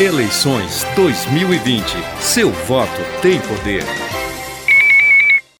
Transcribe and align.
Eleições 0.00 0.84
2020. 0.96 1.84
Seu 2.18 2.50
voto 2.50 2.90
tem 3.22 3.40
poder. 3.42 3.84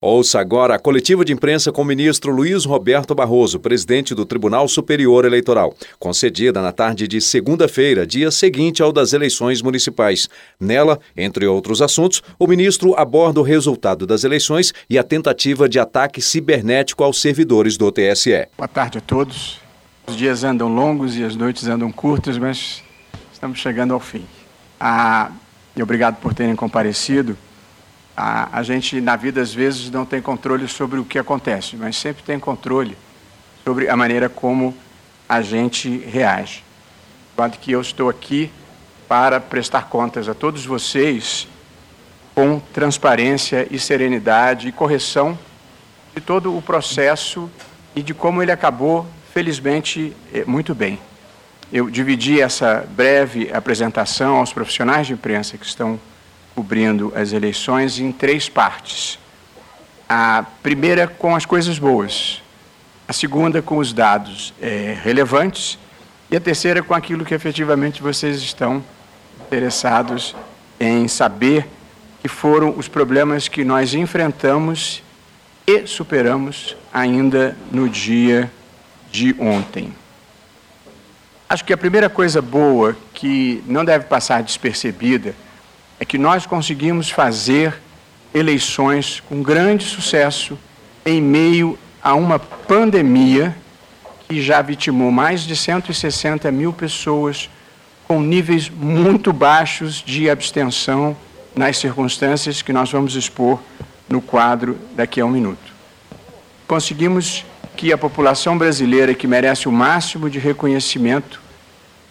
Ouça 0.00 0.41
agora 0.41 0.75
a 0.75 0.78
coletiva 0.78 1.25
de 1.25 1.33
imprensa 1.33 1.70
com 1.70 1.83
o 1.83 1.84
ministro 1.84 2.33
Luiz 2.33 2.65
Roberto 2.65 3.15
Barroso, 3.15 3.60
presidente 3.60 4.12
do 4.12 4.26
Tribunal 4.26 4.67
Superior 4.67 5.25
Eleitoral, 5.25 5.73
concedida 6.00 6.60
na 6.60 6.73
tarde 6.73 7.07
de 7.07 7.20
segunda-feira, 7.20 8.05
dia 8.05 8.29
seguinte 8.32 8.82
ao 8.82 8.93
das 8.93 9.12
eleições 9.12 9.62
municipais. 9.62 10.28
Nela, 10.58 10.98
entre 11.16 11.46
outros 11.46 11.80
assuntos, 11.80 12.20
o 12.36 12.48
ministro 12.48 12.92
aborda 12.98 13.38
o 13.38 13.44
resultado 13.44 14.04
das 14.04 14.24
eleições 14.24 14.74
e 14.90 14.98
a 14.98 15.04
tentativa 15.04 15.68
de 15.68 15.78
ataque 15.78 16.20
cibernético 16.20 17.04
aos 17.04 17.20
servidores 17.20 17.76
do 17.76 17.92
TSE. 17.92 18.48
Boa 18.58 18.66
tarde 18.66 18.98
a 18.98 19.00
todos. 19.00 19.60
Os 20.08 20.16
dias 20.16 20.42
andam 20.42 20.66
longos 20.74 21.16
e 21.16 21.22
as 21.22 21.36
noites 21.36 21.68
andam 21.68 21.92
curtas, 21.92 22.36
mas 22.36 22.83
estamos 23.45 23.58
chegando 23.58 23.92
ao 23.92 24.00
fim. 24.00 24.26
Ah, 24.80 25.30
e 25.76 25.82
obrigado 25.82 26.16
por 26.16 26.32
terem 26.32 26.57
comparecido. 26.57 27.36
Ah, 28.17 28.48
a 28.50 28.62
gente, 28.62 29.03
na 29.03 29.17
vida, 29.17 29.43
às 29.43 29.53
vezes, 29.53 29.90
não 29.90 30.07
tem 30.07 30.22
controle 30.22 30.67
sobre 30.67 30.98
o 30.98 31.04
que 31.04 31.18
acontece, 31.18 31.76
mas 31.76 31.94
sempre 31.94 32.23
tem 32.23 32.39
controle 32.39 32.97
sobre 33.62 33.91
a 33.91 33.95
maneira 33.95 34.30
como 34.30 34.75
a 35.29 35.43
gente 35.43 35.98
reage. 35.98 36.65
Quando 37.37 37.59
que 37.59 37.70
eu 37.70 37.83
estou 37.83 38.09
aqui 38.09 38.51
para 39.07 39.39
prestar 39.41 39.91
contas 39.91 40.27
a 40.27 40.33
todos 40.33 40.65
vocês 40.65 41.47
com 42.34 42.59
transparência 42.73 43.69
e 43.70 43.79
serenidade 43.79 44.69
e 44.69 44.73
correção 44.73 45.39
de 46.15 46.20
todo 46.23 46.56
o 46.56 46.62
processo 46.62 47.51
e 47.95 48.03
de 48.03 48.15
como 48.15 48.42
ele 48.42 48.53
acabou, 48.53 49.06
felizmente, 49.34 50.17
eh, 50.33 50.45
muito 50.47 50.75
bem. 50.75 50.98
Eu 51.74 51.91
dividi 51.91 52.41
essa 52.41 52.87
breve 52.88 53.51
apresentação 53.52 54.37
aos 54.37 54.52
profissionais 54.52 55.09
de 55.09 55.12
imprensa 55.12 55.59
que 55.59 55.66
estão 55.66 55.98
cobrindo 56.55 57.12
as 57.16 57.33
eleições 57.33 57.98
em 57.98 58.12
três 58.12 58.48
partes. 58.48 59.19
A 60.08 60.44
primeira 60.62 61.08
com 61.08 61.34
as 61.34 61.44
coisas 61.44 61.77
boas, 61.77 62.41
a 63.08 63.12
segunda 63.12 63.61
com 63.61 63.78
os 63.78 63.92
dados 63.92 64.55
é, 64.62 64.97
relevantes 65.03 65.77
e 66.31 66.36
a 66.36 66.41
terceira 66.41 66.81
com 66.81 66.94
aquilo 66.94 67.25
que 67.25 67.34
efetivamente 67.34 68.00
vocês 68.00 68.36
estão 68.36 68.81
interessados 69.44 70.36
em 70.78 71.09
saber 71.09 71.66
que 72.22 72.28
foram 72.28 72.72
os 72.78 72.86
problemas 72.86 73.48
que 73.48 73.64
nós 73.64 73.94
enfrentamos 73.94 75.03
e 75.66 75.88
superamos 75.88 76.77
ainda 76.92 77.56
no 77.72 77.88
dia 77.88 78.48
de 79.11 79.34
ontem. 79.41 79.92
Acho 81.48 81.64
que 81.64 81.73
a 81.73 81.77
primeira 81.77 82.09
coisa 82.09 82.41
boa 82.41 82.97
que 83.12 83.62
não 83.67 83.84
deve 83.84 84.06
passar 84.06 84.42
despercebida 84.42 85.34
é 86.00 86.05
que 86.05 86.19
nós 86.19 86.47
conseguimos 86.47 87.11
fazer 87.11 87.81
eleições 88.33 89.20
com 89.20 89.42
grande 89.42 89.84
sucesso 89.84 90.59
em 91.05 91.20
meio 91.20 91.78
a 92.03 92.15
uma 92.15 92.39
pandemia 92.39 93.55
que 94.28 94.42
já 94.42 94.61
vitimou 94.62 95.11
mais 95.11 95.42
de 95.42 95.55
160 95.55 96.50
mil 96.50 96.72
pessoas 96.72 97.48
com 98.09 98.20
níveis 98.20 98.69
muito 98.69 99.33
baixos 99.33 100.03
de 100.03 100.28
abstenção 100.28 101.17
nas 101.55 101.78
circunstâncias 101.78 102.62
que 102.62 102.72
nós 102.72 102.91
vamos 102.91 103.15
expor 103.15 103.61
no 104.09 104.20
quadro 104.20 104.78
daqui 104.97 105.20
a 105.20 105.27
um 105.27 105.31
minuto. 105.31 105.72
Conseguimos 106.67 107.45
que 107.77 107.92
a 107.92 107.98
população 107.98 108.56
brasileira, 108.56 109.14
que 109.14 109.27
merece 109.27 109.69
o 109.69 109.72
máximo 109.72 110.30
de 110.30 110.39
reconhecimento, 110.39 111.41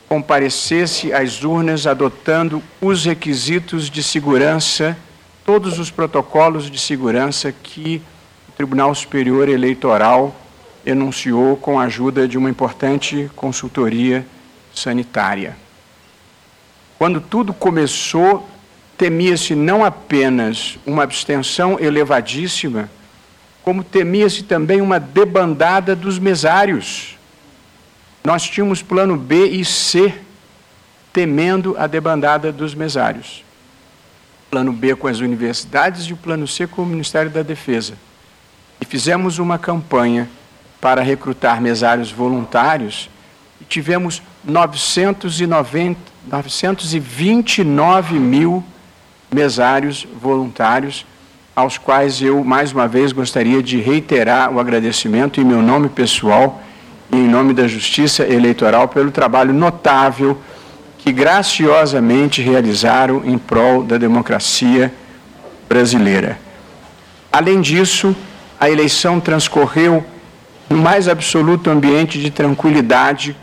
comparecesse 0.08 1.12
às 1.12 1.44
urnas 1.44 1.88
adotando 1.88 2.62
os 2.80 3.06
requisitos 3.06 3.90
de 3.90 4.04
segurança, 4.04 4.98
todos 5.46 5.80
os 5.80 5.90
protocolos 5.90 6.70
de 6.70 6.78
segurança 6.78 7.52
que 7.52 8.02
o 8.48 8.52
Tribunal 8.52 8.94
Superior 8.94 9.50
Eleitoral 9.50 10.36
enunciou 10.86 11.58
com 11.58 11.80
a 11.80 11.84
ajuda 11.86 12.28
de 12.28 12.38
uma 12.38 12.50
importante 12.50 13.32
consultoria 13.36 14.26
sanitária. 14.74 15.56
Quando 16.98 17.20
tudo 17.20 17.54
começou, 17.54 18.48
temia-se 18.98 19.56
não 19.56 19.84
apenas 19.84 20.78
uma 20.86 21.04
abstenção 21.04 21.80
elevadíssima, 21.80 22.90
como 23.64 23.84
temia-se 23.84 24.44
também 24.44 24.82
uma 24.82 25.00
debandada 25.00 25.96
dos 25.96 26.20
mesários. 26.20 27.18
Nós 28.24 28.44
tínhamos 28.44 28.82
plano 28.82 29.18
B 29.18 29.48
e 29.48 29.64
C, 29.64 30.14
temendo 31.14 31.76
a 31.78 31.88
debandada 31.88 32.52
dos 32.52 32.76
mesários. 32.76 33.44
Plano 34.52 34.74
B 34.74 34.96
com 34.96 35.08
as 35.08 35.20
universidades 35.20 36.04
e 36.06 36.14
o 36.14 36.18
plano 36.18 36.48
C 36.48 36.68
com 36.68 36.84
o 36.84 36.86
Ministério 36.86 37.32
da 37.32 37.42
Defesa. 37.42 37.94
E 38.82 38.86
fizemos 38.86 39.40
uma 39.40 39.58
campanha 39.58 40.30
para 40.82 41.02
recrutar 41.02 41.62
mesários 41.62 42.12
voluntários 42.12 43.10
e 43.62 43.64
tivemos 43.64 44.22
990, 44.44 46.00
929 46.28 48.20
mil 48.20 48.62
mesários 49.32 50.06
voluntários 50.22 51.06
aos 51.56 51.78
quais 51.78 52.22
eu, 52.22 52.44
mais 52.44 52.72
uma 52.72 52.88
vez, 52.88 53.12
gostaria 53.12 53.62
de 53.62 53.80
reiterar 53.80 54.52
o 54.52 54.60
agradecimento 54.60 55.40
em 55.40 55.44
meu 55.44 55.62
nome 55.62 55.88
pessoal 55.88 56.62
e 57.12 57.16
em 57.16 57.28
nome 57.28 57.54
da 57.54 57.68
Justiça 57.68 58.24
Eleitoral 58.24 58.88
pelo 58.88 59.12
trabalho 59.12 59.54
notável 59.54 60.38
que 60.98 61.12
graciosamente 61.12 62.42
realizaram 62.42 63.22
em 63.26 63.38
prol 63.38 63.84
da 63.84 63.98
democracia 63.98 64.92
brasileira. 65.70 66.40
Além 67.32 67.62
disso, 67.62 68.16
a 68.60 68.70
eleição 68.70 69.20
transcorreu 69.20 70.04
no 70.70 70.78
mais 70.78 71.08
absoluto 71.08 71.70
ambiente 71.70 72.20
de 72.20 72.32
tranquilidade, 72.32 73.36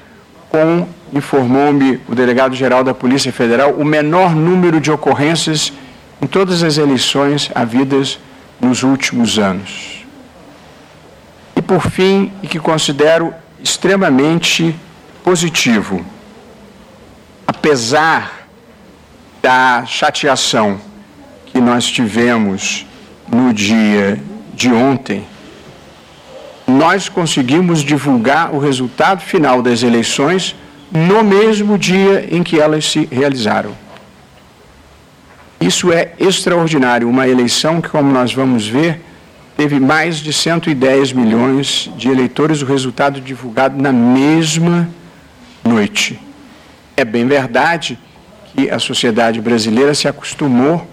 com, 0.48 0.88
informou-me 1.12 2.00
o 2.09 2.15
delegado-geral 2.15 2.82
da 2.82 2.94
Polícia 2.94 3.31
Federal, 3.31 3.72
o 3.72 3.84
menor 3.84 4.34
número 4.34 4.81
de 4.81 4.91
ocorrências 4.91 5.72
em 6.23 6.27
todas 6.27 6.63
as 6.63 6.77
eleições 6.77 7.51
havidas 7.55 8.19
nos 8.61 8.83
últimos 8.83 9.39
anos. 9.39 10.05
E 11.57 11.63
por 11.63 11.91
fim, 11.91 12.33
e 12.43 12.47
que 12.47 12.59
considero 12.59 13.35
extremamente 13.63 14.75
positivo, 15.25 16.05
apesar 17.47 18.47
da 19.43 19.85
chateação 19.87 20.81
que 21.47 21.61
nós 21.61 21.87
tivemos 21.87 22.87
no 23.29 23.53
dia 23.53 24.21
de 24.55 24.71
ontem, 24.71 25.27
nós 26.67 27.09
conseguimos 27.09 27.81
divulgar 27.81 28.55
o 28.55 28.59
resultado 28.59 29.21
final 29.21 29.61
das 29.61 29.83
eleições 29.83 30.55
no 30.91 31.23
mesmo 31.23 31.79
dia 31.79 32.29
em 32.31 32.43
que 32.43 32.61
elas 32.61 32.91
se 32.91 33.09
realizaram. 33.11 33.73
Isso 35.60 35.93
é 35.93 36.12
extraordinário. 36.19 37.09
Uma 37.09 37.28
eleição 37.28 37.81
que, 37.81 37.88
como 37.88 38.10
nós 38.10 38.32
vamos 38.32 38.66
ver, 38.66 39.00
teve 39.56 39.78
mais 39.78 40.16
de 40.16 40.32
110 40.32 41.12
milhões 41.12 41.91
de 41.97 42.09
eleitores, 42.09 42.62
o 42.62 42.66
resultado 42.66 43.21
divulgado 43.21 43.81
na 43.81 43.93
mesma 43.93 44.88
noite. 45.62 46.19
É 46.97 47.04
bem 47.04 47.26
verdade 47.26 47.98
que 48.54 48.71
a 48.71 48.78
sociedade 48.78 49.41
brasileira 49.41 49.94
se 49.94 50.09
acostumou 50.09 50.88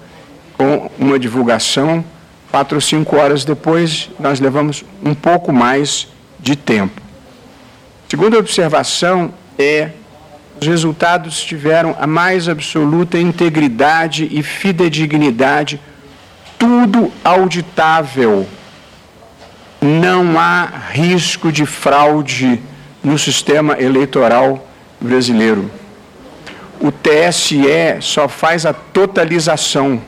com 0.57 0.89
uma 0.99 1.17
divulgação 1.17 2.03
quatro 2.51 2.75
ou 2.75 2.81
cinco 2.81 3.15
horas 3.17 3.45
depois, 3.45 4.09
nós 4.19 4.39
levamos 4.39 4.83
um 5.03 5.13
pouco 5.13 5.51
mais 5.51 6.07
de 6.39 6.55
tempo. 6.55 7.01
Segunda 8.09 8.37
observação 8.37 9.33
é 9.59 9.89
os 10.59 10.67
resultados 10.67 11.41
tiveram 11.41 11.95
a 11.99 12.07
mais 12.07 12.49
absoluta 12.49 13.19
integridade 13.19 14.27
e 14.31 14.41
fidedignidade, 14.41 15.79
tudo 16.57 17.11
auditável. 17.23 18.47
Não 19.79 20.39
há 20.39 20.67
risco 20.91 21.51
de 21.51 21.65
fraude 21.65 22.59
no 23.03 23.19
sistema 23.19 23.79
eleitoral 23.79 24.67
brasileiro. 24.99 25.69
O 26.79 26.91
TSE 26.91 27.97
só 28.01 28.27
faz 28.27 28.65
a 28.65 28.73
totalização. 28.73 30.01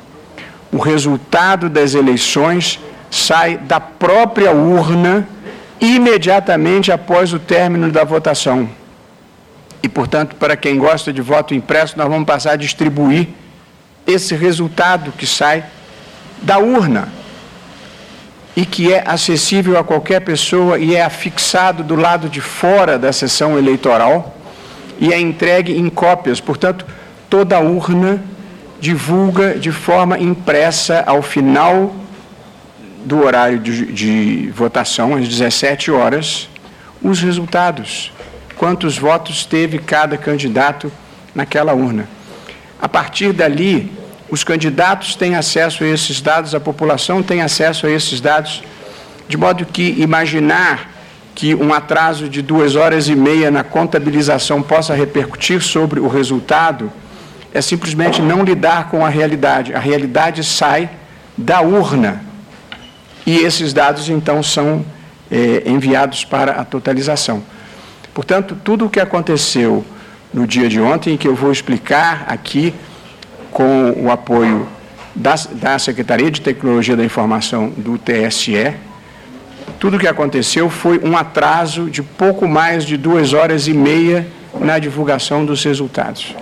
O 0.71 0.77
resultado 0.77 1.69
das 1.69 1.93
eleições 1.93 2.79
sai 3.11 3.57
da 3.57 3.79
própria 3.79 4.51
urna 4.51 5.27
imediatamente 5.79 6.91
após 6.91 7.33
o 7.33 7.39
término 7.39 7.91
da 7.91 8.03
votação. 8.03 8.78
E, 9.81 9.87
portanto, 9.87 10.35
para 10.35 10.57
quem 10.57 10.77
gosta 10.77 11.13
de 11.13 11.21
voto 11.21 11.53
impresso, 11.53 11.97
nós 11.97 12.07
vamos 12.07 12.25
passar 12.25 12.51
a 12.51 12.55
distribuir 12.55 13.29
esse 14.05 14.35
resultado 14.35 15.11
que 15.11 15.25
sai 15.25 15.63
da 16.41 16.57
urna 16.57 17.09
e 18.55 18.65
que 18.65 18.91
é 18.91 19.03
acessível 19.05 19.77
a 19.77 19.83
qualquer 19.83 20.21
pessoa 20.21 20.77
e 20.77 20.95
é 20.95 21.03
afixado 21.03 21.83
do 21.83 21.95
lado 21.95 22.27
de 22.27 22.41
fora 22.41 22.97
da 22.99 23.13
sessão 23.13 23.57
eleitoral 23.57 24.35
e 24.99 25.13
é 25.13 25.19
entregue 25.19 25.77
em 25.77 25.89
cópias. 25.89 26.41
Portanto, 26.41 26.85
toda 27.29 27.59
urna 27.59 28.21
divulga 28.79 29.55
de 29.57 29.71
forma 29.71 30.17
impressa 30.19 31.03
ao 31.05 31.21
final 31.21 31.95
do 33.05 33.23
horário 33.23 33.59
de, 33.59 33.85
de, 33.93 34.51
votação, 34.51 35.15
às 35.15 35.27
17 35.27 35.91
horas, 35.91 36.49
os 37.01 37.21
resultados. 37.21 38.11
Quantos 38.59 38.97
votos 38.97 39.45
teve 39.45 39.79
cada 39.79 40.17
candidato 40.17 40.91
naquela 41.33 41.73
urna. 41.73 42.09
A 42.81 42.89
partir 42.89 43.31
dali, 43.31 43.89
os 44.29 44.43
candidatos 44.43 45.15
têm 45.15 45.35
acesso 45.35 45.85
a 45.85 45.87
esses 45.87 46.19
dados, 46.19 46.53
a 46.53 46.59
população 46.59 47.23
tem 47.23 47.41
acesso 47.41 47.87
a 47.87 47.89
esses 47.89 48.19
dados, 48.19 48.61
de 49.29 49.37
modo 49.37 49.65
que 49.65 49.95
imaginar 50.01 50.91
que 51.33 51.55
um 51.55 51.73
atraso 51.73 52.27
de 52.27 52.41
duas 52.41 52.75
horas 52.75 53.07
e 53.07 53.15
meia 53.15 53.49
na 53.49 53.63
contabilização 53.63 54.61
possa 54.61 54.93
repercutir 54.93 55.61
sobre 55.61 56.01
o 56.01 56.09
resultado 56.09 56.91
é 57.53 57.61
simplesmente 57.61 58.21
não 58.21 58.43
lidar 58.43 58.89
com 58.89 59.05
a 59.05 59.07
realidade. 59.07 59.73
A 59.73 59.79
realidade 59.79 60.43
sai 60.43 60.89
da 61.37 61.61
urna 61.61 62.21
e 63.25 63.37
esses 63.37 63.71
dados 63.71 64.09
então 64.09 64.43
são 64.43 64.85
é, 65.31 65.63
enviados 65.65 66.25
para 66.25 66.59
a 66.59 66.65
totalização. 66.65 67.41
Portanto, 68.19 68.57
tudo 68.65 68.85
o 68.85 68.89
que 68.89 68.99
aconteceu 68.99 69.81
no 70.33 70.45
dia 70.45 70.67
de 70.67 70.77
ontem, 70.81 71.15
que 71.15 71.25
eu 71.25 71.33
vou 71.33 71.53
explicar 71.53 72.25
aqui 72.27 72.73
com 73.49 73.93
o 73.95 74.11
apoio 74.11 74.67
da, 75.15 75.35
da 75.53 75.79
Secretaria 75.79 76.29
de 76.29 76.41
Tecnologia 76.41 76.97
da 76.97 77.05
Informação 77.05 77.69
do 77.77 77.97
TSE, 77.97 78.73
tudo 79.79 79.95
o 79.95 79.99
que 80.01 80.05
aconteceu 80.05 80.69
foi 80.69 80.99
um 80.99 81.15
atraso 81.15 81.89
de 81.89 82.03
pouco 82.03 82.45
mais 82.45 82.83
de 82.83 82.97
duas 82.97 83.31
horas 83.31 83.69
e 83.69 83.73
meia 83.73 84.27
na 84.59 84.79
divulgação 84.79 85.45
dos 85.45 85.63
resultados. 85.63 86.35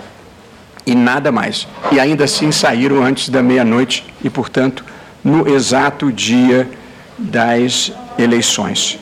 E 0.84 0.96
nada 0.96 1.30
mais. 1.30 1.68
E 1.92 2.00
ainda 2.00 2.24
assim 2.24 2.50
saíram 2.50 3.04
antes 3.04 3.28
da 3.28 3.40
meia-noite 3.40 4.04
e, 4.24 4.28
portanto, 4.28 4.84
no 5.22 5.46
exato 5.46 6.10
dia 6.10 6.68
das 7.16 7.92
eleições. 8.18 8.98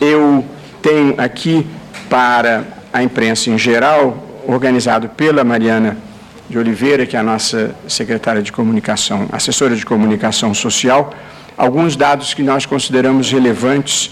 Eu 0.00 0.44
tenho 0.80 1.20
aqui 1.20 1.66
para 2.08 2.64
a 2.92 3.02
imprensa 3.02 3.50
em 3.50 3.58
geral, 3.58 4.16
organizado 4.46 5.08
pela 5.10 5.44
Mariana 5.44 5.96
de 6.48 6.58
Oliveira, 6.58 7.04
que 7.04 7.16
é 7.16 7.20
a 7.20 7.22
nossa 7.22 7.74
secretária 7.86 8.42
de 8.42 8.50
comunicação, 8.50 9.28
assessora 9.30 9.76
de 9.76 9.84
comunicação 9.84 10.54
social, 10.54 11.12
alguns 11.56 11.96
dados 11.96 12.32
que 12.32 12.42
nós 12.42 12.64
consideramos 12.64 13.30
relevantes 13.30 14.10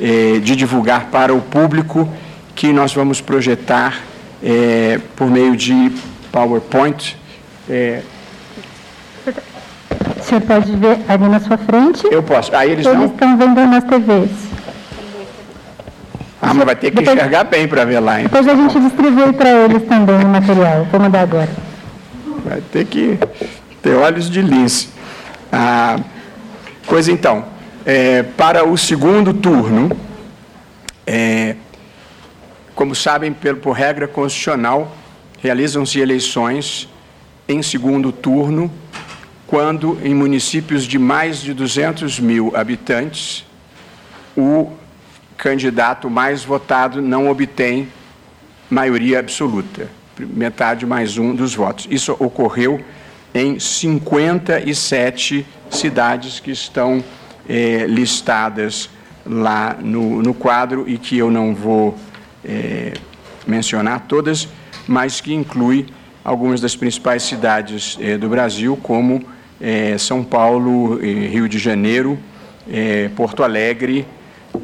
eh, 0.00 0.40
de 0.42 0.56
divulgar 0.56 1.06
para 1.06 1.32
o 1.32 1.40
público, 1.40 2.08
que 2.54 2.72
nós 2.72 2.92
vamos 2.92 3.20
projetar 3.20 4.00
eh, 4.42 4.98
por 5.14 5.30
meio 5.30 5.56
de 5.56 5.92
PowerPoint. 6.32 7.16
Eh, 7.68 8.02
o 10.18 10.22
senhor 10.22 10.40
pode 10.40 10.74
ver 10.74 10.98
ali 11.08 11.28
na 11.28 11.38
sua 11.38 11.56
frente? 11.56 12.06
Eu 12.10 12.22
posso. 12.22 12.54
Ah, 12.54 12.66
eles, 12.66 12.84
eles 12.84 12.98
não... 12.98 13.06
estão 13.06 13.36
vendo 13.36 13.64
nas 13.66 13.84
TVs. 13.84 14.45
Ah, 16.40 16.52
mas 16.52 16.64
vai 16.66 16.76
ter 16.76 16.90
que 16.90 16.96
depois, 16.96 17.16
enxergar 17.16 17.44
bem 17.44 17.66
para 17.66 17.84
ver 17.84 18.00
lá. 18.00 18.20
Hein? 18.20 18.24
Depois 18.24 18.46
a 18.46 18.54
gente 18.54 18.78
distribui 18.80 19.32
para 19.32 19.50
eles 19.50 19.82
também 19.84 20.16
o 20.16 20.28
material. 20.28 20.86
Vou 20.90 21.00
mandar 21.00 21.20
agora. 21.20 21.48
Vai 22.44 22.60
ter 22.60 22.84
que 22.84 23.18
ter 23.82 23.94
olhos 23.94 24.30
de 24.30 24.42
lince. 24.42 24.90
Ah, 25.50 25.98
Pois 26.88 27.08
então, 27.08 27.44
é, 27.84 28.22
para 28.22 28.64
o 28.64 28.78
segundo 28.78 29.34
turno, 29.34 29.90
é, 31.04 31.56
como 32.76 32.94
sabem, 32.94 33.32
por, 33.32 33.56
por 33.56 33.72
regra 33.72 34.06
constitucional, 34.06 34.96
realizam-se 35.42 35.98
eleições 35.98 36.88
em 37.48 37.60
segundo 37.60 38.12
turno 38.12 38.70
quando 39.48 39.98
em 40.04 40.14
municípios 40.14 40.84
de 40.84 40.96
mais 40.96 41.40
de 41.42 41.52
200 41.52 42.20
mil 42.20 42.52
habitantes 42.54 43.44
o 44.36 44.70
candidato 45.36 46.08
mais 46.08 46.44
votado 46.44 47.00
não 47.02 47.28
obtém 47.28 47.88
maioria 48.70 49.20
absoluta, 49.20 49.88
metade 50.18 50.84
mais 50.86 51.18
um 51.18 51.34
dos 51.34 51.54
votos. 51.54 51.86
Isso 51.90 52.16
ocorreu 52.18 52.80
em 53.34 53.58
57 53.58 55.46
cidades 55.70 56.40
que 56.40 56.50
estão 56.50 57.04
eh, 57.48 57.86
listadas 57.86 58.88
lá 59.24 59.76
no, 59.78 60.22
no, 60.22 60.32
quadro 60.32 60.88
e 60.88 60.96
que 60.96 61.18
eu 61.18 61.30
não 61.30 61.54
vou 61.54 61.96
eh, 62.44 62.94
mencionar 63.46 64.06
todas, 64.08 64.48
mas 64.88 65.20
que 65.20 65.34
inclui 65.34 65.86
algumas 66.24 66.60
das 66.60 66.74
principais 66.74 67.22
cidades 67.24 67.98
eh, 68.00 68.16
do 68.16 68.28
Brasil, 68.28 68.76
como 68.82 69.22
São 69.98 70.22
Paulo, 70.22 70.98
Rio 70.98 71.48
de 71.48 71.58
Janeiro, 71.58 72.18
Porto 73.16 73.42
Alegre, 73.42 74.06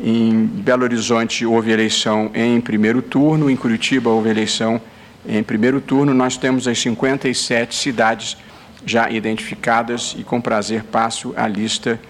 em 0.03 0.47
Belo 0.47 0.85
Horizonte 0.85 1.45
houve 1.45 1.71
eleição 1.71 2.31
em 2.35 2.61
primeiro 2.61 3.03
turno, 3.03 3.51
em 3.51 3.57
Curitiba 3.57 4.11
houve 4.11 4.29
eleição 4.31 4.81
em 5.27 5.43
primeiro 5.43 5.81
turno. 5.81 6.15
Nós 6.15 6.37
temos 6.37 6.69
as 6.69 6.79
57 6.79 7.75
cidades 7.75 8.37
já 8.85 9.11
identificadas 9.11 10.15
e 10.19 10.25
com 10.25 10.41
prazer 10.41 10.85
passo 10.85 11.33
a 11.37 11.47
lista 11.47 12.01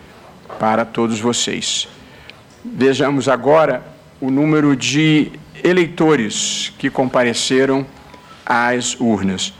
para 0.58 0.84
todos 0.84 1.20
vocês. 1.20 1.88
Vejamos 2.64 3.29
agora 3.29 3.82
o 4.20 4.31
número 4.31 4.76
de 4.76 5.32
eleitores 5.62 6.73
que 6.79 6.88
compareceram 6.88 7.87
às 8.46 8.99
urnas. 9.00 9.52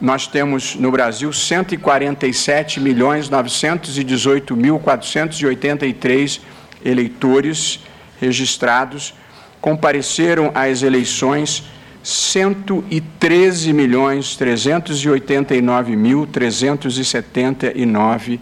Nós 0.00 0.26
temos 0.26 0.76
no 0.76 0.90
Brasil 0.90 1.32
147 1.32 2.80
milhões 2.80 3.28
918 3.28 4.56
mil 4.56 4.78
483 4.78 6.40
eleitores 6.84 7.80
registrados 8.20 9.14
compareceram 9.60 10.50
às 10.54 10.82
eleições 10.82 11.64
113 12.02 13.72
milhões 13.72 14.36
389 14.36 15.96
mil 15.96 16.26
379 16.26 18.38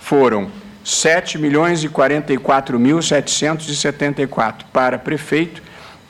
foram 0.00 0.48
7 0.84 1.38
milhões 1.38 1.82
e 1.82 1.88
44.774 1.88 4.62
para 4.72 4.96
prefeito 4.96 5.65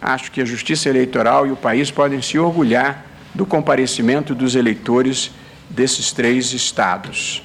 Acho 0.01 0.31
que 0.31 0.41
a 0.41 0.45
Justiça 0.45 0.89
Eleitoral 0.89 1.47
e 1.47 1.51
o 1.51 1.55
país 1.55 1.89
podem 1.89 2.21
se 2.21 2.37
orgulhar 2.37 3.05
do 3.33 3.45
comparecimento 3.45 4.35
dos 4.35 4.55
eleitores 4.55 5.31
desses 5.73 6.11
três 6.11 6.53
estados. 6.53 7.43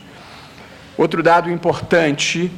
Outro 0.96 1.22
dado 1.22 1.50
importante 1.50 2.50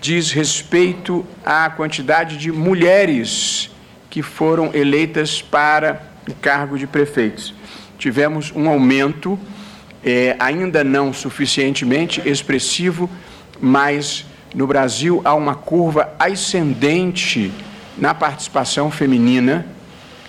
diz 0.00 0.30
respeito 0.30 1.26
à 1.44 1.68
quantidade 1.70 2.36
de 2.36 2.52
mulheres 2.52 3.70
que 4.10 4.22
foram 4.22 4.70
eleitas 4.74 5.42
para 5.42 6.02
o 6.28 6.34
cargo 6.34 6.78
de 6.78 6.86
prefeitos. 6.86 7.54
Tivemos 7.98 8.52
um 8.54 8.68
aumento, 8.68 9.38
é, 10.04 10.36
ainda 10.38 10.84
não 10.84 11.12
suficientemente 11.12 12.22
expressivo, 12.28 13.10
mas 13.60 14.24
no 14.54 14.66
Brasil 14.66 15.20
há 15.24 15.34
uma 15.34 15.54
curva 15.54 16.14
ascendente 16.18 17.52
na 17.96 18.14
participação 18.14 18.90
feminina 18.90 19.66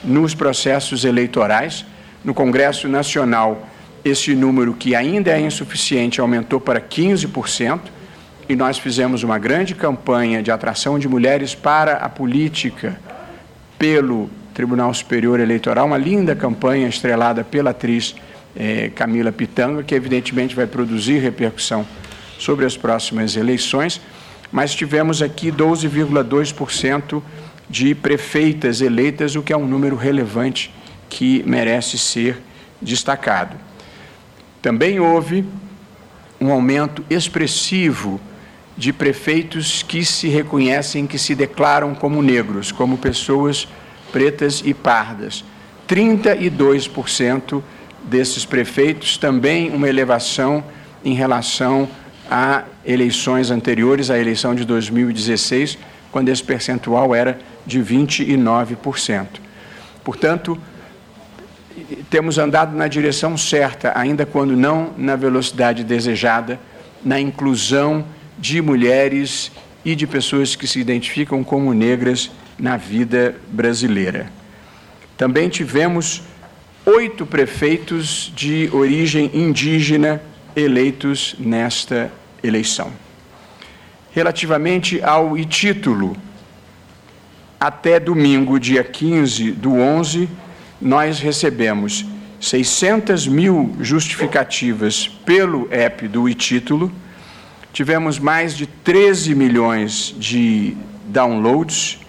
nos 0.03 0.33
processos 0.33 1.05
eleitorais. 1.05 1.85
No 2.23 2.33
Congresso 2.33 2.87
Nacional, 2.87 3.68
esse 4.03 4.33
número, 4.35 4.73
que 4.73 4.95
ainda 4.95 5.31
é 5.31 5.39
insuficiente, 5.39 6.21
aumentou 6.21 6.59
para 6.59 6.79
15%, 6.79 7.79
e 8.47 8.55
nós 8.55 8.79
fizemos 8.79 9.21
uma 9.23 9.37
grande 9.37 9.75
campanha 9.75 10.41
de 10.41 10.49
atração 10.49 10.97
de 10.97 11.07
mulheres 11.07 11.53
para 11.53 11.93
a 11.97 12.09
política 12.09 12.99
pelo 13.77 14.29
Tribunal 14.53 14.93
Superior 14.93 15.39
Eleitoral, 15.39 15.85
uma 15.85 15.97
linda 15.97 16.35
campanha 16.35 16.87
estrelada 16.87 17.43
pela 17.43 17.69
atriz 17.69 18.15
eh, 18.55 18.91
Camila 18.95 19.31
Pitanga, 19.31 19.83
que 19.83 19.95
evidentemente 19.95 20.55
vai 20.55 20.65
produzir 20.65 21.19
repercussão 21.19 21.85
sobre 22.37 22.65
as 22.65 22.75
próximas 22.75 23.35
eleições, 23.37 24.01
mas 24.51 24.73
tivemos 24.73 25.21
aqui 25.21 25.51
12,2% 25.51 27.21
de 27.69 27.93
prefeitas 27.93 28.81
eleitas, 28.81 29.35
o 29.35 29.43
que 29.43 29.53
é 29.53 29.57
um 29.57 29.67
número 29.67 29.95
relevante 29.95 30.73
que 31.07 31.43
merece 31.45 31.97
ser 31.97 32.41
destacado. 32.81 33.68
Também 34.61 34.99
houve 34.99 35.45
um 36.39 36.51
aumento 36.51 37.03
expressivo 37.09 38.19
de 38.77 38.93
prefeitos 38.93 39.83
que 39.83 40.05
se 40.05 40.27
reconhecem, 40.27 41.05
que 41.05 41.19
se 41.19 41.35
declaram 41.35 41.93
como 41.93 42.21
negros, 42.21 42.71
como 42.71 42.97
pessoas 42.97 43.67
pretas 44.11 44.61
e 44.65 44.73
pardas. 44.73 45.43
32% 45.87 47.61
desses 48.03 48.45
prefeitos, 48.45 49.17
também 49.17 49.69
uma 49.71 49.89
elevação 49.89 50.63
em 51.03 51.13
relação 51.13 51.89
a 52.29 52.63
eleições 52.85 53.51
anteriores, 53.51 54.09
à 54.09 54.17
eleição 54.17 54.53
de 54.53 54.63
2016, 54.63 55.77
quando 56.11 56.29
esse 56.29 56.43
percentual 56.43 57.13
era 57.13 57.39
de 57.65 57.79
29%. 57.79 59.27
Portanto, 60.03 60.57
temos 62.09 62.37
andado 62.37 62.75
na 62.75 62.87
direção 62.87 63.37
certa, 63.37 63.91
ainda 63.95 64.25
quando 64.25 64.55
não 64.55 64.93
na 64.97 65.15
velocidade 65.15 65.83
desejada, 65.83 66.59
na 67.03 67.19
inclusão 67.19 68.05
de 68.37 68.61
mulheres 68.61 69.51
e 69.83 69.95
de 69.95 70.05
pessoas 70.05 70.55
que 70.55 70.67
se 70.67 70.79
identificam 70.79 71.43
como 71.43 71.73
negras 71.73 72.31
na 72.57 72.77
vida 72.77 73.35
brasileira. 73.51 74.31
Também 75.17 75.49
tivemos 75.49 76.21
oito 76.85 77.25
prefeitos 77.25 78.31
de 78.35 78.69
origem 78.71 79.29
indígena 79.33 80.21
eleitos 80.55 81.35
nesta 81.39 82.11
eleição. 82.43 82.91
Relativamente 84.11 85.01
ao 85.03 85.37
título, 85.45 86.15
até 87.59 87.99
domingo, 87.99 88.59
dia 88.59 88.83
15 88.83 89.51
do 89.51 89.73
11, 89.73 90.29
nós 90.81 91.19
recebemos 91.19 92.05
600 92.39 93.27
mil 93.27 93.75
justificativas 93.81 95.07
pelo 95.25 95.67
app 95.71 96.07
do 96.07 96.29
e-título, 96.29 96.91
tivemos 97.73 98.17
mais 98.17 98.55
de 98.55 98.65
13 98.65 99.35
milhões 99.35 100.15
de 100.17 100.75
downloads 101.05 101.99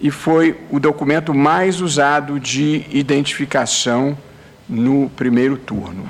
e 0.00 0.10
foi 0.10 0.56
o 0.70 0.80
documento 0.80 1.34
mais 1.34 1.80
usado 1.80 2.38
de 2.40 2.84
identificação 2.90 4.16
no 4.68 5.08
primeiro 5.10 5.56
turno. 5.56 6.08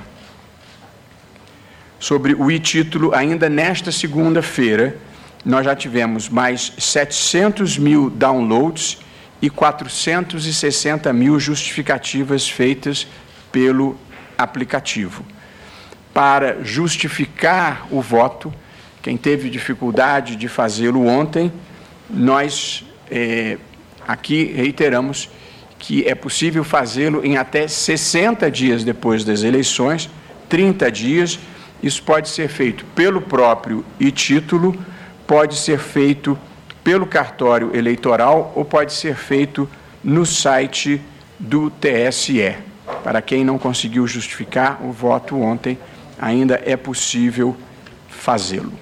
Sobre 2.01 2.35
o 2.35 2.51
e-título, 2.51 3.15
ainda 3.15 3.49
nesta 3.49 3.91
segunda-feira, 3.91 4.97
nós 5.45 5.65
já 5.65 5.75
tivemos 5.75 6.29
mais 6.29 6.73
700 6.79 7.79
mil 7.79 8.11
downloads 8.11 8.99
e 9.41 9.49
460 9.49 11.13
mil 11.13 11.39
justificativas 11.39 12.49
feitas 12.49 13.07
pelo 13.53 13.97
aplicativo. 14.37 15.25
Para 16.13 16.63
justificar 16.65 17.87
o 17.91 18.01
voto, 18.01 18.53
quem 19.03 19.17
teve 19.17 19.49
dificuldade 19.49 20.37
de 20.37 20.49
fazê-lo 20.49 21.07
ontem, 21.07 21.53
nós 22.11 22.85
é, 23.11 23.59
aqui 24.07 24.45
reiteramos 24.45 25.31
que 25.79 26.05
é 26.07 26.15
possível 26.15 26.65
fazê-lo 26.65 27.25
em 27.25 27.37
até 27.37 27.69
60 27.69 28.51
dias 28.51 28.83
depois 28.83 29.25
das 29.25 29.43
eleições, 29.43 30.11
30 30.49 30.91
dias. 30.91 31.39
Isso 31.81 32.03
pode 32.03 32.29
ser 32.29 32.49
feito 32.49 32.85
pelo 32.97 33.21
próprio 33.21 33.85
e 34.01 34.11
título, 34.11 34.77
pode 35.27 35.57
ser 35.57 35.79
feito 35.79 36.37
pelo 36.89 37.07
cartório 37.07 37.77
eleitoral 37.77 38.51
ou 38.57 38.65
pode 38.65 38.95
ser 38.95 39.15
feito 39.15 39.69
no 40.03 40.25
site 40.25 40.99
do 41.39 41.69
TSE. 41.69 42.57
Para 43.05 43.21
quem 43.21 43.45
não 43.45 43.59
conseguiu 43.59 44.07
justificar 44.07 44.83
o 44.83 44.91
voto 44.91 45.39
ontem, 45.39 45.79
ainda 46.19 46.59
é 46.65 46.79
possível 46.79 47.55
fazê-lo. 48.09 48.73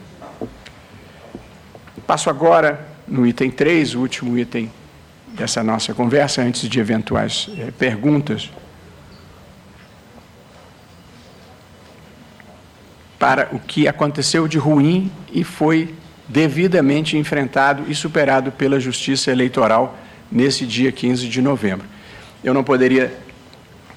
Passo 2.07 2.31
agora 2.31 2.87
no 3.09 3.27
item 3.27 3.51
3, 3.51 3.97
o 3.97 4.03
último 4.03 4.39
item 4.39 4.71
dessa 5.31 5.65
nossa 5.65 5.93
conversa, 5.93 6.43
antes 6.43 6.69
de 6.69 6.79
eventuais 6.79 7.51
eh, 7.59 7.73
perguntas. 7.77 8.53
Para 13.19 13.49
o 13.51 13.59
que 13.59 13.89
aconteceu 13.89 14.47
de 14.47 14.59
ruim 14.59 15.11
e 15.33 15.43
foi 15.43 15.93
devidamente 16.29 17.17
enfrentado 17.17 17.85
e 17.89 17.95
superado 17.95 18.51
pela 18.53 18.81
Justiça 18.81 19.31
Eleitoral 19.31 19.99
nesse 20.31 20.67
dia 20.67 20.91
15 20.91 21.29
de 21.29 21.41
novembro. 21.41 21.87
Eu 22.43 22.53
não 22.53 22.65
poderia 22.65 23.13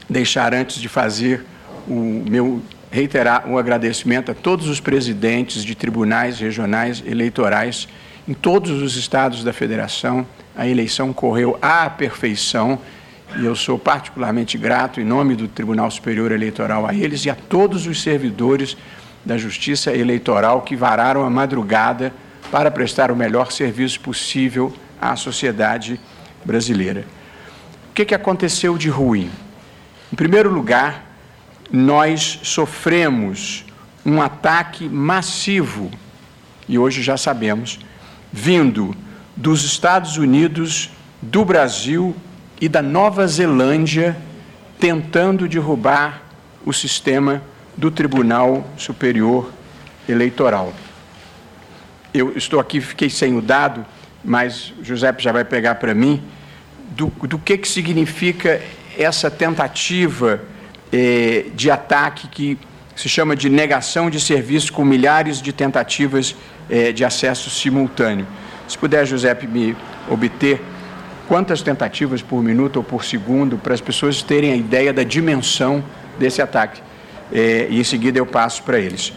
deixar 0.09 0.53
antes 0.53 0.79
de 0.79 0.87
fazer 0.87 1.45
o 1.87 2.23
meu 2.29 2.61
reiterar 2.91 3.47
um 3.47 3.57
agradecimento 3.57 4.31
a 4.31 4.33
todos 4.33 4.67
os 4.67 4.79
presidentes 4.79 5.63
de 5.63 5.75
tribunais 5.75 6.39
regionais 6.39 7.03
eleitorais 7.05 7.87
em 8.27 8.33
todos 8.33 8.81
os 8.81 8.95
estados 8.95 9.43
da 9.43 9.53
federação. 9.53 10.25
A 10.55 10.67
eleição 10.67 11.13
correu 11.13 11.57
à 11.61 11.89
perfeição 11.89 12.79
e 13.37 13.45
eu 13.45 13.55
sou 13.55 13.77
particularmente 13.77 14.57
grato 14.57 14.99
em 14.99 15.03
nome 15.03 15.35
do 15.35 15.47
Tribunal 15.47 15.89
Superior 15.91 16.31
Eleitoral 16.31 16.87
a 16.87 16.93
eles 16.93 17.25
e 17.25 17.29
a 17.29 17.35
todos 17.35 17.85
os 17.85 18.01
servidores 18.01 18.75
da 19.25 19.37
Justiça 19.37 19.91
Eleitoral 19.91 20.61
que 20.61 20.75
vararam 20.75 21.23
a 21.23 21.29
madrugada 21.29 22.13
para 22.51 22.71
prestar 22.71 23.11
o 23.11 23.15
melhor 23.15 23.51
serviço 23.51 23.99
possível 23.99 24.73
à 24.99 25.15
sociedade 25.15 25.99
brasileira. 26.43 27.05
O 27.89 27.93
que, 27.93 28.05
que 28.05 28.15
aconteceu 28.15 28.77
de 28.77 28.89
ruim? 28.89 29.29
Em 30.11 30.15
primeiro 30.15 30.49
lugar, 30.49 31.05
nós 31.71 32.39
sofremos 32.43 33.65
um 34.05 34.21
ataque 34.21 34.87
massivo, 34.87 35.91
e 36.67 36.79
hoje 36.79 37.01
já 37.01 37.17
sabemos, 37.17 37.79
vindo 38.31 38.95
dos 39.35 39.63
Estados 39.63 40.17
Unidos, 40.17 40.89
do 41.21 41.43
Brasil 41.45 42.15
e 42.59 42.67
da 42.67 42.81
Nova 42.81 43.27
Zelândia, 43.27 44.17
tentando 44.79 45.47
derrubar 45.47 46.23
o 46.65 46.73
sistema 46.73 47.41
do 47.79 47.89
Tribunal 47.89 48.67
Superior 48.75 49.49
Eleitoral. 50.07 50.73
Eu 52.13 52.35
estou 52.35 52.59
aqui, 52.59 52.81
fiquei 52.81 53.09
sem 53.09 53.37
o 53.37 53.41
dado, 53.41 53.85
mas 54.23 54.73
o 54.81 54.83
José 54.83 55.15
já 55.17 55.31
vai 55.31 55.45
pegar 55.45 55.75
para 55.75 55.95
mim. 55.95 56.21
do, 56.89 57.07
do 57.07 57.39
que, 57.39 57.57
que 57.57 57.67
significa 57.67 58.61
essa 58.97 59.31
tentativa 59.31 60.41
eh, 60.91 61.45
de 61.55 61.71
ataque 61.71 62.27
que 62.27 62.57
se 62.95 63.07
chama 63.07 63.33
de 63.33 63.47
negação 63.47 64.09
de 64.09 64.19
serviço 64.19 64.73
com 64.73 64.83
milhares 64.83 65.41
de 65.41 65.53
tentativas 65.53 66.35
eh, 66.69 66.91
de 66.91 67.05
acesso 67.05 67.49
simultâneo. 67.49 68.27
Se 68.67 68.77
puder, 68.77 69.05
Giuseppe, 69.05 69.47
me 69.47 69.77
obter 70.09 70.61
quantas 71.29 71.61
tentativas 71.61 72.21
por 72.21 72.43
minuto 72.43 72.77
ou 72.77 72.83
por 72.83 73.05
segundo 73.05 73.57
para 73.57 73.73
as 73.73 73.79
pessoas 73.79 74.21
terem 74.21 74.51
a 74.51 74.55
ideia 74.57 74.91
da 74.91 75.03
dimensão 75.03 75.81
desse 76.19 76.41
ataque. 76.41 76.81
Eh, 77.31 77.67
e 77.69 77.79
em 77.79 77.83
seguida 77.83 78.17
eu 78.17 78.25
passo 78.25 78.63
para 78.63 78.79
eles. 78.79 79.13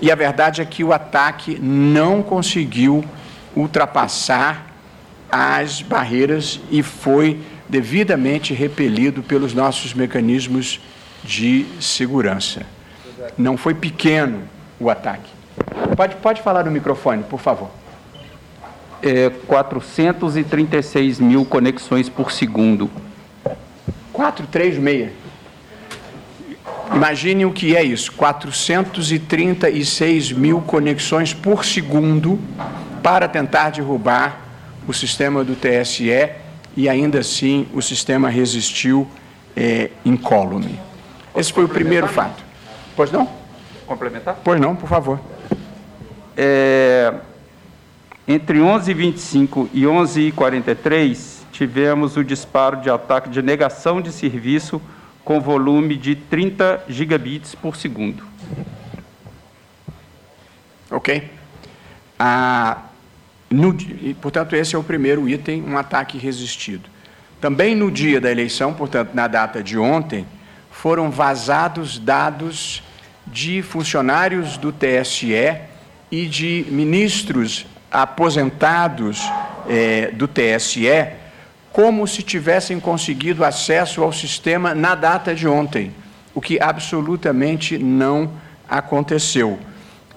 E 0.00 0.10
a 0.10 0.14
verdade 0.14 0.60
é 0.60 0.64
que 0.64 0.84
o 0.84 0.92
ataque 0.92 1.58
não 1.60 2.22
conseguiu 2.22 3.04
ultrapassar 3.54 4.66
as 5.30 5.80
barreiras 5.82 6.60
e 6.70 6.82
foi 6.82 7.40
devidamente 7.68 8.52
repelido 8.52 9.22
pelos 9.22 9.54
nossos 9.54 9.94
mecanismos 9.94 10.80
de 11.24 11.66
segurança. 11.80 12.66
Não 13.38 13.56
foi 13.56 13.74
pequeno 13.74 14.42
o 14.78 14.90
ataque. 14.90 15.30
Pode, 15.96 16.16
pode 16.16 16.42
falar 16.42 16.64
no 16.64 16.70
microfone, 16.70 17.22
por 17.22 17.40
favor. 17.40 17.70
É, 19.02 19.30
436 19.30 21.18
mil 21.18 21.44
conexões 21.44 22.08
por 22.08 22.30
segundo. 22.30 22.90
436. 24.12 25.21
Imagine 26.94 27.46
o 27.46 27.52
que 27.52 27.76
é 27.76 27.82
isso: 27.82 28.12
436 28.12 30.32
mil 30.32 30.60
conexões 30.60 31.32
por 31.32 31.64
segundo 31.64 32.38
para 33.02 33.26
tentar 33.28 33.70
derrubar 33.70 34.40
o 34.86 34.92
sistema 34.92 35.42
do 35.42 35.54
TSE 35.54 36.30
e 36.76 36.88
ainda 36.88 37.20
assim 37.20 37.66
o 37.72 37.80
sistema 37.80 38.28
resistiu 38.28 39.08
é, 39.56 39.90
incólume. 40.04 40.78
Esse 41.34 41.52
foi 41.52 41.64
o 41.64 41.68
primeiro 41.68 42.08
fato. 42.08 42.42
Pois 42.94 43.10
não? 43.10 43.28
Complementar? 43.86 44.36
Pois 44.44 44.60
não, 44.60 44.76
por 44.76 44.88
favor. 44.88 45.18
É, 46.36 47.12
entre 48.26 48.58
11h25 48.58 49.68
e 49.72 49.82
11h43, 49.82 51.42
tivemos 51.50 52.16
o 52.16 52.24
disparo 52.24 52.80
de 52.80 52.90
ataque 52.90 53.28
de 53.28 53.42
negação 53.42 54.00
de 54.00 54.12
serviço 54.12 54.80
com 55.24 55.40
volume 55.40 55.96
de 55.96 56.14
30 56.14 56.84
gigabits 56.88 57.54
por 57.54 57.76
segundo. 57.76 58.24
Ok. 60.90 61.30
Ah, 62.18 62.82
no, 63.50 63.74
portanto, 64.20 64.54
esse 64.54 64.74
é 64.74 64.78
o 64.78 64.82
primeiro 64.82 65.28
item, 65.28 65.62
um 65.62 65.76
ataque 65.76 66.18
resistido. 66.18 66.88
Também 67.40 67.74
no 67.74 67.90
dia 67.90 68.20
da 68.20 68.30
eleição, 68.30 68.72
portanto, 68.72 69.10
na 69.14 69.26
data 69.26 69.62
de 69.62 69.78
ontem, 69.78 70.26
foram 70.70 71.10
vazados 71.10 71.98
dados 71.98 72.82
de 73.26 73.62
funcionários 73.62 74.56
do 74.56 74.72
TSE 74.72 75.34
e 76.10 76.26
de 76.26 76.66
ministros 76.68 77.66
aposentados 77.90 79.20
eh, 79.68 80.10
do 80.12 80.26
TSE, 80.26 80.86
como 81.72 82.06
se 82.06 82.22
tivessem 82.22 82.78
conseguido 82.78 83.44
acesso 83.44 84.02
ao 84.02 84.12
sistema 84.12 84.74
na 84.74 84.94
data 84.94 85.34
de 85.34 85.48
ontem, 85.48 85.92
o 86.34 86.40
que 86.40 86.60
absolutamente 86.60 87.78
não 87.78 88.30
aconteceu. 88.68 89.58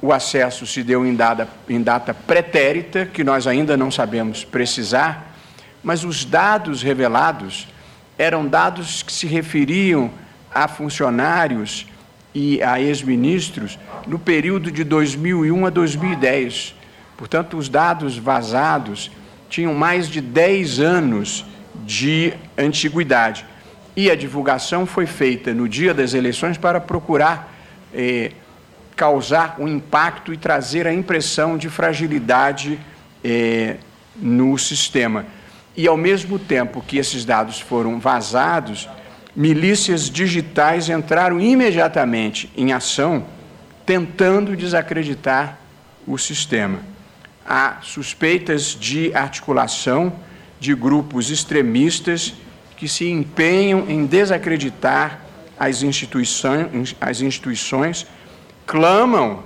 O 0.01 0.11
acesso 0.11 0.67
se 0.67 0.83
deu 0.83 1.05
em 1.05 1.15
data, 1.15 1.47
em 1.69 1.81
data 1.81 2.13
pretérita, 2.13 3.05
que 3.05 3.23
nós 3.23 3.47
ainda 3.47 3.77
não 3.77 3.89
sabemos 3.89 4.43
precisar, 4.43 5.33
mas 5.81 6.03
os 6.03 6.25
dados 6.25 6.81
revelados 6.81 7.67
eram 8.17 8.45
dados 8.45 9.01
que 9.01 9.11
se 9.11 9.25
referiam 9.25 10.11
a 10.53 10.67
funcionários 10.67 11.87
e 12.33 12.61
a 12.61 12.81
ex-ministros 12.81 13.79
no 14.05 14.19
período 14.19 14.69
de 14.69 14.83
2001 14.83 15.65
a 15.65 15.69
2010. 15.69 16.75
Portanto, 17.17 17.57
os 17.57 17.69
dados 17.69 18.17
vazados 18.17 19.09
tinham 19.55 19.73
mais 19.73 20.09
de 20.09 20.19
10 20.19 20.81
anos 20.81 21.45
de 21.85 22.33
antiguidade. 22.57 23.45
E 23.95 24.11
a 24.11 24.15
divulgação 24.15 24.85
foi 24.85 25.05
feita 25.05 25.53
no 25.53 25.69
dia 25.69 25.93
das 25.93 26.13
eleições 26.13 26.57
para 26.57 26.81
procurar 26.81 27.55
eh, 27.93 28.33
causar 28.97 29.55
um 29.57 29.65
impacto 29.65 30.33
e 30.33 30.37
trazer 30.37 30.85
a 30.85 30.93
impressão 30.93 31.57
de 31.57 31.69
fragilidade 31.69 32.77
eh, 33.23 33.77
no 34.17 34.57
sistema. 34.57 35.25
E, 35.73 35.87
ao 35.87 35.95
mesmo 35.95 36.37
tempo 36.37 36.83
que 36.85 36.97
esses 36.97 37.23
dados 37.23 37.57
foram 37.57 37.97
vazados, 37.97 38.89
milícias 39.33 40.09
digitais 40.09 40.89
entraram 40.89 41.39
imediatamente 41.39 42.51
em 42.57 42.73
ação, 42.73 43.25
tentando 43.85 44.53
desacreditar 44.53 45.57
o 46.05 46.17
sistema. 46.17 46.94
Há 47.45 47.77
suspeitas 47.81 48.75
de 48.79 49.13
articulação 49.13 50.13
de 50.59 50.73
grupos 50.73 51.29
extremistas 51.29 52.33
que 52.75 52.87
se 52.87 53.09
empenham 53.09 53.85
em 53.87 54.05
desacreditar 54.05 55.21
as 55.59 55.83
instituições, 55.83 56.95
as 56.99 57.21
instituições 57.21 58.05
clamam 58.65 59.43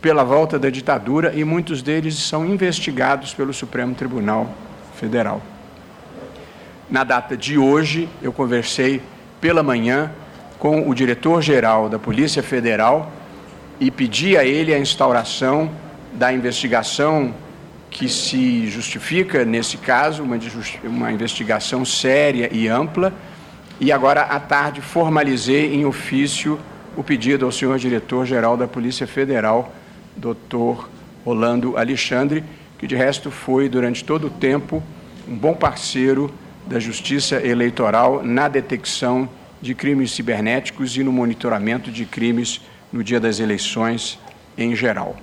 pela 0.00 0.24
volta 0.24 0.58
da 0.58 0.70
ditadura 0.70 1.32
e 1.34 1.44
muitos 1.44 1.82
deles 1.82 2.16
são 2.16 2.46
investigados 2.46 3.34
pelo 3.34 3.52
Supremo 3.52 3.94
Tribunal 3.94 4.52
Federal. 4.96 5.42
Na 6.88 7.04
data 7.04 7.36
de 7.36 7.58
hoje, 7.58 8.08
eu 8.22 8.32
conversei 8.32 9.02
pela 9.40 9.62
manhã 9.62 10.10
com 10.58 10.88
o 10.88 10.94
diretor-geral 10.94 11.88
da 11.88 11.98
Polícia 11.98 12.42
Federal 12.42 13.12
e 13.78 13.90
pedi 13.90 14.36
a 14.36 14.44
ele 14.44 14.74
a 14.74 14.78
instauração 14.78 15.70
da 16.12 16.32
investigação 16.32 17.34
que 17.90 18.08
se 18.08 18.68
justifica, 18.68 19.44
nesse 19.44 19.76
caso, 19.76 20.22
uma, 20.22 20.38
uma 20.84 21.12
investigação 21.12 21.84
séria 21.84 22.48
e 22.52 22.68
ampla. 22.68 23.12
E 23.80 23.90
agora, 23.90 24.22
à 24.22 24.38
tarde, 24.38 24.80
formalizei 24.80 25.74
em 25.74 25.84
ofício 25.84 26.58
o 26.96 27.02
pedido 27.02 27.44
ao 27.44 27.52
senhor 27.52 27.78
diretor-geral 27.78 28.56
da 28.56 28.68
Polícia 28.68 29.06
Federal, 29.06 29.72
doutor 30.16 30.88
Rolando 31.24 31.76
Alexandre, 31.76 32.44
que 32.78 32.86
de 32.86 32.94
resto 32.94 33.30
foi, 33.30 33.68
durante 33.68 34.04
todo 34.04 34.28
o 34.28 34.30
tempo, 34.30 34.82
um 35.28 35.36
bom 35.36 35.54
parceiro 35.54 36.32
da 36.66 36.78
Justiça 36.78 37.36
Eleitoral 37.36 38.22
na 38.22 38.48
detecção 38.48 39.28
de 39.60 39.74
crimes 39.74 40.12
cibernéticos 40.12 40.96
e 40.96 41.02
no 41.02 41.12
monitoramento 41.12 41.90
de 41.90 42.04
crimes 42.04 42.60
no 42.92 43.04
dia 43.04 43.20
das 43.20 43.40
eleições 43.40 44.18
em 44.56 44.74
geral. 44.74 45.16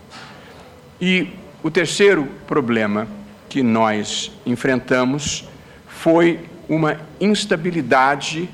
E 0.99 1.29
o 1.63 1.69
terceiro 1.69 2.27
problema 2.47 3.07
que 3.49 3.61
nós 3.61 4.31
enfrentamos 4.45 5.47
foi 5.87 6.39
uma 6.67 6.99
instabilidade 7.19 8.49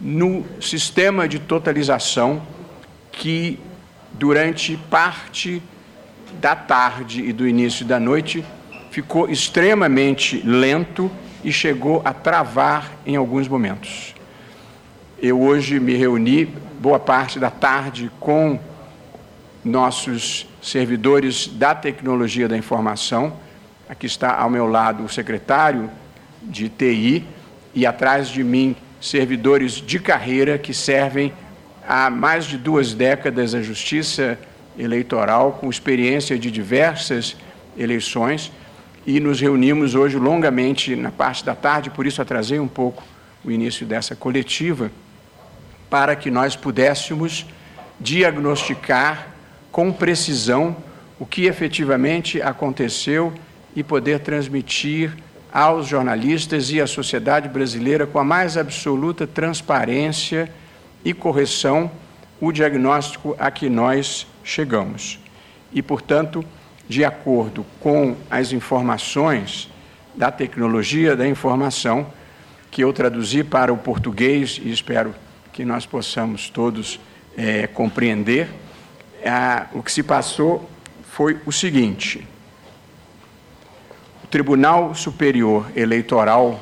no 0.00 0.44
sistema 0.60 1.28
de 1.28 1.38
totalização 1.38 2.42
que, 3.12 3.58
durante 4.12 4.76
parte 4.88 5.62
da 6.40 6.56
tarde 6.56 7.22
e 7.22 7.32
do 7.32 7.46
início 7.46 7.84
da 7.84 8.00
noite, 8.00 8.44
ficou 8.90 9.28
extremamente 9.28 10.40
lento 10.44 11.10
e 11.44 11.52
chegou 11.52 12.02
a 12.04 12.12
travar 12.12 12.92
em 13.04 13.16
alguns 13.16 13.46
momentos. 13.46 14.14
Eu 15.20 15.40
hoje 15.40 15.78
me 15.78 15.94
reuni 15.94 16.46
boa 16.80 16.98
parte 16.98 17.38
da 17.38 17.50
tarde 17.50 18.10
com 18.18 18.58
nossos 19.64 20.49
servidores 20.60 21.46
da 21.46 21.74
tecnologia 21.74 22.48
da 22.48 22.56
informação. 22.56 23.32
Aqui 23.88 24.06
está 24.06 24.36
ao 24.36 24.50
meu 24.50 24.66
lado 24.66 25.04
o 25.04 25.08
secretário 25.08 25.90
de 26.42 26.68
TI 26.68 27.24
e 27.74 27.86
atrás 27.86 28.28
de 28.28 28.44
mim 28.44 28.76
servidores 29.00 29.74
de 29.74 29.98
carreira 29.98 30.58
que 30.58 30.74
servem 30.74 31.32
há 31.86 32.10
mais 32.10 32.44
de 32.44 32.58
duas 32.58 32.92
décadas 32.92 33.54
a 33.54 33.62
justiça 33.62 34.38
eleitoral, 34.78 35.52
com 35.52 35.68
experiência 35.68 36.38
de 36.38 36.50
diversas 36.50 37.36
eleições, 37.76 38.52
e 39.06 39.18
nos 39.18 39.40
reunimos 39.40 39.94
hoje 39.94 40.16
longamente 40.16 40.94
na 40.94 41.10
parte 41.10 41.44
da 41.44 41.54
tarde, 41.54 41.90
por 41.90 42.06
isso 42.06 42.20
atrasei 42.20 42.60
um 42.60 42.68
pouco 42.68 43.02
o 43.44 43.50
início 43.50 43.86
dessa 43.86 44.14
coletiva, 44.14 44.90
para 45.88 46.14
que 46.14 46.30
nós 46.30 46.54
pudéssemos 46.54 47.46
diagnosticar 47.98 49.28
com 49.70 49.92
precisão 49.92 50.76
o 51.18 51.26
que 51.26 51.46
efetivamente 51.46 52.40
aconteceu 52.40 53.32
e 53.74 53.82
poder 53.82 54.20
transmitir 54.20 55.16
aos 55.52 55.86
jornalistas 55.86 56.70
e 56.70 56.80
à 56.80 56.86
sociedade 56.86 57.48
brasileira 57.48 58.06
com 58.06 58.18
a 58.18 58.24
mais 58.24 58.56
absoluta 58.56 59.26
transparência 59.26 60.50
e 61.04 61.12
correção 61.12 61.90
o 62.40 62.52
diagnóstico 62.52 63.36
a 63.38 63.50
que 63.50 63.68
nós 63.68 64.26
chegamos. 64.42 65.18
E, 65.72 65.82
portanto, 65.82 66.44
de 66.88 67.04
acordo 67.04 67.64
com 67.78 68.16
as 68.30 68.52
informações 68.52 69.70
da 70.14 70.30
tecnologia 70.30 71.14
da 71.14 71.26
informação, 71.26 72.06
que 72.70 72.82
eu 72.82 72.92
traduzi 72.92 73.44
para 73.44 73.72
o 73.72 73.76
português 73.76 74.60
e 74.62 74.70
espero 74.70 75.14
que 75.52 75.64
nós 75.64 75.86
possamos 75.86 76.48
todos 76.48 77.00
é, 77.36 77.66
compreender. 77.66 78.48
Ah, 79.24 79.66
o 79.72 79.82
que 79.82 79.92
se 79.92 80.02
passou 80.02 80.68
foi 81.02 81.40
o 81.44 81.52
seguinte: 81.52 82.26
o 84.24 84.26
Tribunal 84.26 84.94
Superior 84.94 85.70
Eleitoral 85.74 86.58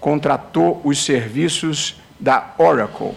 contratou 0.00 0.80
os 0.84 1.04
serviços 1.04 2.00
da 2.18 2.54
Oracle, 2.58 3.14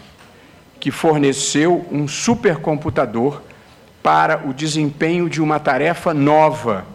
que 0.79 0.91
forneceu 0.91 1.85
um 1.91 2.07
supercomputador 2.07 3.41
para 4.01 4.45
o 4.45 4.53
desempenho 4.53 5.29
de 5.29 5.41
uma 5.41 5.59
tarefa 5.59 6.13
nova, 6.13 6.85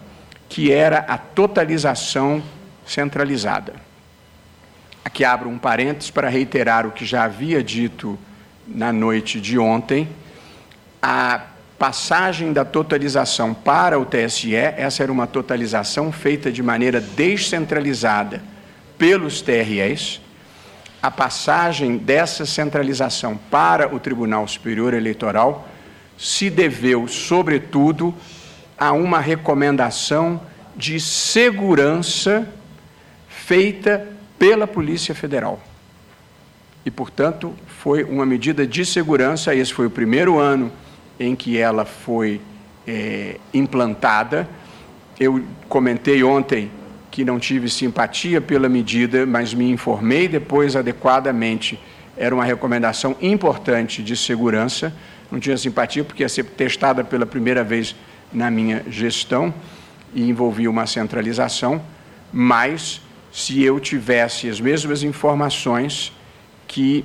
que 0.49 0.71
era 0.71 0.99
a 0.99 1.17
totalização 1.17 2.43
centralizada. 2.87 3.75
Aqui 5.05 5.25
abro 5.25 5.49
um 5.49 5.59
parênteses 5.59 6.11
para 6.11 6.29
reiterar 6.29 6.87
o 6.87 6.91
que 6.91 7.07
já 7.07 7.25
havia 7.25 7.63
dito 7.63 8.19
na 8.67 8.93
noite 8.93 9.41
de 9.41 9.59
ontem. 9.59 10.07
A 11.01 11.43
passagem 11.79 12.53
da 12.53 12.65
totalização 12.65 13.55
para 13.55 13.99
o 13.99 14.05
TSE, 14.05 14.55
essa 14.55 15.05
era 15.05 15.13
uma 15.13 15.29
totalização 15.29 16.11
feita 16.11 16.51
de 16.51 16.63
maneira 16.63 17.01
descentralizada 17.01 18.43
pelos 18.99 19.41
TREs. 19.41 20.21
A 21.01 21.11
passagem 21.11 21.97
dessa 21.97 22.45
centralização 22.45 23.39
para 23.49 23.95
o 23.95 24.01
Tribunal 24.01 24.49
Superior 24.49 24.93
Eleitoral 24.93 25.69
se 26.19 26.51
deveu, 26.51 27.07
sobretudo, 27.07 28.13
a 28.77 28.93
uma 28.93 29.21
recomendação 29.21 30.41
de 30.75 30.99
segurança 30.99 32.49
feita 33.29 34.09
pela 34.37 34.67
Polícia 34.67 35.15
Federal. 35.15 35.61
E, 36.85 36.91
portanto, 36.91 37.55
foi 37.69 38.03
uma 38.03 38.27
medida 38.27 38.67
de 38.67 38.85
segurança. 38.85 39.55
Esse 39.55 39.73
foi 39.73 39.87
o 39.87 39.91
primeiro 39.91 40.39
ano 40.39 40.73
em 41.19 41.35
que 41.35 41.59
ela 41.59 41.85
foi 41.85 42.41
é, 42.87 43.37
implantada. 43.53 44.49
Eu 45.19 45.43
comentei 45.69 46.23
ontem 46.23 46.71
que 47.11 47.25
não 47.25 47.39
tive 47.39 47.69
simpatia 47.69 48.41
pela 48.41 48.69
medida, 48.69 49.27
mas 49.27 49.53
me 49.53 49.71
informei 49.71 50.29
depois 50.29 50.77
adequadamente. 50.77 51.79
Era 52.17 52.35
uma 52.35 52.45
recomendação 52.45 53.17
importante 53.21 54.03
de 54.03 54.17
segurança. 54.17 54.95
Não 55.31 55.39
tinha 55.39 55.57
simpatia 55.57 56.05
porque 56.05 56.23
ia 56.23 56.29
ser 56.29 56.45
testada 56.45 57.05
pela 57.05 57.27
primeira 57.27 57.63
vez 57.65 57.95
na 58.33 58.51
minha 58.51 58.85
gestão 58.89 59.53
e 60.15 60.29
envolvia 60.29 60.71
uma 60.71 60.87
centralização, 60.87 61.83
mas 62.33 63.01
se 63.33 63.63
eu 63.63 63.79
tivesse 63.79 64.49
as 64.49 64.61
mesmas 64.61 65.03
informações 65.03 66.13
que 66.67 67.05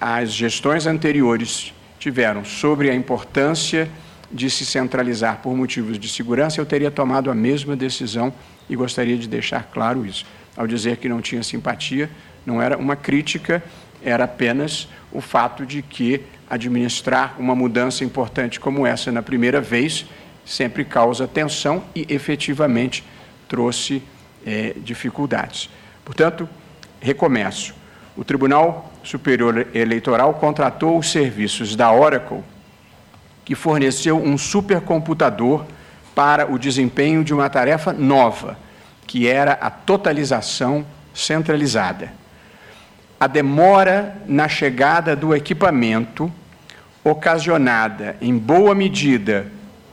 as 0.00 0.32
gestões 0.32 0.86
anteriores 0.86 1.72
tiveram 2.00 2.44
sobre 2.44 2.90
a 2.90 2.94
importância 2.94 3.88
de 4.32 4.48
se 4.48 4.64
centralizar 4.64 5.40
por 5.42 5.54
motivos 5.54 5.98
de 5.98 6.08
segurança, 6.08 6.60
eu 6.60 6.66
teria 6.66 6.90
tomado 6.90 7.30
a 7.30 7.34
mesma 7.34 7.76
decisão 7.76 8.32
e 8.68 8.74
gostaria 8.74 9.18
de 9.18 9.28
deixar 9.28 9.64
claro 9.64 10.06
isso. 10.06 10.24
Ao 10.56 10.66
dizer 10.66 10.96
que 10.96 11.08
não 11.08 11.20
tinha 11.20 11.42
simpatia, 11.42 12.10
não 12.46 12.60
era 12.60 12.78
uma 12.78 12.96
crítica, 12.96 13.62
era 14.02 14.24
apenas 14.24 14.88
o 15.12 15.20
fato 15.20 15.66
de 15.66 15.82
que 15.82 16.22
administrar 16.48 17.36
uma 17.38 17.54
mudança 17.54 18.02
importante 18.02 18.58
como 18.58 18.86
essa 18.86 19.12
na 19.12 19.22
primeira 19.22 19.60
vez 19.60 20.06
sempre 20.44 20.84
causa 20.84 21.28
tensão 21.28 21.84
e 21.94 22.06
efetivamente 22.08 23.04
trouxe 23.46 24.02
é, 24.46 24.74
dificuldades. 24.78 25.68
Portanto, 26.04 26.48
recomeço. 27.00 27.74
O 28.16 28.24
Tribunal 28.24 28.89
Superior 29.02 29.68
Eleitoral 29.74 30.34
contratou 30.34 30.98
os 30.98 31.10
serviços 31.10 31.74
da 31.74 31.92
Oracle, 31.92 32.42
que 33.44 33.54
forneceu 33.54 34.16
um 34.16 34.36
supercomputador 34.36 35.64
para 36.14 36.50
o 36.50 36.58
desempenho 36.58 37.24
de 37.24 37.32
uma 37.32 37.48
tarefa 37.48 37.92
nova, 37.92 38.58
que 39.06 39.26
era 39.26 39.52
a 39.52 39.70
totalização 39.70 40.84
centralizada. 41.14 42.12
A 43.18 43.26
demora 43.26 44.16
na 44.26 44.48
chegada 44.48 45.16
do 45.16 45.34
equipamento, 45.34 46.32
ocasionada 47.02 48.16
em 48.20 48.36
boa 48.36 48.74
medida 48.74 49.46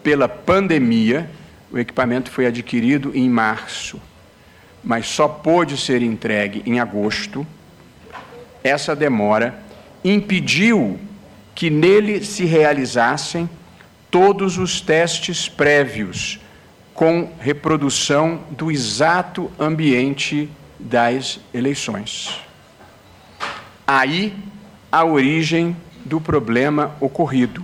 pela 0.03 0.29
pandemia, 0.29 1.29
o 1.71 1.77
equipamento 1.77 2.31
foi 2.31 2.45
adquirido 2.45 3.11
em 3.13 3.29
março, 3.29 3.99
mas 4.83 5.07
só 5.07 5.27
pôde 5.27 5.77
ser 5.77 6.01
entregue 6.01 6.63
em 6.65 6.79
agosto. 6.79 7.45
Essa 8.63 8.95
demora 8.95 9.59
impediu 10.03 10.99
que 11.53 11.69
nele 11.69 12.23
se 12.23 12.45
realizassem 12.45 13.49
todos 14.11 14.57
os 14.57 14.79
testes 14.79 15.49
prévios 15.49 16.39
com 16.93 17.31
reprodução 17.39 18.41
do 18.51 18.71
exato 18.71 19.51
ambiente 19.59 20.49
das 20.79 21.39
eleições. 21.53 22.39
Aí 23.85 24.33
a 24.91 25.03
origem 25.03 25.75
do 26.03 26.19
problema 26.19 26.95
ocorrido. 26.99 27.63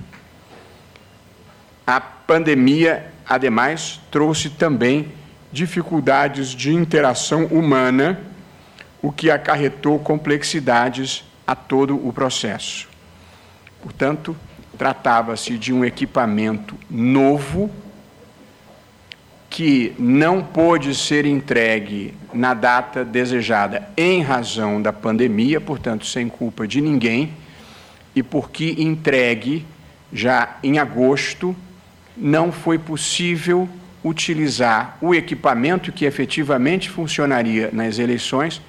A 1.86 2.00
pandemia, 2.00 3.12
ademais, 3.28 4.00
trouxe 4.12 4.50
também 4.50 5.12
dificuldades 5.52 6.50
de 6.50 6.74
interação 6.74 7.46
humana, 7.46 8.22
o 9.04 9.12
que 9.12 9.30
acarretou 9.30 10.00
complexidades 10.00 11.26
a 11.46 11.54
todo 11.54 11.96
o 12.08 12.14
processo. 12.14 12.88
Portanto, 13.82 14.34
tratava-se 14.78 15.58
de 15.58 15.74
um 15.74 15.84
equipamento 15.84 16.76
novo 16.90 17.70
que 19.50 19.94
não 20.00 20.42
pôde 20.42 20.96
ser 20.96 21.26
entregue 21.26 22.14
na 22.34 22.54
data 22.54 23.04
desejada 23.04 23.90
em 23.98 24.22
razão 24.22 24.82
da 24.82 24.94
pandemia, 24.94 25.60
portanto, 25.60 26.06
sem 26.06 26.30
culpa 26.30 26.66
de 26.66 26.80
ninguém, 26.80 27.34
e 28.16 28.24
porque 28.24 28.74
entregue 28.80 29.66
já 30.14 30.58
em 30.64 30.80
agosto 30.80 31.54
não 32.16 32.54
foi 32.54 32.80
possível 32.80 33.68
utilizar 34.02 34.98
o 35.02 35.14
equipamento 35.14 35.92
que 35.92 36.06
efetivamente 36.06 36.90
funcionaria 36.90 37.70
nas 37.74 38.00
eleições 38.00 38.62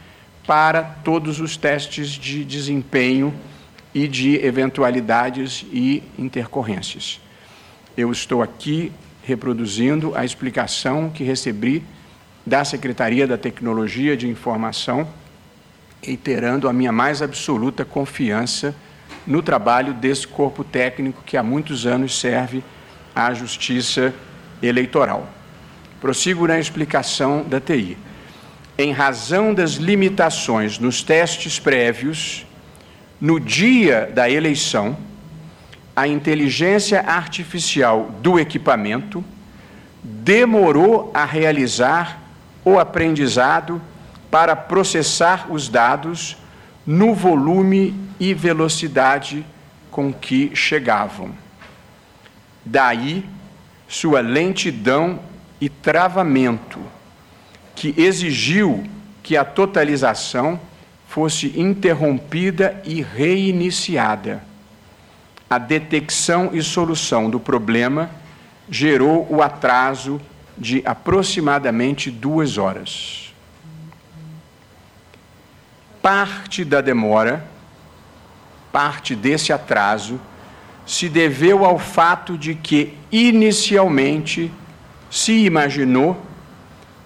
para 0.47 0.83
todos 0.83 1.41
os 1.41 1.57
testes 1.57 2.09
de 2.11 2.45
desempenho 2.45 3.35
e 3.95 4.09
de 4.09 4.37
eventualidades 4.45 5.65
e 5.73 6.03
intercorrências. 6.19 7.21
Eu 7.97 8.11
estou 8.11 8.43
aqui 8.43 8.93
reproduzindo 9.23 10.15
a 10.15 10.25
explicação 10.25 11.09
que 11.09 11.25
recebi 11.25 11.83
da 12.45 12.65
Secretaria 12.65 13.27
da 13.27 13.39
Tecnologia 13.39 14.17
de 14.17 14.29
Informação, 14.29 15.09
reiterando 16.03 16.69
a 16.69 16.73
minha 16.73 16.93
mais 16.93 17.23
absoluta 17.23 17.85
confiança 17.85 18.75
no 19.27 19.43
trabalho 19.43 19.95
desse 19.95 20.27
corpo 20.27 20.63
técnico 20.63 21.23
que 21.25 21.37
há 21.37 21.43
muitos 21.43 21.87
anos 21.87 22.19
serve 22.19 22.63
à 23.15 23.33
Justiça 23.33 24.13
Eleitoral. 24.63 25.27
Prossigo 26.01 26.47
na 26.47 26.59
explicação 26.59 27.43
da 27.43 27.61
TI. 27.61 27.97
Em 28.77 28.93
razão 28.93 29.55
das 29.55 29.73
limitações 29.73 30.79
nos 30.79 31.03
testes 31.03 31.59
prévios, 31.59 32.45
no 33.21 33.39
dia 33.39 34.11
da 34.13 34.29
eleição, 34.29 34.97
a 35.95 36.09
inteligência 36.09 37.01
artificial 37.01 38.11
do 38.21 38.39
equipamento 38.39 39.25
demorou 40.03 41.11
a 41.15 41.25
realizar 41.25 42.21
o 42.65 42.79
aprendizado 42.79 43.81
para 44.31 44.57
processar 44.57 45.47
os 45.51 45.69
dados 45.69 46.37
no 46.85 47.15
volume 47.15 47.95
e 48.19 48.35
velocidade 48.35 49.47
com 49.91 50.13
que 50.13 50.51
chegavam. 50.55 51.31
Daí 52.65 53.25
sua 53.87 54.21
lentidão 54.21 55.21
e 55.61 55.69
travamento, 55.69 56.81
que 57.75 57.95
exigiu 57.97 58.85
que 59.23 59.37
a 59.37 59.45
totalização 59.45 60.61
fosse 61.09 61.59
interrompida 61.59 62.81
e 62.85 63.03
reiniciada. 63.03 64.43
A 65.49 65.59
detecção 65.59 66.51
e 66.53 66.63
solução 66.63 67.31
do 67.31 67.39
problema 67.39 68.11
gerou 68.69 69.27
o 69.31 69.43
atraso 69.43 70.21
de 70.57 70.83
aproximadamente 70.85 72.11
duas 72.11 72.59
horas. 72.59 73.35
Parte 76.03 76.65
da 76.65 76.81
demora, 76.81 77.47
parte 78.73 79.15
desse 79.15 79.53
atraso, 79.53 80.21
se 80.87 81.09
deveu 81.09 81.65
ao 81.65 81.79
fato 81.79 82.37
de 82.37 82.55
que, 82.55 82.95
inicialmente, 83.11 84.51
se 85.11 85.45
imaginou 85.45 86.21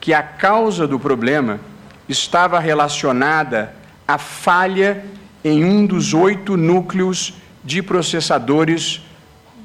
que 0.00 0.14
a 0.14 0.22
causa 0.22 0.86
do 0.86 0.98
problema 0.98 1.60
estava 2.08 2.58
relacionada 2.58 3.74
a 4.06 4.16
falha 4.16 5.04
em 5.44 5.64
um 5.64 5.84
dos 5.84 6.14
oito 6.14 6.56
núcleos 6.56 7.34
de 7.62 7.82
processadores 7.82 9.02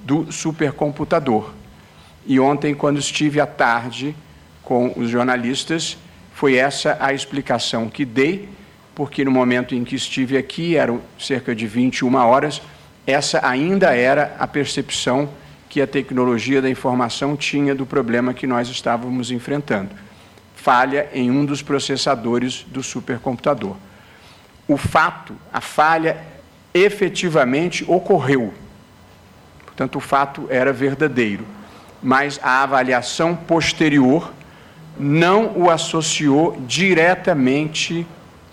do 0.04 0.32
supercomputador. 0.32 1.52
E 2.26 2.40
ontem, 2.40 2.74
quando 2.74 3.00
estive 3.00 3.40
à 3.40 3.46
tarde 3.46 4.16
com 4.62 4.94
os 4.98 5.10
jornalistas, 5.10 5.98
foi 6.34 6.56
essa 6.56 6.98
a 7.00 7.14
explicação 7.14 7.90
que 7.90 8.06
dei, 8.06 8.50
porque 8.96 9.24
no 9.24 9.32
momento 9.32 9.76
em 9.76 9.84
que 9.84 9.96
estive 9.96 10.38
aqui, 10.38 10.76
eram 10.76 11.02
cerca 11.20 11.56
de 11.56 11.68
21 11.68 12.16
horas, 12.16 12.62
essa 13.06 13.46
ainda 13.46 13.96
era 13.96 14.36
a 14.40 14.48
percepção 14.48 15.30
que 15.70 15.82
a 15.82 15.88
tecnologia 15.88 16.62
da 16.62 16.70
informação 16.70 17.36
tinha 17.36 17.74
do 17.74 17.86
problema 17.86 18.34
que 18.34 18.46
nós 18.46 18.70
estávamos 18.70 19.32
enfrentando. 19.32 19.90
Falha 20.64 21.10
em 21.14 21.30
um 21.30 21.44
dos 21.44 21.62
processadores 21.62 22.66
do 22.70 22.82
supercomputador. 22.82 23.76
O 24.66 24.78
fato, 24.78 25.36
a 25.52 25.60
falha, 25.60 26.16
efetivamente 26.74 27.84
ocorreu. 27.86 28.54
Portanto, 29.66 29.98
o 29.98 30.00
fato 30.00 30.48
era 30.50 30.72
verdadeiro, 30.72 31.46
mas 32.02 32.40
a 32.42 32.64
avaliação 32.64 33.36
posterior 33.36 34.32
não 34.98 35.52
o 35.58 35.70
associou 35.70 36.56
diretamente 36.66 38.08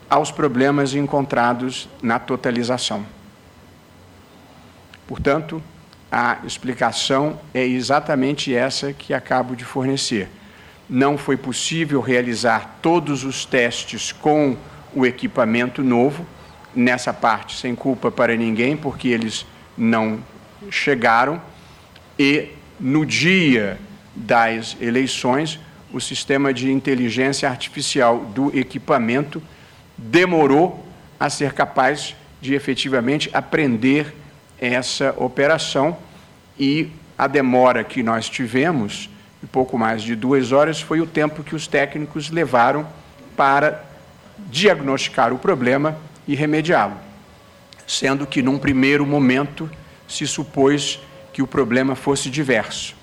aos 0.09 0.33
problemas 0.33 0.95
encontrados 0.95 1.89
na 2.03 2.19
totalização. 2.19 3.07
Portanto, 5.07 5.63
a 6.11 6.39
explicação 6.43 7.39
é 7.55 7.65
exatamente 7.65 8.53
essa 8.53 8.93
que 8.93 9.15
acabo 9.15 9.55
de 9.55 9.65
fornecer. 9.65 10.29
Não 10.91 11.17
foi 11.17 11.37
possível 11.37 12.01
realizar 12.01 12.81
todos 12.83 13.23
os 13.23 13.45
testes 13.45 14.11
com 14.11 14.57
o 14.93 15.07
equipamento 15.07 15.85
novo, 15.85 16.27
nessa 16.75 17.13
parte 17.13 17.57
sem 17.57 17.77
culpa 17.77 18.11
para 18.11 18.37
ninguém, 18.37 18.77
porque 18.77 19.07
eles 19.07 19.47
não 19.79 20.19
chegaram, 20.69 21.41
e 22.19 22.49
no 22.81 23.07
dia 23.07 23.79
das 24.17 24.77
eleições, 24.81 25.61
o 25.93 26.01
sistema 26.01 26.53
de 26.53 26.71
inteligência 26.73 27.49
artificial 27.49 28.25
do 28.35 28.57
equipamento 28.57 29.41
demorou 29.97 30.85
a 31.19 31.31
ser 31.31 31.53
capaz 31.53 32.17
de 32.41 32.55
efetivamente 32.55 33.31
aprender 33.33 34.15
essa 34.59 35.15
operação. 35.17 35.97
E 36.59 36.89
a 37.17 37.27
demora 37.27 37.85
que 37.85 38.03
nós 38.03 38.29
tivemos, 38.29 39.09
de 39.41 39.47
pouco 39.47 39.79
mais 39.79 40.03
de 40.03 40.15
duas 40.15 40.53
horas, 40.53 40.81
foi 40.81 41.01
o 41.01 41.07
tempo 41.07 41.43
que 41.43 41.55
os 41.55 41.67
técnicos 41.67 42.31
levaram 42.31 42.87
para 43.37 43.85
diagnosticar 44.39 45.33
o 45.33 45.39
problema 45.39 45.97
e 46.27 46.35
remediá-lo. 46.35 46.97
Sendo 47.87 48.27
que, 48.27 48.43
num 48.43 48.59
primeiro 48.59 49.07
momento, 49.07 49.71
se 50.07 50.27
supôs 50.27 51.01
que 51.33 51.43
o 51.43 51.47
problema 51.47 51.95
fosse 51.95 52.29
diverso, 52.29 52.95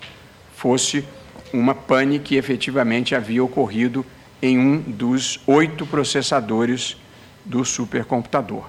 fosse 0.54 1.04
uma 1.52 1.74
pane 1.74 2.18
que 2.18 2.36
efetivamente 2.36 3.14
havia 3.14 3.42
ocorrido 3.42 4.04
em 4.40 4.58
um 4.58 4.78
dos 4.78 5.40
oito 5.46 5.86
processadores 5.86 6.96
do 7.44 7.64
supercomputador. 7.64 8.64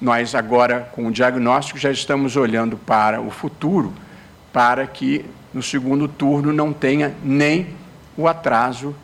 Nós, 0.00 0.34
agora, 0.34 0.80
com 0.92 1.06
o 1.06 1.12
diagnóstico, 1.12 1.78
já 1.78 1.90
estamos 1.90 2.36
olhando 2.36 2.76
para 2.76 3.20
o 3.20 3.30
futuro, 3.30 3.92
para 4.52 4.86
que 4.86 5.24
no 5.52 5.62
segundo 5.62 6.06
turno 6.06 6.52
não 6.52 6.72
tenha 6.72 7.14
nem 7.22 7.68
o 8.16 8.28
atraso 8.28 8.94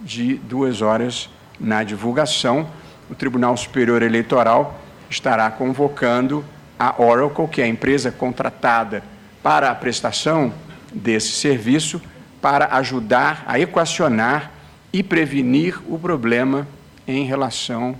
de 0.00 0.34
duas 0.34 0.82
horas 0.82 1.30
na 1.58 1.82
divulgação. 1.82 2.68
O 3.10 3.14
Tribunal 3.14 3.56
Superior 3.56 4.02
Eleitoral 4.02 4.80
estará 5.08 5.50
convocando 5.50 6.44
a 6.78 7.00
Oracle, 7.00 7.48
que 7.48 7.60
é 7.60 7.64
a 7.64 7.68
empresa 7.68 8.10
contratada 8.10 9.02
para 9.42 9.70
a 9.70 9.74
prestação 9.74 10.52
desse 10.92 11.32
serviço, 11.32 12.00
para 12.40 12.74
ajudar 12.76 13.42
a 13.46 13.58
equacionar 13.58 14.50
e 14.92 15.02
prevenir 15.02 15.80
o 15.88 15.98
problema 15.98 16.66
em 17.06 17.24
relação 17.24 17.96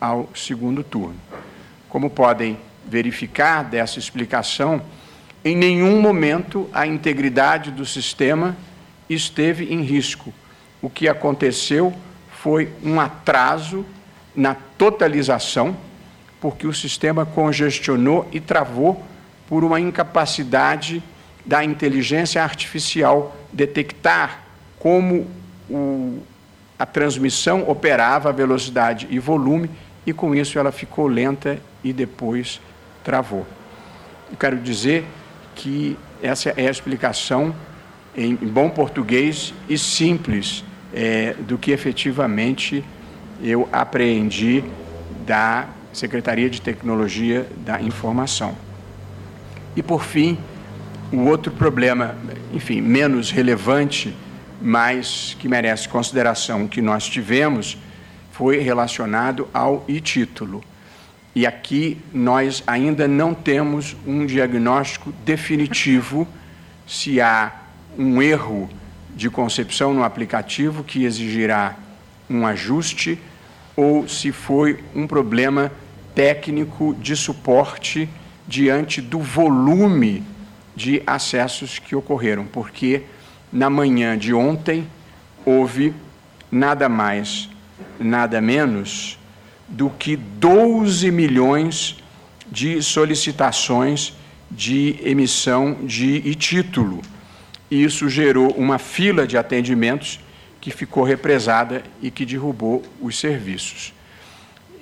ao 0.00 0.28
segundo 0.34 0.84
turno. 0.84 1.16
Como 1.88 2.10
podem 2.10 2.58
verificar 2.86 3.64
dessa 3.64 3.98
explicação, 3.98 4.82
em 5.46 5.54
nenhum 5.54 6.00
momento 6.00 6.68
a 6.72 6.88
integridade 6.88 7.70
do 7.70 7.86
sistema 7.86 8.56
esteve 9.08 9.72
em 9.72 9.80
risco. 9.80 10.34
O 10.82 10.90
que 10.90 11.08
aconteceu 11.08 11.94
foi 12.42 12.72
um 12.82 13.00
atraso 13.00 13.86
na 14.34 14.56
totalização, 14.56 15.76
porque 16.40 16.66
o 16.66 16.74
sistema 16.74 17.24
congestionou 17.24 18.28
e 18.32 18.40
travou 18.40 19.04
por 19.48 19.62
uma 19.62 19.78
incapacidade 19.78 21.00
da 21.44 21.62
inteligência 21.62 22.42
artificial 22.42 23.36
detectar 23.52 24.42
como 24.80 25.28
o, 25.70 26.24
a 26.76 26.84
transmissão 26.84 27.70
operava 27.70 28.30
a 28.30 28.32
velocidade 28.32 29.06
e 29.10 29.20
volume, 29.20 29.70
e 30.04 30.12
com 30.12 30.34
isso 30.34 30.58
ela 30.58 30.72
ficou 30.72 31.06
lenta 31.06 31.60
e 31.84 31.92
depois 31.92 32.60
travou. 33.04 33.46
Eu 34.28 34.36
quero 34.36 34.58
dizer 34.58 35.06
que 35.56 35.98
essa 36.22 36.50
é 36.50 36.68
a 36.68 36.70
explicação 36.70 37.54
em 38.16 38.36
bom 38.36 38.70
português 38.70 39.52
e 39.68 39.76
simples 39.76 40.64
é, 40.94 41.34
do 41.40 41.58
que 41.58 41.72
efetivamente 41.72 42.84
eu 43.42 43.68
apreendi 43.72 44.64
da 45.26 45.68
Secretaria 45.92 46.48
de 46.48 46.60
Tecnologia 46.60 47.46
da 47.64 47.80
Informação. 47.80 48.56
E, 49.74 49.82
por 49.82 50.04
fim, 50.04 50.38
o 51.12 51.24
outro 51.26 51.52
problema, 51.52 52.14
enfim, 52.52 52.80
menos 52.80 53.30
relevante, 53.30 54.14
mas 54.60 55.36
que 55.38 55.48
merece 55.48 55.88
consideração 55.88 56.66
que 56.66 56.80
nós 56.80 57.06
tivemos, 57.06 57.76
foi 58.32 58.58
relacionado 58.58 59.48
ao 59.52 59.84
e-título. 59.88 60.62
E 61.36 61.46
aqui 61.46 61.98
nós 62.14 62.62
ainda 62.66 63.06
não 63.06 63.34
temos 63.34 63.94
um 64.06 64.24
diagnóstico 64.24 65.12
definitivo 65.22 66.26
se 66.86 67.20
há 67.20 67.52
um 67.98 68.22
erro 68.22 68.70
de 69.14 69.28
concepção 69.28 69.92
no 69.92 70.02
aplicativo 70.02 70.82
que 70.82 71.04
exigirá 71.04 71.76
um 72.30 72.46
ajuste 72.46 73.18
ou 73.76 74.08
se 74.08 74.32
foi 74.32 74.82
um 74.94 75.06
problema 75.06 75.70
técnico 76.14 76.96
de 76.98 77.14
suporte 77.14 78.08
diante 78.48 79.02
do 79.02 79.18
volume 79.18 80.22
de 80.74 81.02
acessos 81.06 81.78
que 81.78 81.94
ocorreram, 81.94 82.46
porque 82.46 83.02
na 83.52 83.68
manhã 83.68 84.16
de 84.16 84.32
ontem 84.32 84.88
houve 85.44 85.92
nada 86.50 86.88
mais, 86.88 87.50
nada 88.00 88.40
menos 88.40 89.15
do 89.68 89.90
que 89.90 90.16
12 90.16 91.10
milhões 91.10 91.96
de 92.50 92.82
solicitações 92.82 94.14
de 94.50 94.96
emissão 95.02 95.78
de 95.84 96.34
título. 96.34 97.02
Isso 97.70 98.08
gerou 98.08 98.52
uma 98.52 98.78
fila 98.78 99.26
de 99.26 99.36
atendimentos 99.36 100.20
que 100.60 100.70
ficou 100.70 101.02
represada 101.02 101.82
e 102.00 102.10
que 102.10 102.24
derrubou 102.24 102.82
os 103.00 103.18
serviços. 103.18 103.92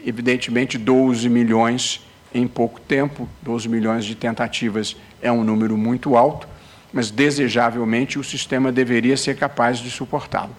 Evidentemente, 0.05 0.77
12 0.77 1.29
milhões 1.29 2.01
em 2.35 2.47
pouco 2.47 2.81
tempo, 2.81 3.29
12 3.43 3.69
milhões 3.69 4.05
de 4.05 4.15
tentativas 4.15 4.97
é 5.23 5.33
um 5.33 5.45
número 5.45 5.77
muito 5.79 6.17
alto, 6.17 6.47
mas 6.93 7.11
desejavelmente 7.11 8.19
o 8.19 8.25
sistema 8.25 8.71
deveria 8.71 9.17
ser 9.17 9.37
capaz 9.37 9.79
de 9.79 9.91
suportá-lo. 9.91 10.55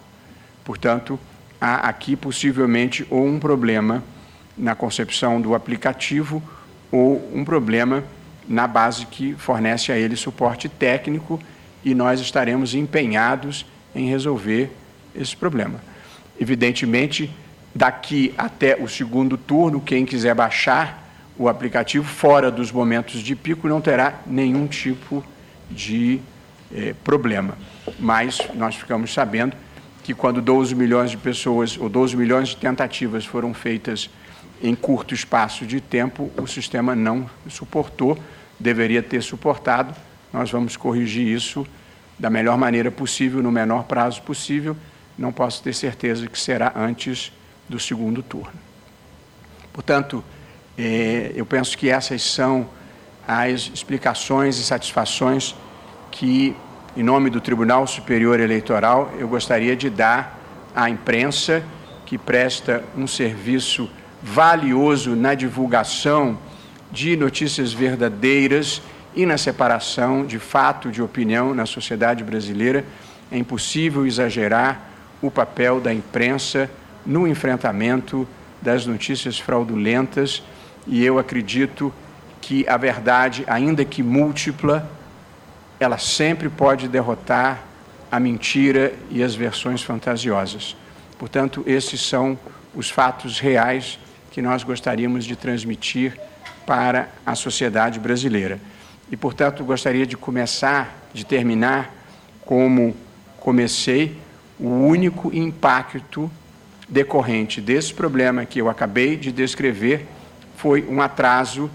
Portanto, 0.64 1.18
há 1.60 1.88
aqui 1.88 2.16
possivelmente 2.16 3.06
ou 3.08 3.24
um 3.24 3.38
problema 3.38 4.02
na 4.56 4.74
concepção 4.74 5.40
do 5.40 5.54
aplicativo 5.54 6.42
ou 6.90 7.30
um 7.34 7.44
problema 7.44 8.02
na 8.48 8.66
base 8.66 9.06
que 9.06 9.34
fornece 9.34 9.90
a 9.90 9.98
ele 9.98 10.16
suporte 10.16 10.68
técnico 10.68 11.40
e 11.84 11.94
nós 11.94 12.20
estaremos 12.20 12.74
empenhados 12.74 13.66
em 13.94 14.08
resolver 14.08 14.70
esse 15.14 15.36
problema. 15.36 15.80
Evidentemente, 16.40 17.30
daqui 17.74 18.34
até 18.36 18.76
o 18.76 18.88
segundo 18.88 19.36
turno, 19.36 19.80
quem 19.80 20.04
quiser 20.04 20.34
baixar 20.34 21.04
o 21.38 21.48
aplicativo 21.48 22.04
fora 22.04 22.50
dos 22.50 22.72
momentos 22.72 23.20
de 23.20 23.36
pico 23.36 23.68
não 23.68 23.80
terá 23.80 24.20
nenhum 24.26 24.66
tipo 24.66 25.24
de 25.70 26.20
eh, 26.74 26.94
problema. 27.04 27.56
Mas 27.98 28.38
nós 28.54 28.74
ficamos 28.74 29.12
sabendo 29.12 29.54
que 30.02 30.14
quando 30.14 30.40
12 30.40 30.74
milhões 30.74 31.10
de 31.10 31.16
pessoas 31.16 31.76
ou 31.76 31.88
12 31.88 32.16
milhões 32.16 32.48
de 32.50 32.56
tentativas 32.56 33.24
foram 33.24 33.52
feitas 33.52 34.08
em 34.62 34.74
curto 34.74 35.14
espaço 35.14 35.66
de 35.66 35.80
tempo, 35.80 36.30
o 36.36 36.46
sistema 36.46 36.96
não 36.96 37.28
suportou, 37.48 38.18
deveria 38.58 39.02
ter 39.02 39.22
suportado. 39.22 39.94
Nós 40.32 40.50
vamos 40.50 40.76
corrigir 40.76 41.26
isso 41.26 41.66
da 42.18 42.30
melhor 42.30 42.56
maneira 42.56 42.90
possível, 42.90 43.42
no 43.42 43.52
menor 43.52 43.84
prazo 43.84 44.22
possível. 44.22 44.76
Não 45.18 45.32
posso 45.32 45.62
ter 45.62 45.74
certeza 45.74 46.26
que 46.26 46.38
será 46.38 46.72
antes 46.74 47.32
do 47.68 47.78
segundo 47.78 48.22
turno. 48.22 48.58
Portanto, 49.72 50.24
é, 50.78 51.32
eu 51.34 51.44
penso 51.44 51.76
que 51.76 51.88
essas 51.90 52.22
são 52.22 52.68
as 53.26 53.70
explicações 53.74 54.58
e 54.58 54.62
satisfações 54.62 55.54
que, 56.10 56.56
em 56.96 57.02
nome 57.02 57.28
do 57.28 57.40
Tribunal 57.40 57.86
Superior 57.86 58.40
Eleitoral, 58.40 59.12
eu 59.18 59.28
gostaria 59.28 59.74
de 59.76 59.90
dar 59.90 60.38
à 60.74 60.88
imprensa, 60.88 61.62
que 62.04 62.16
presta 62.16 62.84
um 62.96 63.06
serviço 63.06 63.90
valioso 64.26 65.14
na 65.14 65.34
divulgação 65.34 66.36
de 66.90 67.16
notícias 67.16 67.72
verdadeiras 67.72 68.82
e 69.14 69.24
na 69.24 69.38
separação 69.38 70.26
de 70.26 70.40
fato 70.40 70.90
de 70.90 71.00
opinião 71.00 71.54
na 71.54 71.64
sociedade 71.64 72.24
brasileira. 72.24 72.84
É 73.30 73.38
impossível 73.38 74.04
exagerar 74.04 74.80
o 75.22 75.30
papel 75.30 75.80
da 75.80 75.94
imprensa 75.94 76.68
no 77.06 77.26
enfrentamento 77.28 78.26
das 78.60 78.84
notícias 78.84 79.38
fraudulentas 79.38 80.42
e 80.88 81.04
eu 81.04 81.20
acredito 81.20 81.94
que 82.40 82.68
a 82.68 82.76
verdade, 82.76 83.44
ainda 83.46 83.84
que 83.84 84.02
múltipla, 84.02 84.90
ela 85.78 85.98
sempre 85.98 86.48
pode 86.48 86.88
derrotar 86.88 87.62
a 88.10 88.18
mentira 88.18 88.92
e 89.08 89.22
as 89.22 89.36
versões 89.36 89.82
fantasiosas. 89.82 90.76
Portanto, 91.16 91.62
esses 91.64 92.00
são 92.00 92.36
os 92.74 92.90
fatos 92.90 93.38
reais 93.38 93.98
que 94.36 94.42
nós 94.42 94.62
gostaríamos 94.62 95.24
de 95.24 95.34
transmitir 95.34 96.14
para 96.66 97.08
a 97.24 97.34
sociedade 97.34 97.98
brasileira. 97.98 98.60
E, 99.10 99.16
portanto, 99.16 99.64
gostaria 99.64 100.06
de 100.06 100.14
começar, 100.14 101.08
de 101.14 101.24
terminar 101.24 101.90
como 102.44 102.94
comecei, 103.40 104.14
o 104.60 104.68
único 104.68 105.34
impacto 105.34 106.30
decorrente 106.86 107.62
desse 107.62 107.94
problema 107.94 108.44
que 108.44 108.58
eu 108.58 108.68
acabei 108.68 109.16
de 109.16 109.32
descrever 109.32 110.06
foi 110.58 110.86
um 110.86 111.00
atraso 111.00 111.70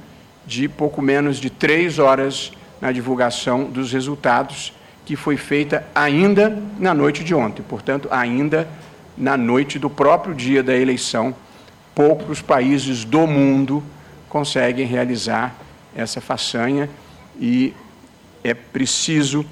de 0.45 0.69
pouco 0.69 1.01
menos 1.01 1.37
de 1.37 1.49
três 1.49 1.97
horas 1.97 2.51
na 2.79 2.91
divulgação 2.91 3.63
dos 3.63 3.91
resultados, 3.91 4.71
que 5.03 5.15
foi 5.15 5.35
feita 5.35 5.83
ainda 5.95 6.61
na 6.77 6.93
noite 6.93 7.23
de 7.23 7.33
ontem, 7.33 7.63
portanto, 7.63 8.07
ainda 8.11 8.67
na 9.17 9.35
noite 9.35 9.79
do 9.79 9.89
próprio 9.89 10.35
dia 10.35 10.61
da 10.61 10.77
eleição. 10.77 11.33
Poucos 11.93 12.41
países 12.41 13.03
do 13.03 13.27
mundo 13.27 13.83
conseguem 14.29 14.85
realizar 14.85 15.55
essa 15.95 16.21
façanha 16.21 16.89
e 17.39 17.73
é 18.43 18.53
preciso 18.53 19.45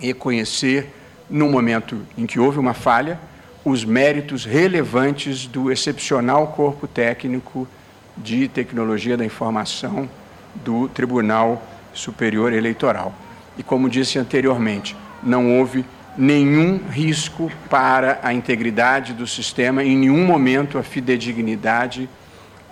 reconhecer, 0.00 0.88
no 1.28 1.48
momento 1.48 2.00
em 2.16 2.26
que 2.26 2.40
houve 2.40 2.58
uma 2.58 2.74
falha, 2.74 3.20
os 3.64 3.84
méritos 3.84 4.44
relevantes 4.44 5.46
do 5.46 5.70
excepcional 5.70 6.48
corpo 6.48 6.88
técnico 6.88 7.68
de 8.16 8.48
tecnologia 8.48 9.16
da 9.16 9.24
informação 9.24 10.08
do 10.54 10.88
Tribunal 10.88 11.62
Superior 11.92 12.52
Eleitoral. 12.52 13.14
E 13.58 13.62
como 13.62 13.88
disse 13.88 14.18
anteriormente, 14.18 14.96
não 15.22 15.58
houve 15.58 15.84
nenhum 16.20 16.76
risco 16.76 17.50
para 17.70 18.20
a 18.22 18.34
integridade 18.34 19.14
do 19.14 19.26
sistema, 19.26 19.82
em 19.82 19.96
nenhum 19.96 20.26
momento 20.26 20.76
a 20.76 20.82
fidedignidade 20.82 22.10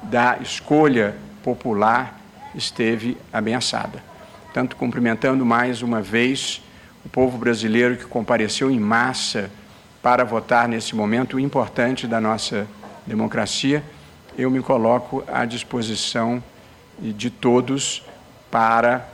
da 0.02 0.36
escolha 0.42 1.16
popular 1.42 2.20
esteve 2.54 3.16
ameaçada. 3.32 4.02
Tanto 4.52 4.76
cumprimentando 4.76 5.46
mais 5.46 5.80
uma 5.80 6.02
vez 6.02 6.60
o 7.06 7.08
povo 7.08 7.38
brasileiro 7.38 7.96
que 7.96 8.04
compareceu 8.04 8.70
em 8.70 8.78
massa 8.78 9.50
para 10.02 10.24
votar 10.24 10.68
nesse 10.68 10.94
momento 10.94 11.40
importante 11.40 12.06
da 12.06 12.20
nossa 12.20 12.66
democracia, 13.06 13.82
eu 14.36 14.50
me 14.50 14.60
coloco 14.60 15.24
à 15.26 15.46
disposição 15.46 16.44
de 16.98 17.30
todos 17.30 18.04
para 18.50 19.08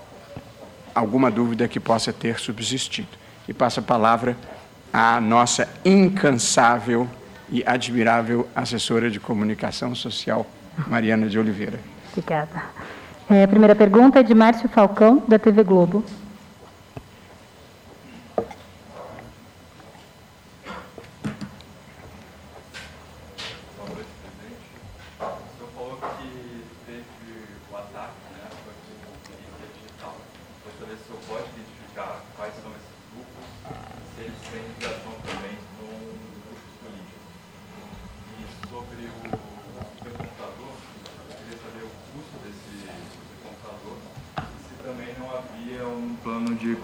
alguma 0.93 1.31
dúvida 1.31 1.69
que 1.69 1.79
possa 1.79 2.13
ter 2.13 2.41
subsistido. 2.41 3.24
E 3.49 3.53
passo 3.53 3.81
a 3.81 3.83
palavra 3.83 4.37
à 4.93 5.21
nossa 5.21 5.69
incansável 5.85 7.09
e 7.51 7.63
admirável 7.67 8.49
assessora 8.55 9.11
de 9.11 9.21
comunicação 9.21 9.95
social, 9.95 10.47
Mariana 10.87 11.29
de 11.29 11.39
Oliveira. 11.39 11.79
Obrigada. 12.13 12.63
É, 13.29 13.45
a 13.45 13.49
primeira 13.49 13.75
pergunta 13.75 14.21
é 14.21 14.23
de 14.23 14.35
Márcio 14.35 14.69
Falcão, 14.69 15.23
da 15.27 15.39
TV 15.39 15.63
Globo. 15.63 16.05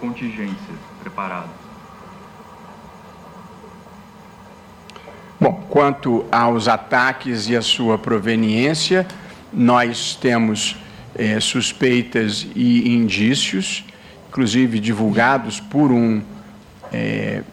Contingência 0.01 0.75
preparado? 0.99 1.49
Bom, 5.39 5.65
quanto 5.69 6.25
aos 6.31 6.67
ataques 6.67 7.47
e 7.47 7.55
a 7.55 7.61
sua 7.61 7.97
proveniência, 7.97 9.07
nós 9.53 10.15
temos 10.15 10.75
é, 11.15 11.39
suspeitas 11.39 12.47
e 12.55 12.93
indícios, 12.93 13.85
inclusive 14.29 14.79
divulgados 14.79 15.59
por 15.59 15.91
um 15.91 16.21
é, 16.91 17.43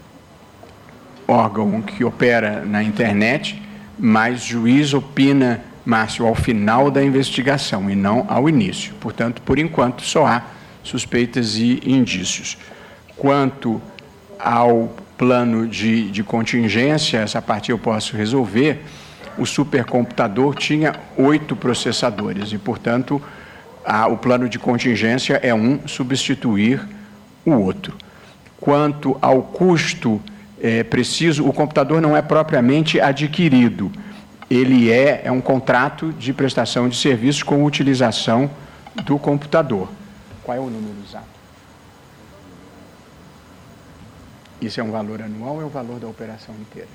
órgão 1.27 1.81
que 1.83 2.05
opera 2.05 2.65
na 2.65 2.83
internet, 2.83 3.61
mas 3.99 4.43
juiz 4.43 4.95
opina, 4.95 5.63
Márcio, 5.85 6.27
ao 6.27 6.35
final 6.35 6.91
da 6.91 7.03
investigação 7.03 7.91
e 7.91 7.95
não 7.95 8.27
ao 8.29 8.49
início. 8.49 8.95
Portanto, 9.01 9.43
por 9.43 9.59
enquanto, 9.59 10.03
só 10.03 10.27
há 10.27 10.43
suspeitas 10.83 11.57
e 11.57 11.81
indícios. 11.85 12.57
Quanto 13.17 13.81
ao 14.39 14.95
plano 15.17 15.67
de, 15.67 16.11
de 16.11 16.23
contingência, 16.23 17.19
essa 17.19 17.43
parte 17.43 17.71
eu 17.71 17.79
posso 17.79 18.17
resolver. 18.17 18.85
O 19.37 19.45
supercomputador 19.45 20.55
tinha 20.55 20.95
oito 21.17 21.57
processadores 21.57 22.53
e, 22.53 22.59
portanto, 22.59 23.21
a, 23.85 24.07
o 24.07 24.17
plano 24.17 24.49
de 24.49 24.59
contingência 24.59 25.41
é 25.43 25.53
um 25.53 25.87
substituir 25.87 26.81
o 27.45 27.53
outro. 27.53 27.97
Quanto 28.61 29.17
ao 29.21 29.43
custo 29.43 30.21
é, 30.61 30.83
preciso, 30.83 31.47
o 31.47 31.53
computador 31.53 32.01
não 32.01 32.17
é 32.17 32.23
propriamente 32.23 33.01
adquirido, 33.01 33.91
ele 34.51 34.91
é, 34.91 35.23
é 35.25 35.33
um 35.33 35.41
contrato 35.41 36.13
de 36.13 36.33
prestação 36.33 36.89
de 36.89 36.97
serviços 36.97 37.43
com 37.43 37.65
utilização 37.65 38.51
do 39.05 39.19
computador. 39.19 39.89
Qual 40.49 40.57
é 40.57 40.61
o 40.63 40.71
número 40.71 40.97
exato? 41.07 41.27
Isso 44.63 44.81
é 44.81 44.83
um 44.83 44.91
valor 44.91 45.21
anual 45.21 45.57
ou 45.57 45.61
é 45.61 45.65
o 45.67 45.69
valor 45.69 46.01
da 46.01 46.07
operação 46.07 46.55
inteira? 46.55 46.89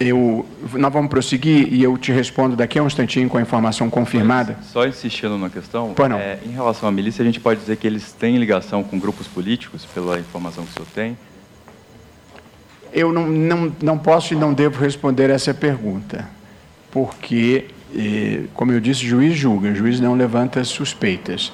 Eu, 0.00 0.44
nós 0.72 0.92
vamos 0.92 1.08
prosseguir 1.08 1.72
e 1.72 1.84
eu 1.84 1.96
te 1.96 2.10
respondo 2.10 2.56
daqui 2.56 2.80
a 2.80 2.82
um 2.82 2.88
instantinho 2.88 3.28
com 3.28 3.38
a 3.38 3.42
informação 3.42 3.88
confirmada. 3.88 4.58
Só 4.64 4.84
insistindo 4.84 5.38
na 5.38 5.48
questão, 5.48 5.94
é, 6.18 6.40
em 6.44 6.50
relação 6.50 6.88
à 6.88 6.90
milícia, 6.90 7.22
a 7.22 7.24
gente 7.24 7.38
pode 7.38 7.60
dizer 7.60 7.76
que 7.76 7.86
eles 7.86 8.10
têm 8.10 8.38
ligação 8.38 8.82
com 8.82 8.98
grupos 8.98 9.28
políticos, 9.28 9.84
pela 9.84 10.18
informação 10.18 10.64
que 10.64 10.70
o 10.72 10.74
senhor 10.74 10.88
tem? 10.92 11.16
Eu 12.92 13.12
não, 13.12 13.26
não, 13.26 13.72
não 13.82 13.98
posso 13.98 14.34
e 14.34 14.36
não 14.36 14.52
devo 14.52 14.80
responder 14.80 15.30
essa 15.30 15.52
pergunta, 15.52 16.28
porque, 16.90 17.66
eh, 17.94 18.44
como 18.54 18.72
eu 18.72 18.80
disse, 18.80 19.06
juiz 19.06 19.36
julga, 19.36 19.74
juiz 19.74 20.00
não 20.00 20.14
levanta 20.14 20.64
suspeitas. 20.64 21.52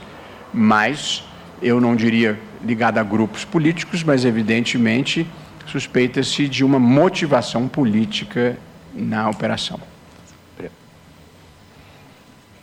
Mas, 0.52 1.24
eu 1.60 1.80
não 1.80 1.96
diria 1.96 2.38
ligado 2.64 2.98
a 2.98 3.02
grupos 3.02 3.44
políticos, 3.44 4.04
mas 4.04 4.24
evidentemente 4.24 5.26
suspeita-se 5.66 6.48
de 6.48 6.64
uma 6.64 6.78
motivação 6.78 7.66
política 7.68 8.56
na 8.94 9.28
operação. 9.28 9.80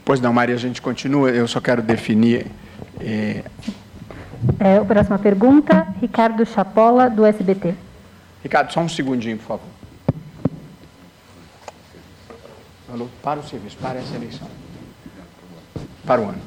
Pois 0.09 0.19
não, 0.19 0.33
Maria, 0.33 0.55
a 0.55 0.57
gente 0.57 0.81
continua. 0.81 1.29
Eu 1.29 1.47
só 1.47 1.61
quero 1.61 1.83
definir. 1.83 2.47
É... 2.99 3.43
É, 4.59 4.77
a 4.77 4.83
próxima 4.83 5.19
pergunta, 5.19 5.85
Ricardo 6.01 6.43
Chapola, 6.47 7.07
do 7.07 7.23
SBT. 7.23 7.75
Ricardo, 8.43 8.71
só 8.71 8.81
um 8.81 8.89
segundinho, 8.89 9.37
por 9.37 9.45
favor. 9.45 9.67
Para 13.21 13.39
o 13.39 13.47
serviço, 13.47 13.77
para 13.77 13.99
essa 13.99 14.15
eleição. 14.15 14.47
Para 16.05 16.21
o 16.21 16.29
ano. 16.29 16.41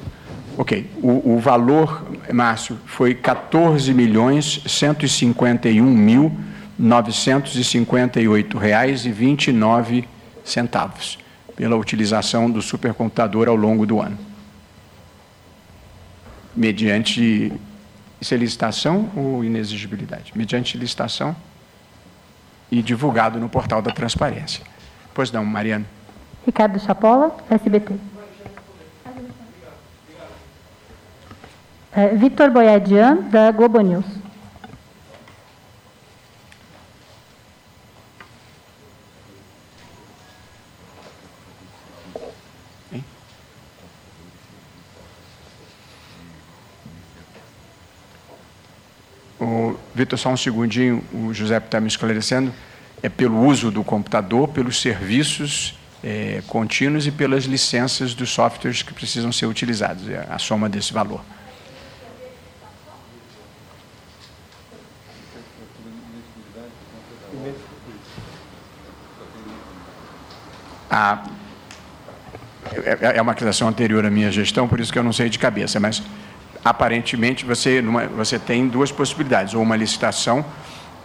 Ok. 0.57 0.89
O, 1.01 1.35
o 1.35 1.39
valor, 1.39 2.05
Márcio, 2.31 2.77
foi 2.85 3.15
14 3.15 3.93
milhões 3.93 4.61
151 4.65 5.83
mil 5.83 6.31
958 6.77 8.57
reais 8.57 9.05
e 9.05 9.11
29 9.11 10.07
centavos 10.43 11.17
pela 11.55 11.75
utilização 11.75 12.49
do 12.49 12.61
supercomputador 12.61 13.47
ao 13.47 13.55
longo 13.55 13.85
do 13.85 14.01
ano. 14.01 14.17
Mediante 16.55 17.53
isso 18.19 18.33
é 18.33 18.37
licitação 18.37 19.09
ou 19.15 19.43
inexigibilidade? 19.43 20.31
Mediante 20.35 20.77
licitação 20.77 21.35
e 22.73 22.81
divulgado 22.81 23.39
no 23.39 23.47
portal 23.47 23.83
da 23.83 23.91
transparência. 23.91 24.63
Pois 25.13 25.31
não, 25.31 25.45
Mariana. 25.45 25.85
Ricardo 26.43 26.79
Chapola, 26.79 27.31
SBT. 27.47 27.93
É, 31.95 32.07
Vitor 32.15 32.49
Boiadian, 32.49 33.17
da 33.29 33.51
Globo 33.51 33.79
News. 33.79 34.05
O 49.39 49.75
Vitor, 50.03 50.19
só 50.19 50.29
um 50.29 50.37
segundinho, 50.37 51.01
o 51.13 51.33
José 51.33 51.57
está 51.57 51.79
me 51.79 51.87
esclarecendo. 51.87 52.53
É 53.01 53.07
pelo 53.07 53.39
uso 53.45 53.71
do 53.71 53.83
computador, 53.83 54.49
pelos 54.49 54.81
serviços 54.81 55.77
é, 56.03 56.43
contínuos 56.47 57.07
e 57.07 57.11
pelas 57.11 57.45
licenças 57.45 58.13
dos 58.13 58.29
softwares 58.29 58.81
que 58.83 58.93
precisam 58.93 59.31
ser 59.31 59.45
utilizados, 59.45 60.09
é 60.09 60.27
a 60.29 60.37
soma 60.37 60.67
desse 60.67 60.91
valor. 60.91 61.21
Ah, 70.91 71.23
é, 72.73 73.17
é 73.17 73.21
uma 73.21 73.31
aquisição 73.31 73.69
anterior 73.69 74.05
à 74.05 74.09
minha 74.09 74.31
gestão, 74.31 74.67
por 74.67 74.81
isso 74.81 74.91
que 74.91 74.99
eu 74.99 75.03
não 75.03 75.13
sei 75.13 75.29
de 75.29 75.39
cabeça, 75.39 75.79
mas 75.79 76.03
aparentemente 76.63 77.45
você, 77.45 77.81
numa, 77.81 78.07
você 78.07 78.39
tem 78.39 78.67
duas 78.67 78.91
possibilidades, 78.91 79.53
ou 79.53 79.61
uma 79.61 79.75
licitação, 79.75 80.45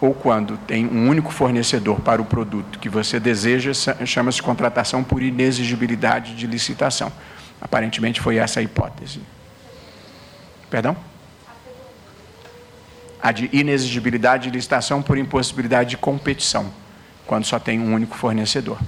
ou 0.00 0.14
quando 0.14 0.56
tem 0.58 0.86
um 0.86 1.08
único 1.08 1.32
fornecedor 1.32 2.00
para 2.00 2.22
o 2.22 2.24
produto 2.24 2.78
que 2.78 2.88
você 2.88 3.18
deseja, 3.18 3.72
chama-se 4.06 4.40
contratação 4.40 5.02
por 5.02 5.22
inexigibilidade 5.22 6.36
de 6.36 6.46
licitação. 6.46 7.12
Aparentemente 7.60 8.20
foi 8.20 8.36
essa 8.36 8.60
a 8.60 8.62
hipótese. 8.62 9.20
Perdão? 10.70 10.96
A 13.20 13.32
de 13.32 13.50
inexigibilidade 13.52 14.44
de 14.44 14.50
licitação 14.50 15.02
por 15.02 15.18
impossibilidade 15.18 15.90
de 15.90 15.96
competição, 15.96 16.70
quando 17.26 17.44
só 17.44 17.58
tem 17.58 17.80
um 17.80 17.92
único 17.92 18.16
fornecedor. 18.16 18.78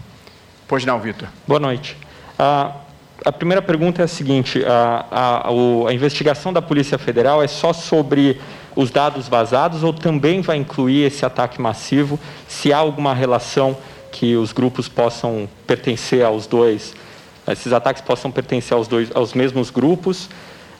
Pois 0.68 0.84
não, 0.84 1.00
Vitor. 1.00 1.28
Boa 1.48 1.58
noite. 1.58 1.96
Ah, 2.38 2.76
a 3.24 3.32
primeira 3.32 3.60
pergunta 3.60 4.02
é 4.02 4.04
a 4.04 4.08
seguinte: 4.08 4.64
a, 4.64 5.06
a, 5.10 5.48
a, 5.88 5.92
investigação 5.92 6.52
da 6.52 6.62
Polícia 6.62 6.98
Federal 6.98 7.42
é 7.42 7.48
só 7.48 7.72
sobre 7.72 8.40
os 8.74 8.90
dados 8.90 9.28
vazados 9.28 9.82
ou 9.82 9.92
também 9.92 10.40
vai 10.40 10.56
incluir 10.56 11.04
esse 11.04 11.24
ataque 11.24 11.60
massivo? 11.60 12.18
Se 12.48 12.72
há 12.72 12.78
alguma 12.78 13.14
relação 13.14 13.76
que 14.10 14.36
os 14.36 14.52
grupos 14.52 14.88
possam 14.88 15.48
pertencer 15.66 16.24
aos 16.24 16.46
dois, 16.46 16.94
esses 17.48 17.72
ataques 17.72 18.02
possam 18.02 18.30
pertencer 18.30 18.76
aos 18.76 18.88
dois, 18.88 19.10
aos 19.14 19.34
mesmos 19.34 19.70
grupos? 19.70 20.28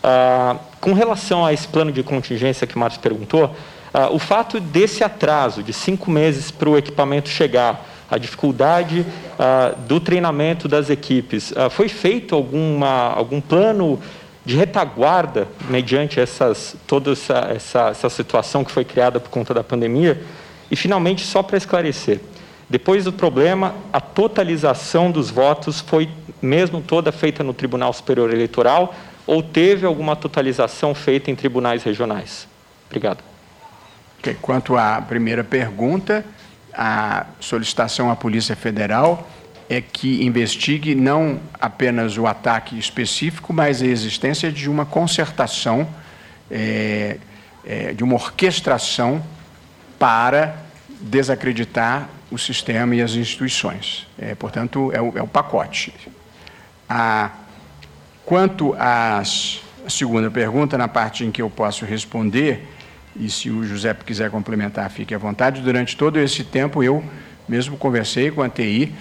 Ah, 0.03 0.57
com 0.80 0.95
relação 0.95 1.45
a 1.45 1.53
esse 1.53 1.68
plano 1.68 1.93
de 1.93 2.03
contingência 2.03 2.66
que 2.66 2.74
o 2.74 2.78
Márcio 2.78 3.01
perguntou, 3.01 3.55
ah, 3.93 4.09
o 4.11 4.18
fato 4.18 4.59
desse 4.59 5.05
atraso 5.05 5.62
de 5.62 5.72
cinco 5.72 6.11
meses 6.11 6.51
para 6.51 6.70
o 6.70 6.78
equipamento 6.78 7.28
chegar 7.28 7.86
a 8.11 8.19
dificuldade 8.19 9.07
ah, 9.39 9.75
do 9.87 10.01
treinamento 10.01 10.67
das 10.67 10.91
equipes. 10.91 11.53
Ah, 11.57 11.71
foi 11.71 11.89
feito 11.89 12.35
alguma, 12.35 13.13
algum 13.13 13.41
plano 13.41 14.01
de 14.45 14.57
retaguarda 14.57 15.47
mediante 15.69 16.19
essas, 16.19 16.77
toda 16.87 17.13
essa, 17.13 17.51
essa, 17.55 17.89
essa 17.89 18.11
situação 18.11 18.65
que 18.65 18.73
foi 18.73 18.85
criada 18.85 19.21
por 19.21 19.31
conta 19.31 19.55
da 19.55 19.63
pandemia? 19.63 20.21
E, 20.71 20.77
finalmente, 20.77 21.25
só 21.25 21.43
para 21.43 21.57
esclarecer, 21.57 22.21
depois 22.69 23.05
do 23.05 23.13
problema, 23.13 23.75
a 23.93 24.01
totalização 24.01 25.11
dos 25.11 25.31
votos 25.31 25.81
foi 25.81 26.09
mesmo 26.41 26.81
toda 26.81 27.11
feita 27.13 27.43
no 27.43 27.53
Tribunal 27.53 27.93
Superior 27.93 28.33
Eleitoral 28.33 28.95
ou 29.27 29.43
teve 29.43 29.85
alguma 29.85 30.17
totalização 30.17 30.95
feita 30.95 31.31
em 31.31 31.35
tribunais 31.35 31.83
regionais? 31.83 32.49
Obrigado. 32.87 33.19
Quanto 34.41 34.77
à 34.77 35.01
primeira 35.01 35.43
pergunta, 35.43 36.25
a 36.75 37.27
solicitação 37.41 38.11
à 38.11 38.16
Polícia 38.16 38.57
Federal 38.57 39.29
é 39.68 39.81
que 39.81 40.25
investigue 40.25 40.95
não 40.95 41.41
apenas 41.61 42.18
o 42.18 42.27
ataque 42.27 42.77
específico, 42.79 43.53
mas 43.53 43.81
a 43.81 43.87
existência 43.87 44.51
de 44.51 44.68
uma 44.68 44.85
concertação, 44.85 45.89
é, 46.51 47.18
é, 47.64 47.93
de 47.93 48.03
uma 48.03 48.14
orquestração 48.14 49.23
para 49.99 50.57
desacreditar 51.01 52.09
o 52.31 52.39
sistema 52.39 52.95
e 52.97 53.03
as 53.03 53.12
instituições. 53.12 54.07
É, 54.18 54.35
portanto, 54.35 54.91
é 54.93 55.01
o, 55.01 55.18
é 55.18 55.23
o 55.23 55.27
pacote. 55.27 55.95
A, 56.89 57.31
quanto 58.25 58.75
à 58.79 59.23
segunda 59.89 60.31
pergunta, 60.31 60.77
na 60.77 60.89
parte 60.89 61.25
em 61.25 61.31
que 61.31 61.43
eu 61.43 61.49
posso 61.49 61.85
responder, 61.85 62.66
e 63.19 63.29
se 63.29 63.51
o 63.51 63.65
José 63.65 63.95
quiser 63.95 64.31
complementar, 64.31 64.89
fique 64.91 65.15
à 65.15 65.19
vontade. 65.19 65.61
Durante 65.61 65.97
todo 65.97 66.19
esse 66.19 66.45
tempo, 66.45 66.83
eu 66.83 67.03
mesmo 67.49 67.77
conversei 67.77 68.31
com 68.31 68.43
a 68.43 68.49
TI. 68.49 68.93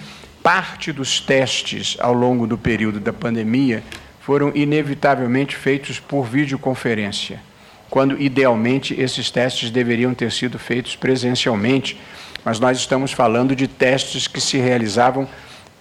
Parte 0.42 0.92
dos 0.92 1.20
testes 1.20 1.96
ao 2.00 2.12
longo 2.12 2.46
do 2.46 2.58
período 2.58 2.98
da 2.98 3.12
pandemia 3.12 3.82
foram 4.20 4.50
inevitavelmente 4.54 5.54
feitos 5.56 6.00
por 6.00 6.24
videoconferência, 6.24 7.40
quando 7.88 8.20
idealmente 8.20 8.98
esses 8.98 9.30
testes 9.30 9.70
deveriam 9.70 10.14
ter 10.14 10.32
sido 10.32 10.58
feitos 10.58 10.96
presencialmente, 10.96 12.00
mas 12.44 12.58
nós 12.58 12.78
estamos 12.78 13.12
falando 13.12 13.54
de 13.54 13.68
testes 13.68 14.26
que 14.26 14.40
se 14.40 14.56
realizavam 14.56 15.28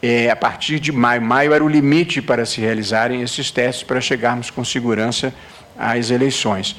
é, 0.01 0.29
a 0.29 0.35
partir 0.35 0.79
de 0.79 0.91
maio. 0.91 1.21
Maio 1.21 1.53
era 1.53 1.63
o 1.63 1.69
limite 1.69 2.21
para 2.21 2.45
se 2.45 2.59
realizarem 2.59 3.21
esses 3.21 3.51
testes 3.51 3.83
para 3.83 4.01
chegarmos 4.01 4.49
com 4.49 4.63
segurança 4.63 5.33
às 5.77 6.11
eleições 6.11 6.75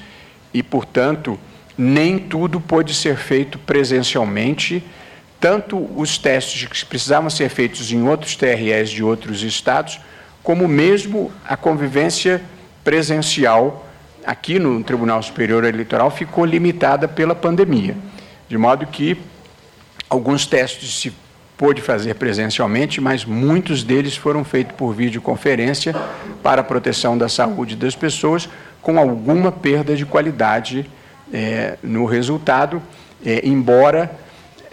e, 0.53 0.63
portanto, 0.63 1.39
nem 1.77 2.19
tudo 2.19 2.61
pôde 2.61 2.95
ser 2.95 3.17
feito 3.17 3.59
presencialmente. 3.59 4.83
Tanto 5.39 5.89
os 5.99 6.19
testes 6.19 6.67
que 6.67 6.85
precisavam 6.85 7.31
ser 7.31 7.49
feitos 7.49 7.91
em 7.91 8.07
outros 8.07 8.37
TREs 8.37 8.91
de 8.91 9.03
outros 9.03 9.43
estados, 9.43 9.99
como 10.43 10.69
mesmo 10.69 11.33
a 11.47 11.57
convivência 11.57 12.43
presencial 12.85 13.87
aqui 14.25 14.59
no 14.59 14.83
Tribunal 14.83 15.23
Superior 15.23 15.65
Eleitoral 15.65 16.11
ficou 16.11 16.45
limitada 16.45 17.09
pela 17.09 17.35
pandemia. 17.35 17.97
De 18.49 18.59
modo 18.59 18.87
que 18.87 19.17
alguns 20.09 20.47
testes 20.47 20.95
se 20.99 21.13
pôde 21.57 21.83
fazer 21.83 22.15
presencialmente, 22.15 23.01
mas 23.01 23.25
muitos 23.25 23.83
deles 23.83 24.17
foram 24.17 24.43
feitos 24.43 24.75
por 24.77 24.95
videoconferência 24.95 25.95
para 26.43 26.63
a 26.63 26.65
proteção 26.65 27.19
da 27.19 27.29
saúde 27.29 27.77
das 27.77 27.95
pessoas, 27.95 28.49
com 28.83 28.99
alguma 28.99 29.53
perda 29.53 29.95
de 29.95 30.07
qualidade 30.07 30.89
é, 31.33 31.77
no 31.83 32.05
resultado, 32.05 32.83
é, 33.25 33.47
embora 33.47 34.11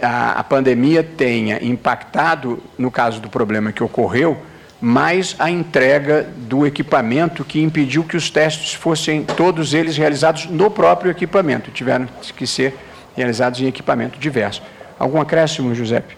a, 0.01 0.39
a, 0.39 0.43
pandemia 0.43 1.03
tenha 1.03 1.63
impactado, 1.63 2.61
no 2.77 2.89
caso 2.89 3.19
do 3.19 3.29
problema 3.29 3.71
que 3.71 3.83
ocorreu, 3.83 4.37
mais 4.79 5.35
a 5.39 5.49
entrega 5.49 6.29
do 6.37 6.65
equipamento 6.65 7.43
que 7.43 7.61
impediu 7.61 8.03
que 8.03 8.15
os 8.15 8.29
testes 8.29 8.73
fossem 8.73 9.23
todos 9.23 9.73
eles 9.73 9.97
realizados 9.97 10.45
no 10.45 10.69
próprio 10.69 11.09
equipamento, 11.09 11.71
tiveram 11.71 12.07
que 12.35 12.45
ser 12.45 12.75
realizados 13.15 13.59
em 13.59 13.65
equipamento 13.65 14.19
diverso. 14.19 14.61
Algum 14.99 15.19
acréscimo, 15.19 15.73
Giuseppe? 15.73 16.15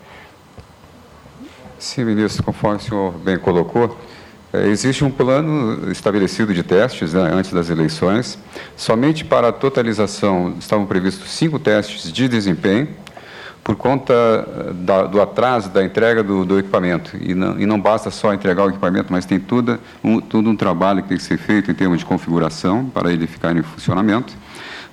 Sim, 1.78 2.04
ministro, 2.04 2.44
conforme 2.44 2.78
o 2.78 2.82
senhor 2.82 3.12
bem 3.14 3.40
colocou, 3.40 3.98
é, 4.52 4.68
existe 4.68 5.04
um 5.04 5.12
plano 5.12 5.92
estabelecido 5.92 6.54
de 6.54 6.64
testes 6.64 7.14
né, 7.14 7.30
antes 7.32 7.54
das 7.54 7.70
eleições. 7.70 8.38
Somente 8.76 9.24
para 9.24 9.50
a 9.50 9.52
totalização 9.52 10.56
estavam 10.60 10.86
previstos 10.86 11.30
cinco 11.32 11.60
testes 11.60 12.12
de 12.12 12.28
desempenho, 12.28 12.88
por 13.64 13.76
conta 13.76 14.14
eh, 14.14 14.74
da, 14.74 15.04
do 15.04 15.22
atraso 15.22 15.70
da 15.70 15.84
entrega 15.84 16.24
do, 16.24 16.44
do 16.44 16.58
equipamento. 16.58 17.16
E 17.22 17.36
não, 17.36 17.60
e 17.60 17.66
não, 17.68 17.80
basta 17.80 18.10
só 18.10 18.34
entregar 18.34 18.66
o 18.66 18.70
equipamento, 18.70 19.12
mas 19.12 19.26
tem 19.26 19.40
tudo 19.40 19.80
um, 20.04 20.20
todo 20.20 20.50
um 20.50 20.56
trabalho 20.56 21.04
que 21.04 21.10
tem 21.10 21.18
que 21.18 21.24
ser 21.24 21.38
feito 21.38 21.70
em 21.70 21.76
termos 21.76 22.00
de 22.00 22.06
configuração 22.06 22.86
para 22.86 23.14
ele 23.14 23.28
ficar 23.28 23.56
em 23.56 23.62
funcionamento. 23.62 24.34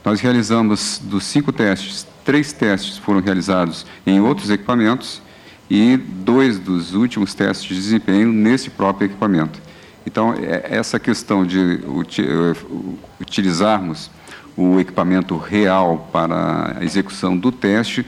Nós 0.05 0.21
realizamos 0.21 1.01
dos 1.03 1.25
cinco 1.25 1.53
testes, 1.53 2.07
três 2.23 2.53
testes 2.53 2.99
foram 2.99 3.21
realizados 3.21 3.87
em 4.07 4.21
outros 4.21 4.51
equipamentos 4.51 5.23
e 5.71 5.97
dois 5.97 6.59
dos 6.59 6.95
últimos 6.95 7.35
testes 7.35 7.69
de 7.69 7.75
desempenho 7.75 8.33
nesse 8.33 8.71
próprio 8.71 9.07
equipamento. 9.07 9.61
Então, 10.07 10.35
é, 10.35 10.67
essa 10.71 10.99
questão 10.99 11.45
de 11.45 11.81
utilizarmos 13.21 14.11
o 14.57 14.81
equipamento 14.81 15.37
real 15.37 16.09
para 16.13 16.77
a 16.79 16.85
execução 16.85 17.37
do 17.37 17.53
teste 17.53 18.07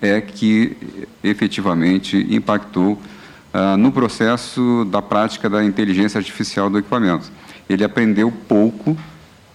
é 0.00 0.20
que 0.20 0.76
efetivamente 1.24 2.26
impactou 2.30 3.00
ah, 3.52 3.76
no 3.76 3.90
processo 3.90 4.86
da 4.90 5.00
prática 5.00 5.48
da 5.48 5.64
inteligência 5.64 6.18
artificial 6.18 6.68
do 6.68 6.78
equipamento. 6.78 7.32
Ele 7.70 7.82
aprendeu 7.82 8.30
pouco 8.30 8.94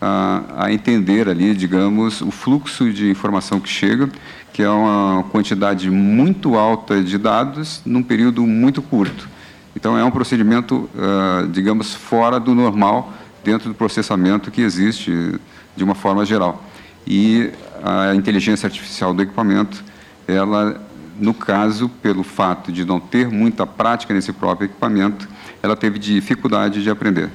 ah, 0.02 0.44
a 0.58 0.74
entender 0.74 1.30
ali, 1.30 1.54
digamos, 1.54 2.22
o 2.22 2.32
fluxo 2.32 2.92
de 2.92 3.10
informação 3.10 3.60
que 3.60 3.70
chega, 3.70 4.10
que 4.52 4.64
é 4.64 4.70
uma 4.70 5.24
quantidade 5.32 5.92
muito 5.92 6.58
alta 6.58 7.04
de 7.04 7.18
dados 7.20 7.82
num 7.86 8.02
período 8.02 8.42
muito 8.48 8.82
curto. 8.82 9.30
Então, 9.76 9.96
é 9.96 10.04
um 10.04 10.10
procedimento, 10.10 10.90
ah, 10.98 11.48
digamos, 11.52 11.94
fora 11.94 12.40
do 12.40 12.56
normal 12.56 13.14
dentro 13.44 13.70
do 13.70 13.76
processamento 13.76 14.50
que 14.50 14.62
existe 14.62 15.40
de 15.76 15.84
uma 15.84 15.94
forma 15.94 16.26
geral. 16.26 16.64
E 17.06 17.52
a 17.84 18.16
inteligência 18.16 18.68
artificial 18.68 19.14
do 19.14 19.22
equipamento, 19.22 19.84
ela, 20.28 20.82
no 21.20 21.34
caso, 21.34 21.90
pelo 21.90 22.24
fato 22.24 22.72
de 22.72 22.86
não 22.86 23.00
ter 23.00 23.28
muita 23.30 23.66
prática 23.66 24.14
nesse 24.14 24.34
próprio 24.34 24.66
equipamento, 24.66 25.28
ela 25.62 25.76
teve 25.76 26.00
dificuldade 26.00 26.82
de 26.82 26.90
aprender. 26.90 27.30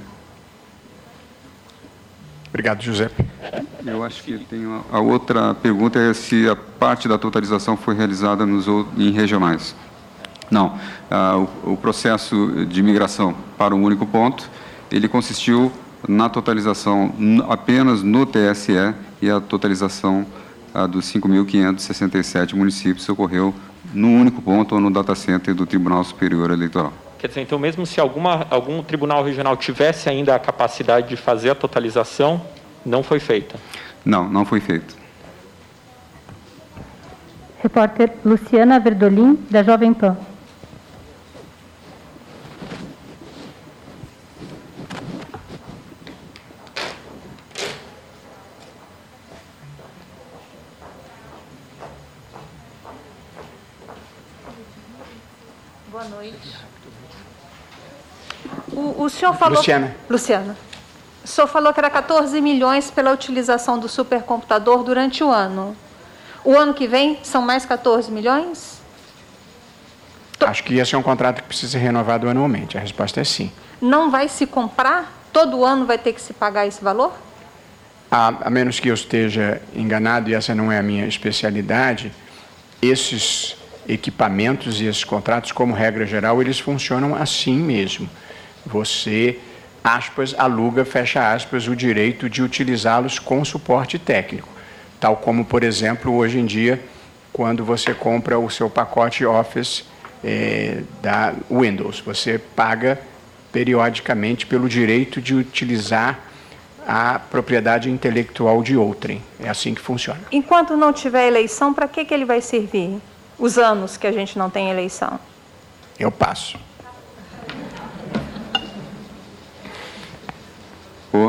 Obrigado, 2.56 2.82
José. 2.82 3.10
Eu 3.84 4.02
acho 4.02 4.22
que 4.22 4.38
tem 4.38 4.64
uma, 4.64 4.82
a 4.90 4.98
outra 4.98 5.52
pergunta 5.52 5.98
é 5.98 6.14
se 6.14 6.48
a 6.48 6.56
parte 6.56 7.06
da 7.06 7.18
totalização 7.18 7.76
foi 7.76 7.94
realizada 7.94 8.46
nos, 8.46 8.66
em 8.96 9.10
regionais. 9.10 9.76
Não. 10.50 10.78
Ah, 11.10 11.36
o, 11.36 11.72
o 11.72 11.76
processo 11.76 12.64
de 12.64 12.82
migração 12.82 13.36
para 13.58 13.74
um 13.74 13.82
único 13.82 14.06
ponto, 14.06 14.48
ele 14.90 15.06
consistiu 15.06 15.70
na 16.08 16.30
totalização 16.30 17.14
apenas 17.46 18.02
no 18.02 18.24
TSE 18.24 18.94
e 19.20 19.28
a 19.28 19.38
totalização 19.38 20.24
ah, 20.72 20.86
dos 20.86 21.04
5.567 21.12 22.54
municípios 22.54 23.06
ocorreu 23.06 23.54
num 23.92 24.18
único 24.18 24.40
ponto 24.40 24.76
ou 24.76 24.80
no 24.80 24.90
data 24.90 25.14
center 25.14 25.54
do 25.54 25.66
Tribunal 25.66 26.02
Superior 26.04 26.50
Eleitoral. 26.50 27.05
Quer 27.26 27.30
dizer, 27.30 27.40
então 27.40 27.58
mesmo 27.58 27.84
se 27.84 28.00
alguma, 28.00 28.46
algum 28.48 28.80
tribunal 28.84 29.24
regional 29.24 29.56
tivesse 29.56 30.08
ainda 30.08 30.32
a 30.32 30.38
capacidade 30.38 31.08
de 31.08 31.16
fazer 31.16 31.50
a 31.50 31.56
totalização, 31.56 32.40
não 32.84 33.02
foi 33.02 33.18
feita? 33.18 33.56
Não, 34.04 34.28
não 34.28 34.44
foi 34.44 34.60
feito. 34.60 34.96
Repórter 37.60 38.12
Luciana 38.24 38.78
Verdolim, 38.78 39.44
da 39.50 39.64
Jovem 39.64 39.92
Pan. 39.92 40.16
O, 58.76 59.04
o 59.04 59.08
senhor 59.08 59.34
falou. 59.34 59.56
Luciana. 59.56 59.96
Luciana. 60.08 60.56
O 61.24 61.26
senhor 61.26 61.46
falou 61.48 61.72
que 61.72 61.80
era 61.80 61.90
14 61.90 62.40
milhões 62.40 62.90
pela 62.90 63.10
utilização 63.10 63.78
do 63.78 63.88
supercomputador 63.88 64.84
durante 64.84 65.24
o 65.24 65.30
ano. 65.30 65.74
O 66.44 66.56
ano 66.56 66.74
que 66.74 66.86
vem 66.86 67.18
são 67.22 67.42
mais 67.42 67.64
14 67.64 68.12
milhões? 68.12 68.80
Acho 70.38 70.62
que 70.62 70.78
esse 70.78 70.94
é 70.94 70.98
um 70.98 71.02
contrato 71.02 71.42
que 71.42 71.48
precisa 71.48 71.72
ser 71.72 71.78
renovado 71.78 72.28
anualmente. 72.28 72.76
A 72.76 72.80
resposta 72.80 73.20
é 73.20 73.24
sim. 73.24 73.50
Não 73.80 74.10
vai 74.10 74.28
se 74.28 74.46
comprar? 74.46 75.12
Todo 75.32 75.64
ano 75.64 75.86
vai 75.86 75.98
ter 75.98 76.12
que 76.12 76.20
se 76.20 76.32
pagar 76.32 76.66
esse 76.66 76.84
valor? 76.84 77.12
A, 78.10 78.28
a 78.42 78.50
menos 78.50 78.78
que 78.78 78.88
eu 78.88 78.94
esteja 78.94 79.60
enganado, 79.74 80.30
e 80.30 80.34
essa 80.34 80.54
não 80.54 80.70
é 80.70 80.78
a 80.78 80.82
minha 80.82 81.06
especialidade, 81.06 82.12
esses 82.80 83.56
equipamentos 83.88 84.80
e 84.80 84.86
esses 84.86 85.02
contratos, 85.02 85.50
como 85.50 85.74
regra 85.74 86.06
geral, 86.06 86.40
eles 86.40 86.60
funcionam 86.60 87.14
assim 87.14 87.56
mesmo. 87.56 88.08
Você, 88.66 89.38
aspas, 89.82 90.34
aluga, 90.36 90.84
fecha 90.84 91.32
aspas, 91.32 91.68
o 91.68 91.76
direito 91.76 92.28
de 92.28 92.42
utilizá-los 92.42 93.18
com 93.18 93.44
suporte 93.44 93.98
técnico. 93.98 94.48
Tal 95.00 95.16
como, 95.16 95.44
por 95.44 95.62
exemplo, 95.62 96.14
hoje 96.14 96.38
em 96.38 96.46
dia, 96.46 96.82
quando 97.32 97.64
você 97.64 97.94
compra 97.94 98.38
o 98.38 98.50
seu 98.50 98.68
pacote 98.68 99.24
Office 99.24 99.84
é, 100.24 100.82
da 101.00 101.34
Windows, 101.50 102.00
você 102.00 102.38
paga 102.38 103.00
periodicamente 103.52 104.46
pelo 104.46 104.68
direito 104.68 105.20
de 105.20 105.34
utilizar 105.34 106.18
a 106.86 107.18
propriedade 107.18 107.90
intelectual 107.90 108.62
de 108.62 108.76
outrem. 108.76 109.22
É 109.40 109.48
assim 109.48 109.74
que 109.74 109.80
funciona. 109.80 110.20
Enquanto 110.30 110.76
não 110.76 110.92
tiver 110.92 111.26
eleição, 111.26 111.72
para 111.72 111.88
que, 111.88 112.04
que 112.04 112.14
ele 112.14 112.24
vai 112.24 112.40
servir? 112.40 113.00
os 113.38 113.58
anos 113.58 113.96
que 113.96 114.06
a 114.06 114.12
gente 114.12 114.38
não 114.38 114.48
tem 114.48 114.70
eleição? 114.70 115.18
Eu 115.98 116.10
passo. 116.10 116.58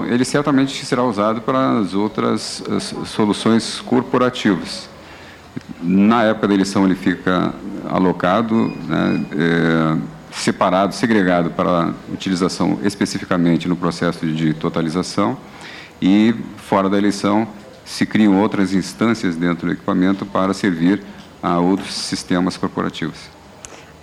Ele 0.10 0.26
certamente 0.26 0.86
será 0.86 1.04
usado 1.04 1.42
para 1.42 1.80
as 1.80 1.94
outras 1.94 2.64
as 2.70 2.94
soluções 3.10 3.80
corporativas. 3.80 4.90
Na 5.82 6.24
época 6.24 6.48
da 6.48 6.54
eleição, 6.54 6.86
ele 6.86 6.96
fica 6.96 7.54
alocado, 7.90 8.72
né, 8.88 9.26
é, 9.32 9.98
separado, 10.32 10.94
segregado 10.94 11.50
para 11.52 11.94
utilização 12.12 12.80
especificamente 12.84 13.68
no 13.68 13.76
processo 13.76 14.26
de 14.26 14.54
totalização, 14.54 15.38
e 16.02 16.36
fora 16.58 16.90
da 16.90 16.98
eleição, 16.98 17.48
se 17.86 18.06
criam 18.06 18.40
outras 18.40 18.74
instâncias 18.74 19.36
dentro 19.36 19.68
do 19.68 19.74
equipamento 19.74 20.26
para 20.26 20.54
servir 20.54 21.02
a 21.42 21.58
outros 21.60 21.94
sistemas 21.94 22.58
corporativos. 22.58 23.37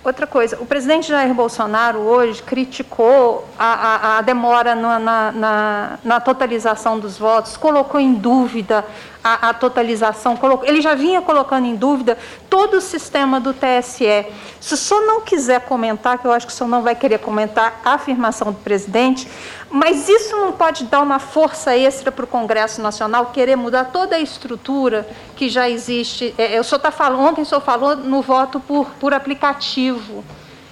Outra 0.05 0.27
coisa, 0.27 0.55
o 0.61 0.67
presidente 0.67 1.07
Jair 1.07 1.33
Bolsonaro 1.33 1.97
hoje 1.97 2.43
criticou 2.43 3.43
a, 3.57 3.65
a, 3.65 4.17
a 4.19 4.21
demora 4.21 4.75
na, 4.75 4.99
na, 4.99 5.99
na, 6.03 6.19
totalização 6.19 6.99
dos 6.99 7.17
votos, 7.17 7.57
colocou 7.57 7.99
em 7.99 8.13
dúvida 8.13 8.85
a, 9.23 9.49
a 9.49 9.53
totalização, 9.55 10.37
colocou, 10.37 10.69
ele 10.69 10.79
já 10.79 10.93
vinha 10.93 11.23
colocando 11.23 11.65
em 11.65 11.75
dúvida 11.75 12.19
todo 12.47 12.75
o 12.75 12.81
sistema 12.81 13.39
do 13.39 13.51
TSE. 13.51 14.27
Se 14.61 14.75
o 14.75 14.77
senhor 14.77 15.01
não 15.07 15.21
quiser 15.21 15.61
comentar, 15.61 16.19
que 16.19 16.27
eu 16.27 16.31
acho 16.31 16.45
que 16.45 16.53
o 16.53 16.55
senhor 16.55 16.69
não 16.69 16.83
vai 16.83 16.93
querer 16.93 17.17
comentar 17.17 17.81
a 17.83 17.95
afirmação 17.95 18.51
do 18.51 18.59
presidente, 18.59 19.27
mas 19.75 20.07
isso 20.07 20.37
não 20.37 20.53
pode 20.53 20.85
dar 20.85 21.01
uma 21.01 21.19
força 21.19 21.75
extra 21.75 22.09
para 22.09 22.23
o 22.23 22.27
Congresso 22.27 22.81
Nacional 22.81 23.25
querer 23.33 23.57
mudar 23.57 23.85
toda 23.85 24.15
a 24.15 24.19
estrutura 24.19 25.05
que 25.35 25.49
já 25.49 25.69
existe. 25.69 26.33
É, 26.37 26.57
o 26.57 26.63
senhor 26.63 26.77
está 26.77 26.91
falando, 26.91 27.19
ontem 27.19 27.41
o 27.41 27.45
senhor 27.45 27.59
falou 27.59 27.93
no 27.93 28.21
voto 28.21 28.57
por, 28.57 28.91
por 28.91 29.13
aplicativo. 29.13 30.23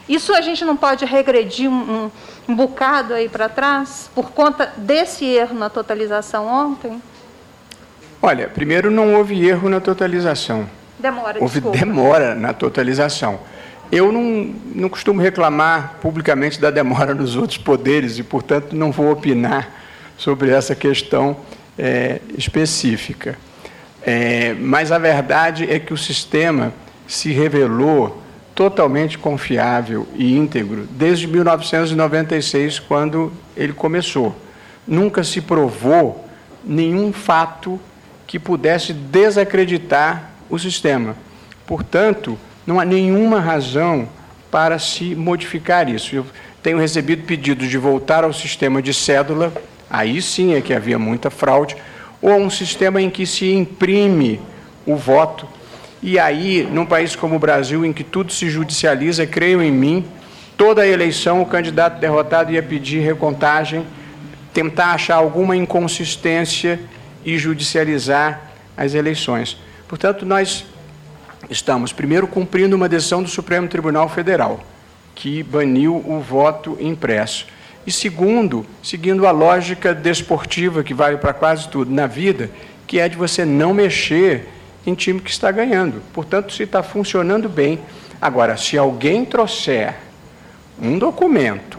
Isso 0.08 0.34
a 0.34 0.40
gente 0.40 0.64
não 0.64 0.78
pode 0.78 1.04
regredir 1.04 1.70
um, 1.70 1.74
um, 1.74 2.12
um 2.48 2.56
bocado 2.56 3.14
aí 3.14 3.28
para 3.28 3.50
trás 3.50 4.10
por 4.16 4.32
conta 4.32 4.72
desse 4.78 5.26
erro 5.26 5.54
na 5.54 5.70
totalização 5.70 6.48
ontem? 6.48 7.02
Olha, 8.22 8.48
primeiro 8.48 8.90
não 8.90 9.16
houve 9.16 9.46
erro 9.46 9.68
na 9.68 9.82
totalização. 9.82 10.66
Demora, 10.98 11.40
Houve 11.42 11.56
desculpa. 11.56 11.78
demora 11.78 12.36
na 12.36 12.54
totalização. 12.54 13.38
Eu 13.92 14.12
não, 14.12 14.54
não 14.74 14.90
costumo 14.90 15.22
reclamar 15.22 15.98
publicamente 16.02 16.60
da 16.60 16.72
demora 16.72 17.14
nos 17.16 17.36
outros 17.36 17.58
poderes 17.58 18.18
e, 18.18 18.24
portanto, 18.24 18.76
não 18.76 18.92
vou 18.92 19.12
opinar 19.12 19.72
sobre 20.18 20.52
essa 20.52 20.76
questão 20.76 21.38
é, 21.78 22.20
específica. 22.38 23.38
É, 24.02 24.54
mas 24.60 24.92
a 24.92 24.98
verdade 24.98 25.70
é 25.72 25.80
que 25.80 25.94
o 25.94 25.98
sistema 25.98 26.74
se 27.08 27.32
revelou 27.32 28.22
totalmente 28.54 29.18
confiável 29.18 30.08
e 30.16 30.36
íntegro 30.36 30.88
desde 30.92 31.28
1996, 31.28 32.80
quando 32.80 33.32
ele 33.56 33.74
começou. 33.74 34.36
Nunca 34.88 35.24
se 35.24 35.42
provou 35.42 36.28
nenhum 36.64 37.12
fato 37.12 37.80
que 38.28 38.38
pudesse 38.38 38.94
desacreditar 38.94 40.32
o 40.50 40.58
sistema. 40.60 41.16
Portanto, 41.66 42.38
não 42.66 42.80
há 42.80 42.86
nenhuma 42.86 43.40
razão 43.40 44.08
para 44.50 44.80
se 44.80 45.16
modificar 45.16 45.90
isso. 45.90 46.16
Eu 46.16 46.26
tenho 46.62 46.78
recebido 46.78 47.24
pedidos 47.24 47.70
de 47.70 47.78
voltar 47.78 48.24
ao 48.24 48.32
sistema 48.32 48.82
de 48.82 48.94
cédula, 48.94 49.54
aí 49.90 50.22
sim 50.22 50.54
é 50.54 50.62
que 50.62 50.74
havia 50.74 50.98
muita 50.98 51.30
fraude, 51.30 51.76
ou 52.22 52.32
a 52.32 52.38
um 52.38 52.50
sistema 52.50 53.02
em 53.02 53.10
que 53.10 53.26
se 53.26 53.52
imprime 53.52 54.40
o 54.86 54.96
voto. 54.96 55.48
E 56.02 56.18
aí, 56.18 56.68
num 56.72 56.86
país 56.86 57.16
como 57.16 57.36
o 57.36 57.40
Brasil, 57.40 57.86
em 57.86 57.92
que 57.92 58.04
tudo 58.04 58.32
se 58.32 58.50
judicializa, 58.50 59.26
creio 59.26 59.62
em 59.62 59.72
mim, 59.72 60.06
toda 60.58 60.82
a 60.82 60.88
eleição 60.88 61.42
o 61.42 61.46
candidato 61.46 62.00
derrotado 62.00 62.52
ia 62.52 62.64
pedir 62.64 63.00
recontagem, 63.00 63.86
tentar 64.54 64.92
achar 64.92 65.16
alguma 65.16 65.56
inconsistência 65.56 66.80
e 67.26 67.38
judicializar 67.38 68.42
as 68.78 68.94
eleições. 68.94 69.58
Portanto, 69.88 70.26
nós 70.26 70.66
estamos, 71.50 71.92
primeiro, 71.92 72.28
cumprindo 72.28 72.76
uma 72.76 72.90
decisão 72.90 73.22
do 73.22 73.30
Supremo 73.30 73.68
Tribunal 73.68 74.10
Federal, 74.10 74.60
que 75.16 75.44
baniu 75.44 75.96
o 75.96 76.20
voto 76.20 76.78
impresso. 76.80 77.46
E 77.86 77.92
segundo, 77.92 78.66
seguindo 78.82 79.28
a 79.28 79.32
lógica 79.32 79.94
desportiva 79.94 80.84
que 80.84 80.94
vale 80.94 81.18
para 81.18 81.34
quase 81.34 81.68
tudo 81.68 81.92
na 81.92 82.08
vida, 82.08 82.50
que 82.88 83.00
é 83.00 83.10
de 83.10 83.18
você 83.18 83.44
não 83.44 83.74
mexer 83.74 84.48
em 84.86 84.94
time 84.94 85.20
que 85.20 85.30
está 85.30 85.52
ganhando. 85.52 86.02
Portanto, 86.14 86.54
se 86.54 86.64
está 86.64 86.82
funcionando 86.82 87.50
bem. 87.50 87.80
Agora, 88.22 88.58
se 88.58 88.78
alguém 88.78 89.26
trouxer 89.26 89.96
um 90.82 90.98
documento, 90.98 91.78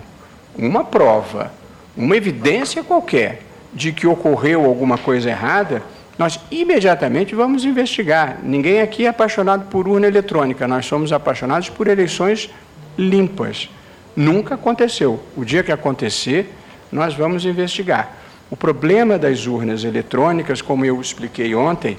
uma 0.56 0.84
prova, 0.84 1.52
uma 1.96 2.16
evidência 2.16 2.82
qualquer 2.82 3.42
de 3.72 3.92
que 3.92 4.06
ocorreu 4.06 4.64
alguma 4.64 4.96
coisa 4.96 5.30
errada, 5.30 5.82
nós 6.18 6.38
imediatamente 6.50 7.34
vamos 7.34 7.64
investigar. 7.64 8.38
Ninguém 8.42 8.80
aqui 8.80 9.06
é 9.06 9.08
apaixonado 9.08 9.66
por 9.66 9.88
urna 9.88 10.06
eletrônica, 10.06 10.68
nós 10.68 10.86
somos 10.86 11.12
apaixonados 11.12 11.68
por 11.68 11.88
eleições 11.88 12.50
limpas. 12.96 13.68
Nunca 14.14 14.54
aconteceu. 14.54 15.20
O 15.36 15.44
dia 15.44 15.62
que 15.62 15.72
acontecer, 15.72 16.54
nós 16.92 17.14
vamos 17.14 17.44
investigar. 17.44 18.16
O 18.50 18.56
problema 18.56 19.18
das 19.18 19.46
urnas 19.46 19.82
eletrônicas, 19.82 20.62
como 20.62 20.84
eu 20.84 21.00
expliquei 21.00 21.54
ontem, 21.54 21.98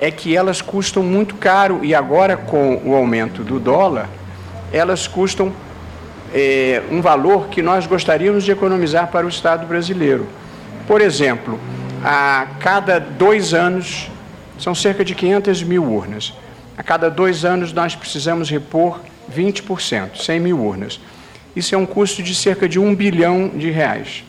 é 0.00 0.10
que 0.10 0.36
elas 0.36 0.62
custam 0.62 1.02
muito 1.02 1.34
caro 1.34 1.80
e 1.82 1.94
agora, 1.94 2.36
com 2.36 2.80
o 2.84 2.94
aumento 2.94 3.42
do 3.42 3.58
dólar, 3.58 4.08
elas 4.72 5.08
custam 5.08 5.52
é, 6.32 6.82
um 6.90 7.00
valor 7.00 7.48
que 7.48 7.62
nós 7.62 7.86
gostaríamos 7.86 8.44
de 8.44 8.52
economizar 8.52 9.08
para 9.08 9.26
o 9.26 9.28
Estado 9.28 9.66
brasileiro. 9.66 10.26
Por 10.86 11.00
exemplo, 11.00 11.58
a 12.04 12.46
cada 12.60 12.98
dois 12.98 13.54
anos, 13.54 14.10
são 14.58 14.74
cerca 14.74 15.04
de 15.04 15.14
500 15.14 15.62
mil 15.62 15.84
urnas. 15.84 16.34
A 16.76 16.82
cada 16.82 17.10
dois 17.10 17.44
anos 17.44 17.72
nós 17.72 17.94
precisamos 17.94 18.50
repor 18.50 19.00
20%, 19.34 20.16
100 20.16 20.40
mil 20.40 20.58
urnas. 20.58 21.00
Isso 21.54 21.74
é 21.74 21.78
um 21.78 21.86
custo 21.86 22.22
de 22.22 22.34
cerca 22.34 22.68
de 22.68 22.78
um 22.78 22.94
bilhão 22.94 23.48
de 23.48 23.70
reais. 23.70 24.24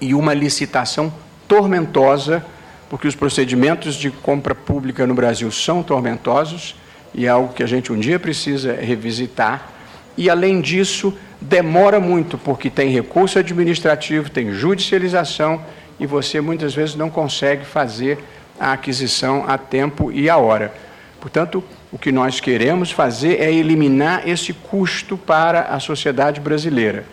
E 0.00 0.14
uma 0.14 0.34
licitação 0.34 1.12
tormentosa, 1.48 2.44
porque 2.90 3.08
os 3.08 3.14
procedimentos 3.14 3.94
de 3.94 4.10
compra 4.10 4.54
pública 4.54 5.06
no 5.06 5.14
Brasil 5.14 5.50
são 5.50 5.82
tormentosos 5.82 6.76
e 7.14 7.26
é 7.26 7.28
algo 7.28 7.54
que 7.54 7.62
a 7.62 7.66
gente 7.66 7.92
um 7.92 7.98
dia 7.98 8.18
precisa 8.18 8.74
revisitar. 8.74 9.70
E, 10.16 10.28
além 10.28 10.60
disso, 10.60 11.16
demora 11.40 11.98
muito, 11.98 12.36
porque 12.38 12.70
tem 12.70 12.90
recurso 12.90 13.38
administrativo, 13.38 14.30
tem 14.30 14.52
judicialização 14.52 15.62
e 15.98 16.06
você 16.06 16.40
muitas 16.40 16.74
vezes 16.74 16.94
não 16.94 17.10
consegue 17.10 17.64
fazer 17.64 18.18
a 18.58 18.72
aquisição 18.72 19.44
a 19.46 19.58
tempo 19.58 20.12
e 20.12 20.28
a 20.28 20.36
hora. 20.36 20.72
Portanto, 21.20 21.62
o 21.90 21.98
que 21.98 22.12
nós 22.12 22.40
queremos 22.40 22.90
fazer 22.90 23.40
é 23.40 23.52
eliminar 23.52 24.28
esse 24.28 24.52
custo 24.52 25.16
para 25.16 25.62
a 25.62 25.80
sociedade 25.80 26.40
brasileira. 26.40 27.04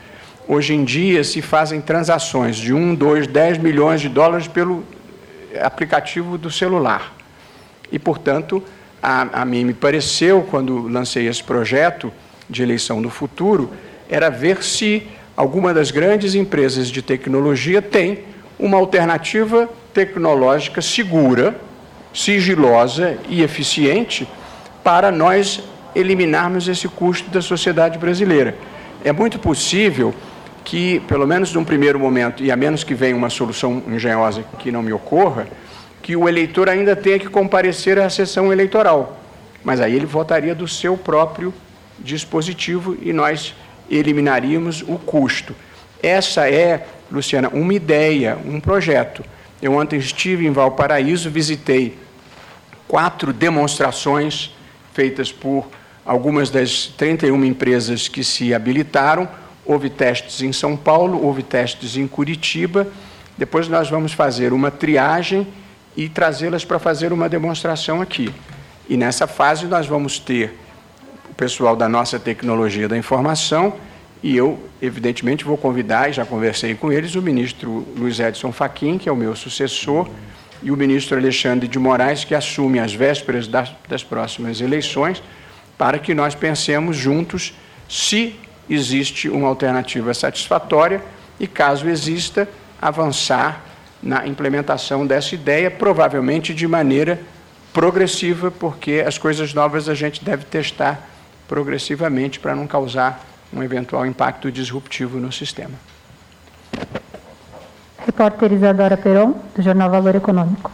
Hoje 0.47 0.73
em 0.73 0.83
dia 0.83 1.23
se 1.23 1.41
fazem 1.41 1.79
transações 1.79 2.57
de 2.57 2.73
1, 2.73 2.95
2, 2.95 3.27
10 3.27 3.57
milhões 3.59 4.01
de 4.01 4.09
dólares 4.09 4.47
pelo 4.47 4.83
aplicativo 5.61 6.37
do 6.37 6.51
celular. 6.51 7.13
E, 7.91 7.99
portanto, 7.99 8.63
a, 9.01 9.41
a 9.41 9.45
mim 9.45 9.65
me 9.65 9.73
pareceu, 9.73 10.45
quando 10.49 10.87
lancei 10.87 11.27
esse 11.27 11.43
projeto 11.43 12.11
de 12.49 12.61
eleição 12.63 13.01
do 13.01 13.09
futuro, 13.09 13.71
era 14.09 14.29
ver 14.29 14.63
se 14.63 15.07
alguma 15.35 15.73
das 15.73 15.89
grandes 15.89 16.35
empresas 16.35 16.89
de 16.89 17.01
tecnologia 17.01 17.81
tem 17.81 18.19
uma 18.61 18.77
alternativa 18.77 19.67
tecnológica 19.93 20.81
segura, 20.81 21.59
sigilosa 22.13 23.17
e 23.27 23.41
eficiente 23.41 24.27
para 24.83 25.11
nós 25.11 25.63
eliminarmos 25.95 26.67
esse 26.67 26.87
custo 26.87 27.29
da 27.29 27.41
sociedade 27.41 27.97
brasileira. 27.97 28.55
É 29.03 29.11
muito 29.11 29.39
possível 29.39 30.13
que, 30.63 30.99
pelo 31.01 31.25
menos 31.25 31.53
num 31.53 31.65
primeiro 31.65 31.99
momento, 31.99 32.43
e 32.43 32.51
a 32.51 32.55
menos 32.55 32.83
que 32.83 32.93
venha 32.93 33.15
uma 33.15 33.29
solução 33.29 33.81
engenhosa 33.87 34.43
que 34.59 34.71
não 34.71 34.83
me 34.83 34.93
ocorra, 34.93 35.47
que 36.01 36.15
o 36.15 36.29
eleitor 36.29 36.69
ainda 36.69 36.95
tenha 36.95 37.19
que 37.19 37.27
comparecer 37.27 37.99
à 37.99 38.09
sessão 38.09 38.53
eleitoral. 38.53 39.17
Mas 39.63 39.81
aí 39.81 39.95
ele 39.95 40.05
votaria 40.05 40.55
do 40.55 40.67
seu 40.67 40.95
próprio 40.95 41.53
dispositivo 41.99 42.97
e 43.01 43.11
nós 43.11 43.55
eliminaríamos 43.89 44.81
o 44.81 44.97
custo. 44.97 45.55
Essa 46.01 46.49
é, 46.49 46.85
Luciana, 47.11 47.49
uma 47.49 47.73
ideia, 47.73 48.37
um 48.45 48.59
projeto. 48.59 49.23
Eu 49.61 49.73
ontem 49.73 49.97
estive 49.97 50.47
em 50.47 50.51
Valparaíso, 50.51 51.29
visitei 51.29 51.97
quatro 52.87 53.33
demonstrações 53.33 54.55
feitas 54.93 55.31
por 55.31 55.67
algumas 56.05 56.49
das 56.49 56.87
31 56.97 57.43
empresas 57.45 58.07
que 58.07 58.23
se 58.23 58.53
habilitaram. 58.53 59.27
Houve 59.65 59.89
testes 59.89 60.41
em 60.41 60.51
São 60.51 60.75
Paulo, 60.75 61.23
houve 61.23 61.43
testes 61.43 61.97
em 61.97 62.07
Curitiba. 62.07 62.87
Depois 63.37 63.67
nós 63.67 63.89
vamos 63.89 64.13
fazer 64.13 64.53
uma 64.53 64.71
triagem 64.71 65.47
e 65.95 66.07
trazê-las 66.07 66.63
para 66.63 66.79
fazer 66.79 67.11
uma 67.11 67.27
demonstração 67.27 68.01
aqui. 68.01 68.33
E 68.89 68.97
nessa 68.97 69.27
fase 69.27 69.65
nós 69.65 69.85
vamos 69.85 70.17
ter 70.17 70.57
o 71.29 71.33
pessoal 71.33 71.75
da 71.75 71.87
nossa 71.87 72.19
tecnologia 72.19 72.87
da 72.87 72.97
informação 72.97 73.73
e 74.23 74.37
eu, 74.37 74.59
evidentemente, 74.81 75.43
vou 75.43 75.57
convidar, 75.57 76.09
e 76.09 76.13
já 76.13 76.25
conversei 76.25 76.75
com 76.75 76.91
eles, 76.91 77.15
o 77.15 77.21
ministro 77.21 77.87
Luiz 77.97 78.19
Edson 78.19 78.51
Fachin, 78.51 78.97
que 78.97 79.09
é 79.09 79.11
o 79.11 79.15
meu 79.15 79.35
sucessor, 79.35 80.07
e 80.61 80.69
o 80.69 80.77
ministro 80.77 81.17
Alexandre 81.17 81.67
de 81.67 81.79
Moraes, 81.79 82.23
que 82.23 82.35
assume 82.35 82.79
as 82.79 82.93
vésperas 82.93 83.47
das, 83.47 83.71
das 83.89 84.03
próximas 84.03 84.61
eleições, 84.61 85.23
para 85.75 85.97
que 85.97 86.13
nós 86.13 86.35
pensemos 86.35 86.95
juntos 86.95 87.53
se 87.89 88.35
existe 88.69 89.27
uma 89.27 89.47
alternativa 89.47 90.13
satisfatória 90.13 91.01
e, 91.39 91.47
caso 91.47 91.89
exista, 91.89 92.47
avançar 92.79 93.65
na 94.03 94.27
implementação 94.27 95.05
dessa 95.05 95.33
ideia, 95.33 95.71
provavelmente 95.71 96.53
de 96.53 96.67
maneira 96.67 97.19
progressiva, 97.73 98.51
porque 98.51 99.03
as 99.05 99.17
coisas 99.17 99.53
novas 99.53 99.89
a 99.89 99.95
gente 99.95 100.23
deve 100.23 100.45
testar 100.45 101.07
progressivamente 101.47 102.39
para 102.39 102.55
não 102.55 102.67
causar 102.67 103.30
um 103.53 103.61
eventual 103.61 104.05
impacto 104.05 104.51
disruptivo 104.51 105.19
no 105.19 105.31
sistema. 105.31 105.77
Repórter 108.05 108.51
Isadora 108.53 108.97
Peron, 108.97 109.33
do 109.55 109.61
Jornal 109.61 109.89
Valor 109.89 110.15
Econômico. 110.15 110.71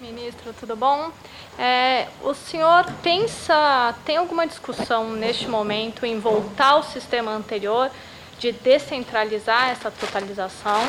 Ministro, 0.00 0.54
tudo 0.58 0.74
bom? 0.76 1.10
É, 1.58 2.06
o 2.22 2.32
senhor 2.32 2.86
pensa, 3.02 3.94
tem 4.06 4.16
alguma 4.16 4.46
discussão 4.46 5.10
neste 5.12 5.46
momento 5.46 6.06
em 6.06 6.18
voltar 6.18 6.70
ao 6.70 6.82
sistema 6.82 7.32
anterior 7.32 7.90
de 8.38 8.52
descentralizar 8.52 9.68
essa 9.68 9.90
totalização? 9.90 10.80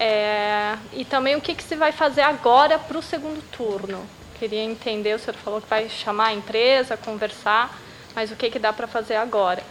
É, 0.00 0.76
e 0.92 1.04
também 1.04 1.34
o 1.34 1.40
que, 1.40 1.54
que 1.54 1.62
se 1.62 1.74
vai 1.74 1.90
fazer 1.90 2.22
agora 2.22 2.78
para 2.78 2.98
o 2.98 3.02
segundo 3.02 3.42
turno? 3.50 4.00
Queria 4.38 4.62
entender, 4.62 5.14
o 5.14 5.18
senhor 5.18 5.34
falou 5.34 5.60
que 5.60 5.68
vai 5.68 5.88
chamar 5.88 6.28
a 6.28 6.34
empresa, 6.34 6.96
conversar, 6.96 7.76
mas 8.14 8.30
o 8.30 8.36
que, 8.36 8.48
que 8.50 8.58
dá 8.58 8.72
para 8.72 8.86
fazer 8.86 9.16
agora? 9.16 9.62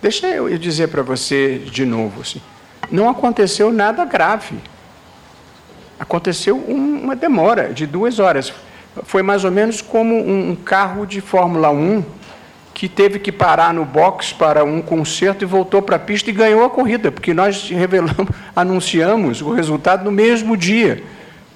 Deixa 0.00 0.28
eu 0.28 0.56
dizer 0.56 0.88
para 0.88 1.02
você 1.02 1.58
de 1.58 1.84
novo, 1.84 2.20
assim, 2.20 2.40
não 2.90 3.08
aconteceu 3.08 3.72
nada 3.72 4.04
grave. 4.04 4.56
Aconteceu 5.98 6.56
uma 6.56 7.14
demora 7.14 7.72
de 7.72 7.86
duas 7.86 8.18
horas. 8.18 8.52
Foi 9.04 9.22
mais 9.22 9.44
ou 9.44 9.50
menos 9.50 9.80
como 9.80 10.14
um 10.14 10.54
carro 10.54 11.06
de 11.06 11.20
Fórmula 11.20 11.70
1 11.70 12.04
que 12.74 12.88
teve 12.88 13.18
que 13.18 13.30
parar 13.30 13.72
no 13.74 13.84
box 13.84 14.32
para 14.32 14.64
um 14.64 14.80
concerto 14.80 15.44
e 15.44 15.46
voltou 15.46 15.82
para 15.82 15.96
a 15.96 15.98
pista 15.98 16.30
e 16.30 16.32
ganhou 16.32 16.64
a 16.64 16.70
corrida, 16.70 17.12
porque 17.12 17.34
nós 17.34 17.68
revelamos, 17.68 18.28
anunciamos 18.56 19.42
o 19.42 19.52
resultado 19.52 20.04
no 20.04 20.10
mesmo 20.10 20.56
dia 20.56 21.02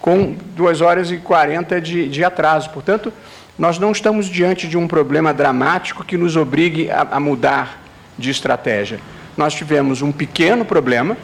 com 0.01 0.37
2 0.55 0.81
horas 0.81 1.11
e 1.11 1.17
40 1.17 1.81
de, 1.81 2.09
de 2.09 2.23
atraso. 2.23 2.71
Portanto, 2.71 3.13
nós 3.59 3.79
não 3.79 3.91
estamos 3.91 4.27
diante 4.27 4.69
de 4.69 4.77
um 4.77 4.87
problema 4.87 5.33
dramático 5.33 6.05
que 6.05 6.17
nos 6.17 6.37
obrigue 6.37 6.91
a, 6.91 7.07
a 7.13 7.21
mudar 7.21 7.83
de 8.19 8.31
estratégia. 8.31 9.01
Nós 9.37 9.55
tivemos 9.55 10.03
um 10.03 10.13
pequeno 10.13 10.65
problema 10.65 11.17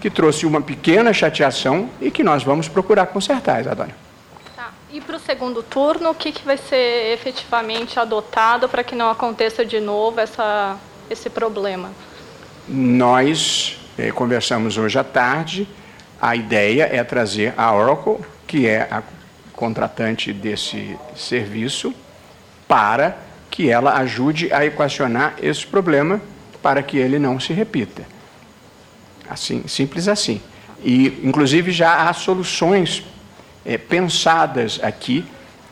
que 0.00 0.10
trouxe 0.10 0.46
uma 0.46 0.60
pequena 0.60 1.12
chateação 1.12 1.90
e 2.00 2.10
que 2.10 2.22
nós 2.22 2.42
vamos 2.42 2.68
procurar 2.68 3.06
consertar, 3.06 3.60
Isadora. 3.60 4.05
E 4.92 5.00
para 5.00 5.16
o 5.16 5.20
segundo 5.20 5.62
turno, 5.62 6.10
o 6.10 6.14
que, 6.14 6.30
que 6.30 6.44
vai 6.44 6.56
ser 6.56 7.12
efetivamente 7.12 7.98
adotado 7.98 8.68
para 8.68 8.84
que 8.84 8.94
não 8.94 9.10
aconteça 9.10 9.64
de 9.64 9.80
novo 9.80 10.20
essa, 10.20 10.78
esse 11.10 11.28
problema? 11.28 11.90
Nós 12.68 13.78
eh, 13.98 14.12
conversamos 14.12 14.78
hoje 14.78 14.98
à 14.98 15.04
tarde 15.04 15.68
a 16.20 16.34
ideia 16.34 16.88
é 16.90 17.04
trazer 17.04 17.52
a 17.56 17.74
Oracle, 17.74 18.18
que 18.46 18.66
é 18.66 18.82
a 18.90 19.02
contratante 19.52 20.32
desse 20.32 20.96
serviço, 21.14 21.94
para 22.66 23.16
que 23.50 23.70
ela 23.70 23.94
ajude 23.98 24.52
a 24.52 24.64
equacionar 24.64 25.34
esse 25.42 25.66
problema 25.66 26.20
para 26.62 26.82
que 26.82 26.96
ele 26.96 27.18
não 27.18 27.38
se 27.38 27.52
repita. 27.52 28.02
Assim, 29.28 29.66
simples 29.66 30.08
assim. 30.08 30.40
E, 30.82 31.20
inclusive, 31.22 31.70
já 31.70 32.08
há 32.08 32.12
soluções 32.12 33.02
é, 33.66 33.76
pensadas 33.76 34.78
aqui 34.82 35.24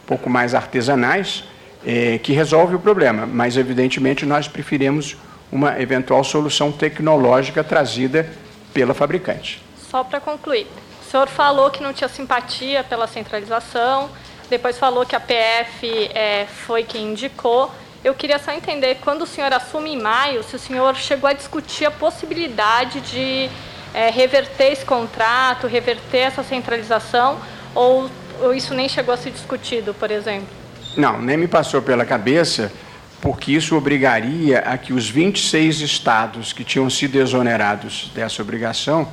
pouco 0.07 0.28
mais 0.28 0.55
artesanais, 0.55 1.45
é, 1.86 2.18
que 2.18 2.32
resolve 2.32 2.74
o 2.74 2.78
problema, 2.78 3.26
mas 3.26 3.57
evidentemente 3.57 4.24
nós 4.24 4.49
preferimos 4.49 5.16
uma 5.53 5.80
eventual 5.80 6.24
solução 6.24 6.72
tecnológica 6.72 7.62
trazida 7.62 8.28
pela 8.72 8.95
fabricante. 8.95 9.62
Só 9.90 10.03
para 10.03 10.20
concluir, 10.20 10.66
o 11.01 11.11
senhor 11.11 11.28
falou 11.28 11.70
que 11.70 11.82
não 11.82 11.92
tinha 11.92 12.09
simpatia 12.09 12.82
pela 12.82 13.07
centralização, 13.07 14.11
depois 14.51 14.78
falou 14.78 15.07
que 15.07 15.14
a 15.14 15.20
PF 15.20 16.11
é, 16.14 16.47
foi 16.66 16.82
quem 16.82 17.12
indicou. 17.12 17.70
Eu 18.03 18.14
queria 18.14 18.38
só 18.38 18.53
entender, 18.53 18.99
quando 19.03 19.22
o 19.22 19.26
senhor 19.26 19.53
assume 19.53 19.95
em 19.95 20.01
maio, 20.01 20.42
se 20.42 20.57
o 20.57 20.59
senhor 20.59 20.95
chegou 20.97 21.28
a 21.30 21.32
discutir 21.32 21.86
a 21.86 21.90
possibilidade 21.90 23.01
de 23.01 23.49
é, 23.95 24.11
reverter 24.11 24.72
esse 24.72 24.84
contrato, 24.84 25.66
reverter 25.66 26.18
essa 26.18 26.42
centralização, 26.42 27.38
ou, 27.75 28.11
ou 28.41 28.55
isso 28.55 28.75
nem 28.75 28.89
chegou 28.89 29.12
a 29.12 29.16
ser 29.16 29.31
discutido, 29.31 29.93
por 29.95 30.11
exemplo? 30.11 30.49
Não, 30.97 31.20
nem 31.20 31.37
me 31.37 31.49
passou 31.49 31.83
pela 31.83 32.05
cabeça, 32.05 32.72
porque 33.20 33.53
isso 33.53 33.77
obrigaria 33.77 34.61
a 34.61 34.79
que 34.79 34.93
os 34.93 35.09
26 35.09 35.81
estados 35.81 36.53
que 36.53 36.62
tinham 36.62 36.89
sido 36.89 37.16
exonerados 37.16 38.11
dessa 38.14 38.43
obrigação 38.43 39.09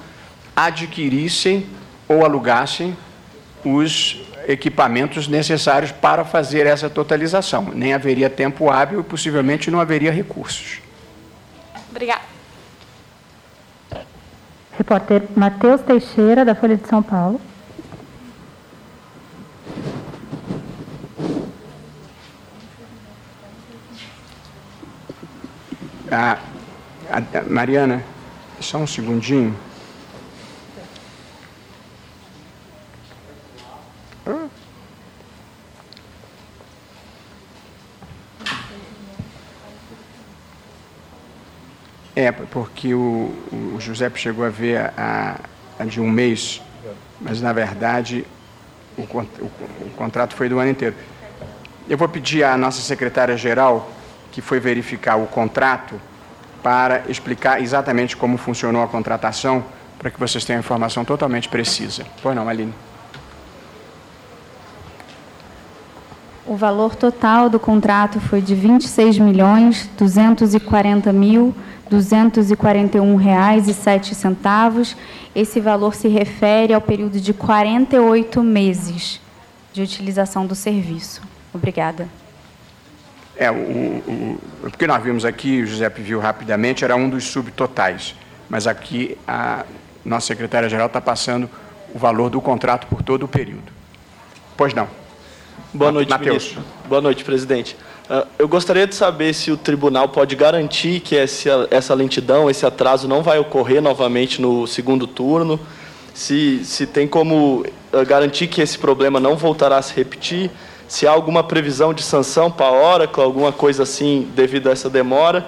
adquirissem 0.56 1.66
ou 2.08 2.24
alugassem 2.24 2.96
os 3.64 4.22
equipamentos 4.48 5.28
necessários 5.28 5.92
para 5.92 6.26
fazer 6.26 6.66
essa 6.66 6.90
totalização. 6.90 7.72
Nem 7.74 7.94
haveria 7.94 8.30
tempo 8.30 8.70
hábil 8.70 9.00
e 9.00 9.04
possivelmente 9.04 9.72
não 9.72 9.80
haveria 9.80 10.12
recursos. 10.12 10.80
Obrigada. 11.90 12.22
Repórter 14.78 15.24
Matheus 15.36 15.82
Teixeira, 15.82 16.44
da 16.44 16.56
Folha 16.56 16.76
de 16.76 16.88
São 16.88 17.04
Paulo. 17.04 17.40
Ah, 26.14 26.38
Mariana, 27.48 28.04
só 28.60 28.80
um 28.80 28.86
segundinho. 28.86 29.58
É, 42.14 42.30
porque 42.30 42.94
o, 42.94 43.34
o 43.74 43.80
Giuseppe 43.80 44.20
chegou 44.20 44.44
a 44.46 44.50
ver 44.50 44.92
a, 44.98 45.40
a, 45.80 45.86
de 45.86 46.02
um 46.02 46.10
mês, 46.10 46.62
mas 47.22 47.40
na 47.40 47.54
verdade 47.54 48.26
o, 48.98 49.04
o, 49.04 49.22
o 49.86 49.90
contrato 49.96 50.36
foi 50.36 50.50
do 50.50 50.60
ano 50.60 50.72
inteiro. 50.72 50.94
Eu 51.88 51.98
vou 51.98 52.10
pedir 52.10 52.44
à 52.44 52.58
nossa 52.58 52.82
secretária-geral 52.82 53.90
que 54.32 54.42
foi 54.42 54.60
verificar 54.60 55.18
o 55.18 55.28
contrato 55.28 56.00
para 56.64 57.04
explicar 57.10 57.62
exatamente 57.62 58.16
como 58.16 58.38
funcionou 58.38 58.84
a 58.84 58.88
contratação, 58.88 59.64
para 59.98 60.10
que 60.10 60.20
vocês 60.20 60.46
tenham 60.46 60.60
informação 60.60 61.04
totalmente 61.04 61.50
precisa. 61.50 62.06
Pois 62.22 62.36
não, 62.36 62.48
Aline? 62.48 62.74
O 66.46 66.56
valor 66.56 66.96
total 66.96 67.50
do 67.50 67.60
contrato 67.60 68.20
foi 68.20 68.42
de 68.42 68.54
R$ 68.54 68.62
26 68.68 69.20
milhões 69.20 69.90
240 69.98 71.14
mil 71.14 71.54
241 71.92 73.16
reais 73.18 73.68
e 73.68 73.74
sete 73.74 74.16
centavos. 74.16 74.96
Esse 75.36 75.60
valor 75.60 75.94
se 75.94 76.08
refere 76.08 76.74
ao 76.74 76.80
período 76.80 77.20
de 77.20 77.34
48 77.34 78.42
meses 78.42 79.20
de 79.74 79.82
utilização 79.82 80.46
do 80.46 80.56
serviço. 80.56 81.22
Obrigada. 81.54 82.21
É, 83.42 83.50
o, 83.50 83.56
o, 83.56 84.40
o 84.66 84.72
que 84.72 84.86
nós 84.86 85.02
vimos 85.02 85.26
aqui, 85.26 85.64
o 85.64 85.66
Giuseppe 85.66 86.00
viu 86.00 86.20
rapidamente, 86.20 86.86
era 86.86 86.96
um 86.96 87.10
dos 87.10 87.24
subtotais. 87.24 88.14
Mas 88.48 88.68
aqui 88.68 89.18
a 89.28 89.66
nossa 90.06 90.28
secretária-geral 90.28 90.86
está 90.86 91.02
passando 91.02 91.50
o 91.92 91.98
valor 91.98 92.30
do 92.30 92.40
contrato 92.40 92.86
por 92.86 93.02
todo 93.02 93.24
o 93.24 93.28
período. 93.28 93.64
Pois 94.56 94.76
não. 94.76 94.88
Boa 95.74 95.92
noite, 95.92 96.10
Mateus. 96.10 96.44
ministro. 96.50 96.64
Boa 96.88 97.02
noite, 97.02 97.24
presidente. 97.24 97.76
Uh, 98.08 98.28
eu 98.38 98.48
gostaria 98.48 98.86
de 98.86 98.94
saber 98.94 99.34
se 99.34 99.52
o 99.52 99.58
tribunal 99.58 100.10
pode 100.10 100.36
garantir 100.36 101.00
que 101.00 101.18
essa, 101.18 101.68
essa 101.72 101.96
lentidão, 101.96 102.48
esse 102.48 102.64
atraso 102.64 103.08
não 103.08 103.24
vai 103.24 103.40
ocorrer 103.40 103.82
novamente 103.82 104.40
no 104.40 104.68
segundo 104.68 105.08
turno, 105.08 105.60
se, 106.14 106.64
se 106.64 106.86
tem 106.86 107.08
como 107.08 107.66
uh, 107.92 108.06
garantir 108.06 108.46
que 108.46 108.62
esse 108.62 108.78
problema 108.78 109.20
não 109.20 109.36
voltará 109.36 109.78
a 109.78 109.82
se 109.82 109.96
repetir, 109.96 110.52
se 110.92 111.08
há 111.08 111.12
alguma 111.12 111.42
previsão 111.42 111.94
de 111.94 112.04
sanção 112.04 112.52
para 112.52 112.66
a 112.66 112.74
Oracle, 112.74 113.24
alguma 113.24 113.54
coisa 113.54 113.84
assim 113.84 114.28
devido 114.36 114.68
a 114.68 114.74
essa 114.74 114.90
demora. 114.90 115.48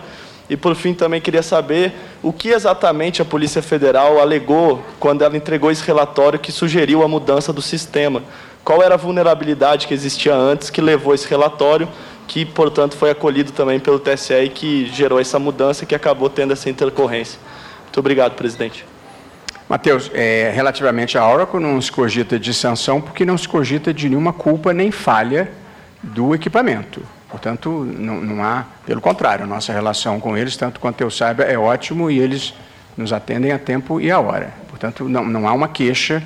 E, 0.50 0.56
por 0.56 0.74
fim, 0.74 0.94
também 0.94 1.20
queria 1.20 1.44
saber 1.44 1.92
o 2.22 2.32
que 2.32 2.48
exatamente 2.48 3.22
a 3.22 3.26
Polícia 3.26 3.62
Federal 3.62 4.22
alegou 4.22 4.82
quando 5.02 5.22
ela 5.22 5.36
entregou 5.36 5.70
esse 5.70 5.84
relatório 5.84 6.40
que 6.40 6.50
sugeriu 6.50 7.04
a 7.04 7.10
mudança 7.10 7.52
do 7.52 7.62
sistema. 7.62 8.24
Qual 8.64 8.82
era 8.82 8.94
a 8.94 8.98
vulnerabilidade 8.98 9.86
que 9.86 9.94
existia 9.94 10.34
antes 10.34 10.70
que 10.70 10.80
levou 10.80 11.14
esse 11.14 11.28
relatório, 11.28 11.90
que, 12.26 12.46
portanto, 12.46 12.96
foi 12.96 13.10
acolhido 13.10 13.52
também 13.52 13.82
pelo 13.82 14.00
TSE 14.00 14.34
e 14.46 14.48
que 14.48 14.86
gerou 14.86 15.20
essa 15.20 15.38
mudança 15.40 15.86
que 15.86 15.94
acabou 15.94 16.30
tendo 16.30 16.54
essa 16.54 16.70
intercorrência. 16.70 17.38
Muito 17.84 18.00
obrigado, 18.00 18.36
presidente. 18.36 18.93
Matheus, 19.68 20.12
é, 20.14 20.52
relativamente 20.54 21.18
à 21.18 21.28
Oracle, 21.28 21.60
não 21.60 21.82
se 21.82 21.92
cogita 21.92 22.38
de 22.38 22.54
sanção 22.54 23.00
porque 23.00 23.26
não 23.26 23.38
se 23.38 23.48
cogita 23.48 23.94
de 23.94 24.10
nenhuma 24.10 24.34
culpa 24.34 24.74
nem 24.74 24.92
falha 24.92 25.50
do 26.02 26.36
equipamento. 26.36 27.02
Portanto, 27.30 27.70
não, 27.98 28.22
não, 28.22 28.44
há, 28.44 28.66
pelo 28.86 29.02
contrário, 29.02 29.48
nossa 29.48 29.74
relação 29.74 30.20
com 30.20 30.38
eles, 30.38 30.56
tanto 30.56 30.80
quanto 30.80 31.02
eu 31.02 31.10
saiba, 31.10 31.44
é 31.44 31.58
ótimo 31.58 32.12
e 32.12 32.20
eles 32.20 32.54
nos 32.96 33.12
atendem 33.12 33.52
a 33.52 33.58
tempo 33.58 34.00
e 34.00 34.12
a 34.12 34.20
hora. 34.20 34.54
Portanto, 34.70 35.10
não, 35.10 35.26
não 35.26 35.48
há 35.48 35.54
uma 35.54 35.68
queixa 35.68 36.22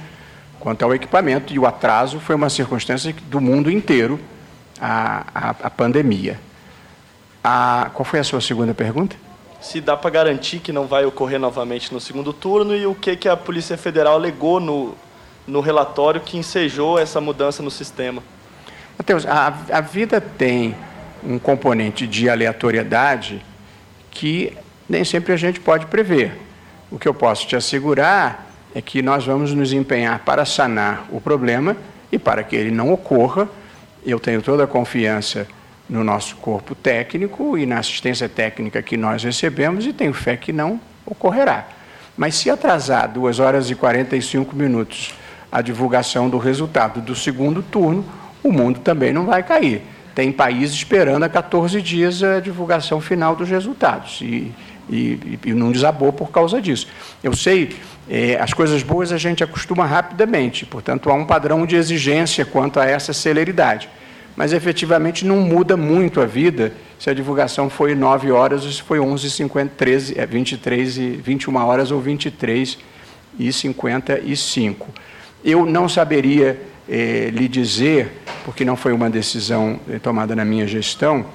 quanto 0.60 0.84
ao 0.84 0.94
equipamento 0.94 1.54
e 1.54 1.60
o 1.60 1.66
atraso 1.66 2.20
foi 2.20 2.36
uma 2.36 2.50
circunstância 2.50 3.16
do 3.28 3.40
mundo 3.40 3.72
inteiro, 3.72 4.20
a, 4.82 5.24
a, 5.34 5.50
a 5.64 5.70
pandemia. 5.70 6.40
A, 7.44 7.90
qual 7.94 8.04
foi 8.04 8.20
a 8.20 8.24
sua 8.24 8.42
segunda 8.42 8.74
pergunta? 8.74 9.16
Se 9.60 9.82
dá 9.82 9.98
para 9.98 10.10
garantir 10.10 10.60
que 10.60 10.72
não 10.72 10.86
vai 10.86 11.06
ocorrer 11.06 11.40
novamente 11.40 11.94
no 11.94 12.00
segundo 12.00 12.32
turno 12.32 12.76
e 12.76 12.86
o 12.86 12.94
que, 12.94 13.16
que 13.16 13.28
a 13.28 13.36
Polícia 13.36 13.78
Federal 13.78 14.16
alegou 14.16 14.60
no, 14.60 14.96
no 15.48 15.62
relatório 15.62 16.22
que 16.22 16.38
ensejou 16.38 17.00
essa 17.00 17.20
mudança 17.20 17.64
no 17.64 17.72
sistema. 17.72 18.22
Matheus, 18.98 19.26
a, 19.26 19.54
a 19.72 19.82
vida 19.82 20.22
tem 20.22 20.76
um 21.24 21.40
componente 21.40 22.06
de 22.06 22.30
aleatoriedade 22.30 23.44
que 24.12 24.56
nem 24.88 25.04
sempre 25.04 25.34
a 25.34 25.38
gente 25.38 25.60
pode 25.60 25.86
prever. 25.88 26.38
O 26.90 26.98
que 26.98 27.08
eu 27.08 27.14
posso 27.14 27.46
te 27.48 27.56
assegurar 27.56 28.48
é 28.74 28.82
que 28.82 29.02
nós 29.02 29.26
vamos 29.26 29.54
nos 29.54 29.74
empenhar 29.74 30.20
para 30.20 30.46
sanar 30.46 31.06
o 31.12 31.20
problema 31.20 31.76
e 32.12 32.18
para 32.18 32.44
que 32.44 32.56
ele 32.56 32.72
não 32.72 32.92
ocorra. 32.92 33.50
Eu 34.06 34.20
tenho 34.20 34.42
toda 34.42 34.64
a 34.64 34.68
confiança 34.68 35.48
no 35.90 36.04
nosso 36.04 36.36
corpo 36.38 36.76
técnico 36.76 37.58
e 37.58 37.66
na 37.66 37.80
assistência 37.80 38.28
técnica 38.28 38.82
que 38.82 38.98
nós 38.98 39.24
recebemos 39.24 39.86
e 39.86 39.94
tenho 39.94 40.14
fé 40.14 40.36
que 40.36 40.52
não 40.52 40.80
ocorrerá. 41.06 41.68
Mas 42.16 42.36
se 42.36 42.50
atrasar 42.50 43.10
2 43.10 43.40
horas 43.40 43.70
e 43.70 43.76
45 43.76 44.56
minutos 44.56 45.14
a 45.52 45.62
divulgação 45.62 46.30
do 46.30 46.38
resultado 46.38 47.00
do 47.00 47.16
segundo 47.16 47.62
turno, 47.64 48.04
o 48.44 48.52
mundo 48.52 48.80
também 48.80 49.14
não 49.14 49.26
vai 49.26 49.44
cair. 49.44 49.82
Tem 50.14 50.32
países 50.32 50.76
esperando 50.76 51.24
há 51.24 51.30
14 51.30 51.82
dias 51.82 52.24
a 52.24 52.40
divulgação 52.40 53.00
final 53.00 53.36
dos 53.36 53.50
resultados 53.50 54.20
e, 54.22 54.52
e, 54.90 55.40
e 55.46 55.54
não 55.54 55.72
desabou 55.72 56.12
por 56.12 56.32
causa 56.32 56.60
disso. 56.60 56.88
Eu 57.24 57.36
sei, 57.36 57.76
é, 58.10 58.36
as 58.42 58.52
coisas 58.52 58.82
boas 58.84 59.12
a 59.12 59.18
gente 59.18 59.44
acostuma 59.44 59.86
rapidamente, 59.86 60.66
portanto, 60.66 61.10
há 61.10 61.14
um 61.14 61.26
padrão 61.26 61.66
de 61.66 61.76
exigência 61.76 62.44
quanto 62.46 62.80
a 62.80 62.86
essa 62.86 63.14
celeridade 63.14 63.90
mas 64.38 64.54
efetivamente 64.54 65.26
não 65.26 65.38
muda 65.38 65.76
muito 65.76 66.22
a 66.22 66.26
vida 66.28 66.72
se 67.00 67.10
a 67.10 67.14
divulgação 67.14 67.72
foi 67.72 67.96
9 67.96 68.32
horas 68.32 68.64
ou 68.64 68.72
se 68.72 68.84
foi 68.84 69.00
11 69.00 69.32
50, 69.32 69.74
13, 69.76 70.20
é, 70.20 70.26
23 70.28 70.98
e 71.00 71.10
21 71.10 71.56
horas 71.58 71.90
ou 71.90 72.00
23 72.00 72.78
e 73.40 73.52
55. 73.52 74.88
Eu 75.44 75.66
não 75.66 75.90
saberia 75.90 76.62
eh, 76.88 77.32
lhe 77.34 77.48
dizer, 77.48 78.12
porque 78.46 78.64
não 78.64 78.76
foi 78.76 78.94
uma 78.94 79.10
decisão 79.10 79.80
eh, 79.90 79.98
tomada 79.98 80.36
na 80.36 80.46
minha 80.46 80.68
gestão, 80.68 81.26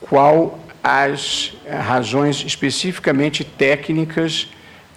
qual 0.00 0.58
as 0.82 1.54
razões 1.68 2.44
especificamente 2.46 3.42
técnicas 3.42 4.48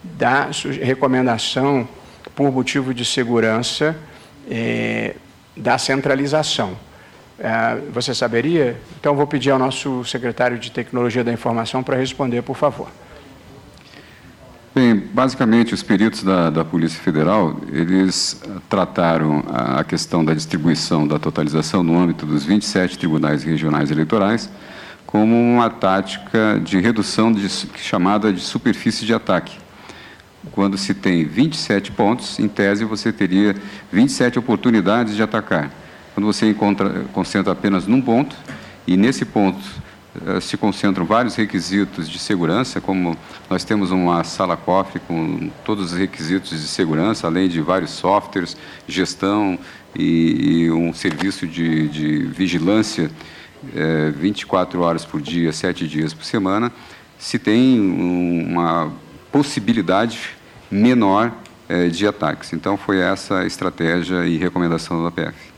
da 0.04 0.50
recomendação 0.82 1.88
por 2.36 2.52
motivo 2.52 2.94
de 2.94 3.04
segurança 3.04 3.96
eh, 4.50 5.16
da 5.56 5.78
centralização. 5.78 6.78
É, 7.40 7.78
você 7.92 8.16
saberia? 8.16 8.80
Então, 9.00 9.16
vou 9.16 9.28
pedir 9.28 9.52
ao 9.52 9.60
nosso 9.60 10.04
secretário 10.06 10.58
de 10.58 10.72
Tecnologia 10.72 11.24
da 11.24 11.32
Informação 11.32 11.84
para 11.84 11.96
responder, 11.96 12.42
por 12.42 12.56
favor. 12.56 12.90
Bem, 14.74 14.96
basicamente, 14.96 15.74
os 15.74 15.82
peritos 15.82 16.24
da, 16.24 16.50
da 16.50 16.64
Polícia 16.64 17.02
Federal, 17.02 17.60
eles 17.72 18.40
eh, 18.44 18.50
trataram 18.70 19.44
a, 19.48 19.84
questão 19.84 20.24
da 20.24 20.36
distribuição 20.36 21.08
da 21.08 21.18
totalização 21.18 21.82
no 21.82 21.98
âmbito 21.98 22.28
dos 22.28 22.46
27 22.46 22.96
tribunais 22.96 23.44
regionais 23.44 23.90
eleitorais 23.90 24.48
como 25.08 25.34
uma 25.34 25.70
tática 25.70 26.62
de 26.64 26.80
redução 26.80 27.32
de, 27.32 27.50
chamada 27.78 28.32
de 28.32 28.42
superfície 28.42 29.06
de 29.06 29.14
ataque. 29.14 29.58
Quando 30.52 30.78
se 30.78 30.94
tem 30.94 31.26
27 31.26 31.92
pontos, 31.94 32.38
em 32.38 32.48
tese 32.48 32.86
você 32.86 33.12
teria 33.12 33.56
27 33.92 34.38
oportunidades 34.38 35.16
de 35.16 35.24
atacar. 35.24 35.72
Quando 36.18 36.34
você 36.34 36.50
encontra, 36.50 37.06
concentra 37.14 37.54
apenas 37.54 37.86
num 37.86 38.02
ponto, 38.02 38.36
e 38.88 38.98
nesse 38.98 39.24
ponto 39.24 39.64
eh, 40.26 40.40
se 40.40 40.58
concentram 40.58 41.06
vários 41.06 41.36
requisitos 41.36 42.10
de 42.10 42.18
segurança, 42.18 42.82
como 42.82 43.16
nós 43.48 43.64
temos 43.64 43.92
uma 43.92 44.24
sala 44.24 44.58
cofre 44.58 45.00
com 45.00 45.52
todos 45.64 45.92
os 45.92 46.00
requisitos 46.00 46.60
de 46.60 46.68
segurança, 46.68 47.28
além 47.28 47.48
de 47.48 47.62
vários 47.62 47.92
softwares, 47.92 48.58
gestão 48.88 49.60
e, 49.96 50.64
e 50.64 50.72
um 50.72 50.92
serviço 50.92 51.46
de, 51.46 51.88
de 51.88 52.18
vigilância 52.26 53.12
é, 53.76 54.10
24 54.10 54.82
horas 54.82 55.06
por 55.06 55.22
dia, 55.22 55.54
7 55.54 55.88
dias 55.88 56.16
por 56.16 56.26
semana, 56.26 56.72
se 57.20 57.38
tem 57.38 57.80
uma 57.80 58.92
possibilidade 59.32 60.20
menor 60.72 61.32
é, 61.70 61.90
de 61.90 62.08
ataques. 62.08 62.54
Então, 62.54 62.76
foi 62.76 62.98
essa 62.98 63.42
a 63.42 63.46
estratégia 63.46 64.26
e 64.26 64.36
recomendação 64.36 65.04
da 65.04 65.12
PF. 65.12 65.57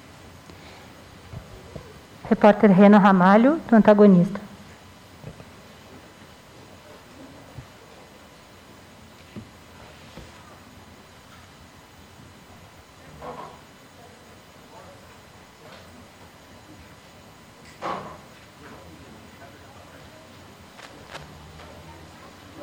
Repórter 2.30 2.70
Reno 2.72 3.00
Ramalho, 3.00 3.60
do 3.68 3.76
antagonista. 3.76 4.40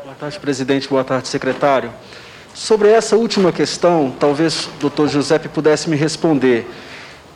Boa 0.05 0.15
tarde, 0.15 0.39
presidente. 0.39 0.89
Boa 0.89 1.03
tarde, 1.03 1.27
secretário. 1.27 1.93
Sobre 2.55 2.89
essa 2.89 3.17
última 3.17 3.51
questão, 3.51 4.15
talvez 4.17 4.67
o 4.67 4.71
doutor 4.79 5.09
Giuseppe 5.09 5.49
pudesse 5.49 5.91
me 5.91 5.97
responder. 5.97 6.71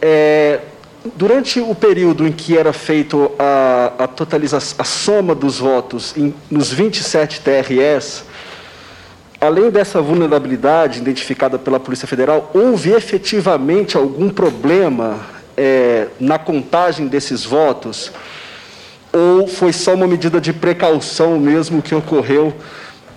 É, 0.00 0.60
durante 1.16 1.60
o 1.60 1.74
período 1.74 2.26
em 2.26 2.32
que 2.32 2.56
era 2.56 2.72
feito 2.72 3.30
a, 3.38 3.92
a 3.98 4.06
totalização, 4.06 4.76
a 4.78 4.84
soma 4.84 5.34
dos 5.34 5.58
votos 5.58 6.14
em, 6.16 6.34
nos 6.50 6.72
27 6.72 7.40
TRS, 7.40 8.24
além 9.40 9.70
dessa 9.70 10.00
vulnerabilidade 10.02 10.98
identificada 10.98 11.58
pela 11.58 11.80
Polícia 11.80 12.06
Federal, 12.06 12.50
houve 12.54 12.90
efetivamente 12.90 13.96
algum 13.96 14.28
problema 14.28 15.20
é, 15.56 16.08
na 16.18 16.38
contagem 16.38 17.08
desses 17.08 17.44
votos? 17.44 18.12
ou 19.12 19.46
foi 19.46 19.72
só 19.72 19.94
uma 19.94 20.06
medida 20.06 20.40
de 20.40 20.52
precaução 20.52 21.38
mesmo 21.38 21.82
que 21.82 21.94
ocorreu 21.94 22.54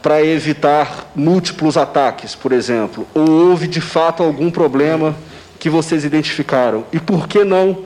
para 0.02 0.24
evitar 0.24 1.12
múltiplos 1.16 1.78
ataques, 1.78 2.36
por 2.36 2.52
exemplo? 2.52 3.08
Ou 3.14 3.50
houve 3.50 3.68
de 3.68 3.80
fato 3.80 4.22
algum 4.22 4.52
problema 4.52 5.16
que 5.64 5.70
vocês 5.70 6.04
identificaram? 6.04 6.84
E 6.92 7.00
por 7.00 7.26
que 7.26 7.46
não 7.46 7.86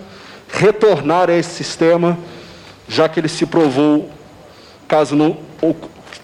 retornar 0.52 1.30
a 1.30 1.36
esse 1.36 1.64
sistema, 1.64 2.18
já 2.90 3.08
que 3.08 3.20
ele 3.20 3.28
se 3.28 3.46
provou, 3.46 4.10
caso 4.88 5.16
não 5.16 5.38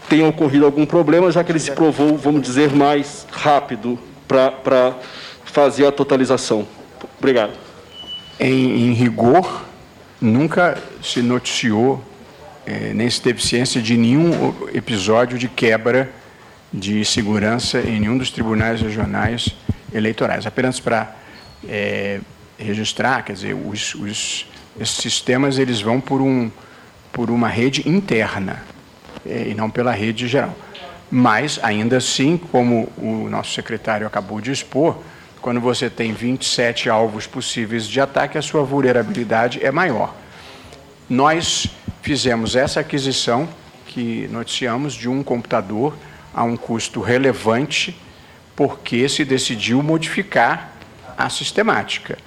tenha 0.09 0.27
ocorrido 0.27 0.65
algum 0.65 0.83
problema, 0.83 1.31
já 1.31 1.43
que 1.43 1.51
ele 1.51 1.59
se 1.59 1.69
provou, 1.69 2.17
vamos 2.17 2.41
dizer, 2.41 2.71
mais 2.73 3.27
rápido 3.31 3.99
para 4.27 4.95
fazer 5.45 5.85
a 5.85 5.91
totalização? 5.91 6.67
Obrigado. 7.19 7.51
Em, 8.39 8.89
em 8.89 8.93
rigor, 8.93 9.63
nunca 10.19 10.81
se 11.03 11.21
noticiou, 11.21 12.03
é, 12.65 12.95
nem 12.95 13.07
se 13.07 13.21
teve 13.21 13.45
ciência 13.45 13.79
de 13.79 13.95
nenhum 13.95 14.55
episódio 14.73 15.37
de 15.37 15.47
quebra 15.47 16.09
de 16.73 17.05
segurança 17.05 17.79
em 17.79 17.99
nenhum 17.99 18.17
dos 18.17 18.31
tribunais 18.31 18.81
regionais 18.81 19.49
eleitorais. 19.93 20.47
Apenas 20.47 20.79
para 20.79 21.21
é, 21.67 22.19
registrar, 22.57 23.23
quer 23.23 23.33
dizer, 23.33 23.53
os, 23.53 23.95
os, 23.95 24.45
esses 24.79 24.95
sistemas 24.97 25.57
eles 25.57 25.81
vão 25.81 25.99
por, 25.99 26.21
um, 26.21 26.49
por 27.11 27.29
uma 27.29 27.47
rede 27.47 27.87
interna 27.87 28.63
é, 29.25 29.47
e 29.49 29.53
não 29.53 29.69
pela 29.69 29.91
rede 29.91 30.27
geral. 30.27 30.55
Mas, 31.09 31.59
ainda 31.61 31.97
assim, 31.97 32.37
como 32.37 32.91
o 32.97 33.29
nosso 33.29 33.53
secretário 33.53 34.07
acabou 34.07 34.41
de 34.41 34.51
expor, 34.51 34.97
quando 35.41 35.59
você 35.59 35.89
tem 35.89 36.13
27 36.13 36.89
alvos 36.89 37.27
possíveis 37.27 37.87
de 37.87 37.99
ataque, 37.99 38.37
a 38.37 38.41
sua 38.41 38.63
vulnerabilidade 38.63 39.63
é 39.63 39.71
maior. 39.71 40.15
Nós 41.09 41.67
fizemos 42.01 42.55
essa 42.55 42.79
aquisição 42.79 43.47
que 43.85 44.27
noticiamos 44.31 44.93
de 44.93 45.07
um 45.07 45.21
computador 45.21 45.95
a 46.33 46.43
um 46.43 46.57
custo 46.57 46.99
relevante, 46.99 47.95
porque 48.55 49.07
se 49.07 49.23
decidiu 49.23 49.83
modificar 49.83 50.72
a 51.17 51.29
sistemática. 51.29 52.17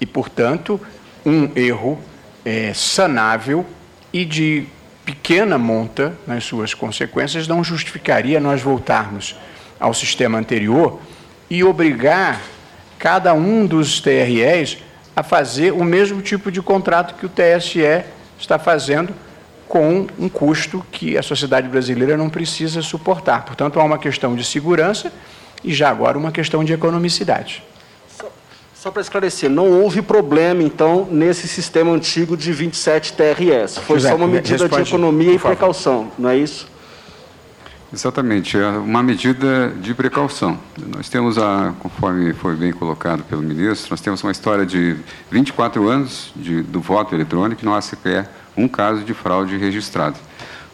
E, 0.00 0.06
portanto, 0.06 0.80
um 1.24 1.50
erro 1.54 1.98
é, 2.44 2.72
sanável 2.74 3.64
e 4.12 4.24
de 4.24 4.66
pequena 5.04 5.58
monta 5.58 6.16
nas 6.26 6.44
suas 6.44 6.74
consequências 6.74 7.48
não 7.48 7.62
justificaria 7.62 8.40
nós 8.40 8.60
voltarmos 8.60 9.36
ao 9.78 9.92
sistema 9.92 10.38
anterior 10.38 11.00
e 11.50 11.64
obrigar 11.64 12.40
cada 12.98 13.34
um 13.34 13.66
dos 13.66 14.00
TREs 14.00 14.78
a 15.14 15.22
fazer 15.22 15.72
o 15.72 15.84
mesmo 15.84 16.22
tipo 16.22 16.50
de 16.50 16.62
contrato 16.62 17.14
que 17.14 17.26
o 17.26 17.28
TSE 17.28 18.04
está 18.38 18.58
fazendo 18.58 19.12
com 19.68 20.06
um 20.18 20.28
custo 20.28 20.84
que 20.92 21.16
a 21.16 21.22
sociedade 21.22 21.68
brasileira 21.68 22.16
não 22.16 22.28
precisa 22.28 22.82
suportar. 22.82 23.44
Portanto, 23.44 23.80
há 23.80 23.84
uma 23.84 23.98
questão 23.98 24.34
de 24.34 24.44
segurança 24.44 25.12
e 25.64 25.72
já 25.72 25.90
agora 25.90 26.18
uma 26.18 26.30
questão 26.30 26.62
de 26.62 26.72
economicidade. 26.72 27.62
Só, 28.82 28.90
para 28.90 29.00
esclarecer, 29.00 29.48
não 29.48 29.70
houve 29.70 30.02
problema, 30.02 30.60
então, 30.60 31.06
nesse 31.08 31.46
sistema 31.46 31.92
antigo 31.92 32.36
de 32.36 32.52
27 32.52 33.12
TRS. 33.12 33.78
Foi 33.78 34.00
José, 34.00 34.08
só 34.08 34.16
uma 34.16 34.26
medida 34.26 34.68
de 34.68 34.80
economia 34.80 35.34
e 35.34 35.38
precaução, 35.38 36.10
não 36.18 36.28
é 36.28 36.36
isso? 36.36 36.66
Exatamente, 37.94 38.58
é 38.58 38.66
uma 38.66 39.00
medida 39.00 39.68
de 39.80 39.94
precaução. 39.94 40.58
Nós 40.96 41.08
temos, 41.08 41.38
a, 41.38 41.72
conforme 41.78 42.32
foi 42.32 42.56
bem 42.56 42.72
colocado 42.72 43.22
pelo 43.22 43.40
ministro, 43.40 43.86
nós 43.92 44.00
temos 44.00 44.20
uma 44.20 44.32
história 44.32 44.66
de 44.66 44.96
24 45.30 45.88
anos 45.88 46.32
de, 46.34 46.60
do 46.62 46.80
voto 46.80 47.14
eletrônico 47.14 47.62
e 47.62 47.64
não 47.64 47.76
há 47.76 47.80
sequer 47.80 48.28
um 48.56 48.66
caso 48.66 49.04
de 49.04 49.14
fraude 49.14 49.56
registrado. 49.58 50.18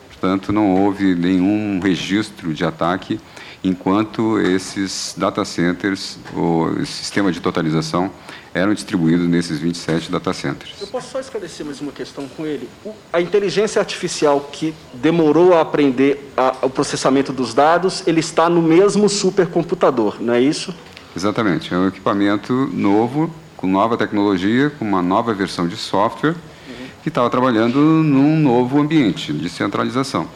Portanto, 0.08 0.50
não 0.50 0.74
houve 0.74 1.14
nenhum 1.14 1.78
registro 1.78 2.54
de 2.54 2.64
ataque 2.64 3.20
enquanto 3.62 4.38
esses 4.40 5.14
data 5.16 5.44
centers, 5.44 6.18
o 6.34 6.84
sistema 6.84 7.32
de 7.32 7.40
totalização, 7.40 8.10
eram 8.54 8.72
distribuídos 8.74 9.28
nesses 9.28 9.58
27 9.58 10.10
data 10.10 10.32
centers. 10.32 10.74
Eu 10.80 10.86
posso 10.86 11.10
só 11.10 11.20
esclarecer 11.20 11.64
mais 11.64 11.80
uma 11.80 11.92
questão 11.92 12.26
com 12.28 12.46
ele? 12.46 12.68
a 13.12 13.20
inteligência 13.20 13.78
artificial 13.80 14.48
que 14.52 14.74
demorou 14.94 15.54
a 15.54 15.60
aprender 15.60 16.32
a, 16.36 16.56
o 16.62 16.70
processamento 16.70 17.32
dos 17.32 17.54
dados, 17.54 18.02
ele 18.06 18.20
está 18.20 18.48
no 18.48 18.62
mesmo 18.62 19.08
supercomputador, 19.08 20.16
não 20.20 20.34
é 20.34 20.40
isso? 20.40 20.74
Exatamente. 21.16 21.72
É 21.72 21.76
um 21.76 21.88
equipamento 21.88 22.52
novo, 22.72 23.32
com 23.56 23.66
nova 23.66 23.96
tecnologia, 23.96 24.70
com 24.70 24.84
uma 24.84 25.02
nova 25.02 25.34
versão 25.34 25.66
de 25.66 25.76
software, 25.76 26.30
uhum. 26.68 26.86
que 27.02 27.08
estava 27.08 27.28
trabalhando 27.28 27.78
num 27.78 28.36
novo 28.38 28.80
ambiente 28.80 29.32
de 29.32 29.48
centralização. 29.48 30.28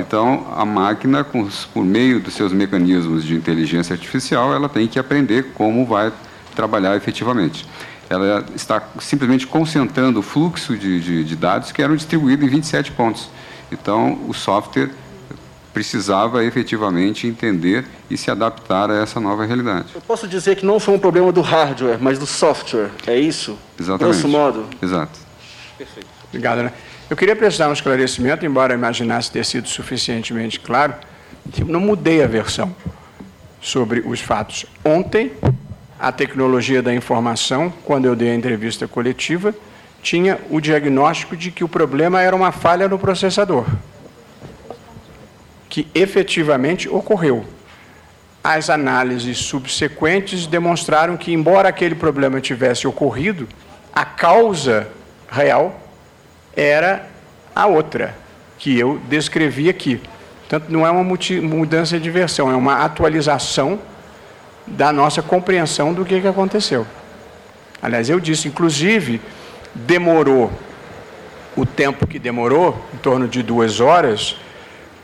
Então, 0.00 0.46
a 0.56 0.64
máquina, 0.64 1.22
com, 1.22 1.48
por 1.72 1.84
meio 1.84 2.20
dos 2.20 2.34
seus 2.34 2.52
mecanismos 2.52 3.24
de 3.24 3.34
inteligência 3.34 3.92
artificial, 3.92 4.52
ela 4.54 4.68
tem 4.68 4.88
que 4.88 4.98
aprender 4.98 5.52
como 5.54 5.84
vai 5.84 6.12
trabalhar 6.54 6.96
efetivamente. 6.96 7.66
Ela 8.08 8.44
está 8.56 8.82
simplesmente 8.98 9.46
concentrando 9.46 10.18
o 10.18 10.22
fluxo 10.22 10.76
de, 10.76 11.00
de, 11.00 11.24
de 11.24 11.36
dados 11.36 11.70
que 11.70 11.80
eram 11.80 11.94
distribuídos 11.94 12.44
em 12.44 12.48
27 12.48 12.92
pontos. 12.92 13.30
Então, 13.70 14.18
o 14.26 14.34
software 14.34 14.90
precisava 15.72 16.44
efetivamente 16.44 17.28
entender 17.28 17.86
e 18.10 18.16
se 18.16 18.30
adaptar 18.30 18.90
a 18.90 18.96
essa 18.96 19.20
nova 19.20 19.44
realidade. 19.44 19.86
Eu 19.94 20.00
posso 20.00 20.26
dizer 20.26 20.56
que 20.56 20.66
não 20.66 20.80
foi 20.80 20.94
um 20.94 20.98
problema 20.98 21.30
do 21.30 21.40
hardware, 21.40 21.98
mas 22.00 22.18
do 22.18 22.26
software, 22.26 22.90
é 23.06 23.16
isso? 23.16 23.56
Exatamente. 23.78 24.12
Grosso 24.12 24.28
modo? 24.28 24.66
Exato. 24.82 25.16
Perfeito. 25.78 26.08
Obrigado, 26.28 26.64
né? 26.64 26.72
Eu 27.10 27.16
queria 27.16 27.34
prestar 27.34 27.68
um 27.68 27.72
esclarecimento, 27.72 28.46
embora 28.46 28.72
imaginasse 28.72 29.32
ter 29.32 29.44
sido 29.44 29.66
suficientemente 29.66 30.60
claro, 30.60 30.94
eu 31.58 31.66
não 31.66 31.80
mudei 31.80 32.22
a 32.22 32.26
versão 32.28 32.72
sobre 33.60 33.98
os 34.06 34.20
fatos. 34.20 34.64
Ontem, 34.84 35.32
a 35.98 36.12
tecnologia 36.12 36.80
da 36.80 36.94
informação, 36.94 37.72
quando 37.84 38.04
eu 38.04 38.14
dei 38.14 38.30
a 38.30 38.34
entrevista 38.36 38.86
coletiva, 38.86 39.52
tinha 40.00 40.38
o 40.48 40.60
diagnóstico 40.60 41.36
de 41.36 41.50
que 41.50 41.64
o 41.64 41.68
problema 41.68 42.22
era 42.22 42.34
uma 42.34 42.52
falha 42.52 42.86
no 42.86 42.96
processador, 42.96 43.66
que 45.68 45.88
efetivamente 45.92 46.88
ocorreu. 46.88 47.44
as 48.42 48.70
análises 48.70 49.36
subsequentes 49.36 50.46
demonstraram 50.46 51.16
que, 51.16 51.32
embora 51.32 51.68
aquele 51.68 51.96
problema 51.96 52.40
tivesse 52.40 52.86
ocorrido, 52.86 53.48
a 53.92 54.04
causa 54.04 54.86
real 55.28 55.89
era 56.56 57.06
a 57.54 57.66
outra, 57.66 58.14
que 58.58 58.78
eu 58.78 59.00
descrevi 59.08 59.68
aqui. 59.68 60.00
Portanto, 60.40 60.70
não 60.70 60.86
é 60.86 60.90
uma 60.90 61.04
mudança 61.04 61.98
de 61.98 62.10
versão, 62.10 62.50
é 62.50 62.56
uma 62.56 62.84
atualização 62.84 63.78
da 64.66 64.92
nossa 64.92 65.22
compreensão 65.22 65.92
do 65.92 66.04
que, 66.04 66.20
que 66.20 66.26
aconteceu. 66.26 66.86
Aliás, 67.82 68.10
eu 68.10 68.20
disse, 68.20 68.48
inclusive, 68.48 69.20
demorou 69.74 70.52
o 71.56 71.64
tempo 71.64 72.06
que 72.06 72.18
demorou, 72.18 72.84
em 72.94 72.98
torno 72.98 73.26
de 73.26 73.42
duas 73.42 73.80
horas, 73.80 74.36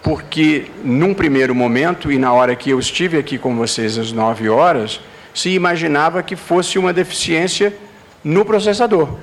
porque 0.03 0.66
num 0.84 1.12
primeiro 1.12 1.55
momento, 1.55 2.12
e 2.12 2.18
na 2.18 2.32
hora 2.32 2.55
que 2.55 2.70
eu 2.70 2.78
estive 2.78 3.18
aqui 3.18 3.38
com 3.38 3.57
vocês 3.57 3.99
às 3.99 4.12
nove 4.12 4.49
horas, 4.49 5.01
se 5.34 5.51
imaginava 5.51 6.22
que 6.22 6.36
fosse 6.36 6.78
uma 6.78 6.92
deficiência 6.92 7.74
no 8.22 8.44
processador. 8.44 9.16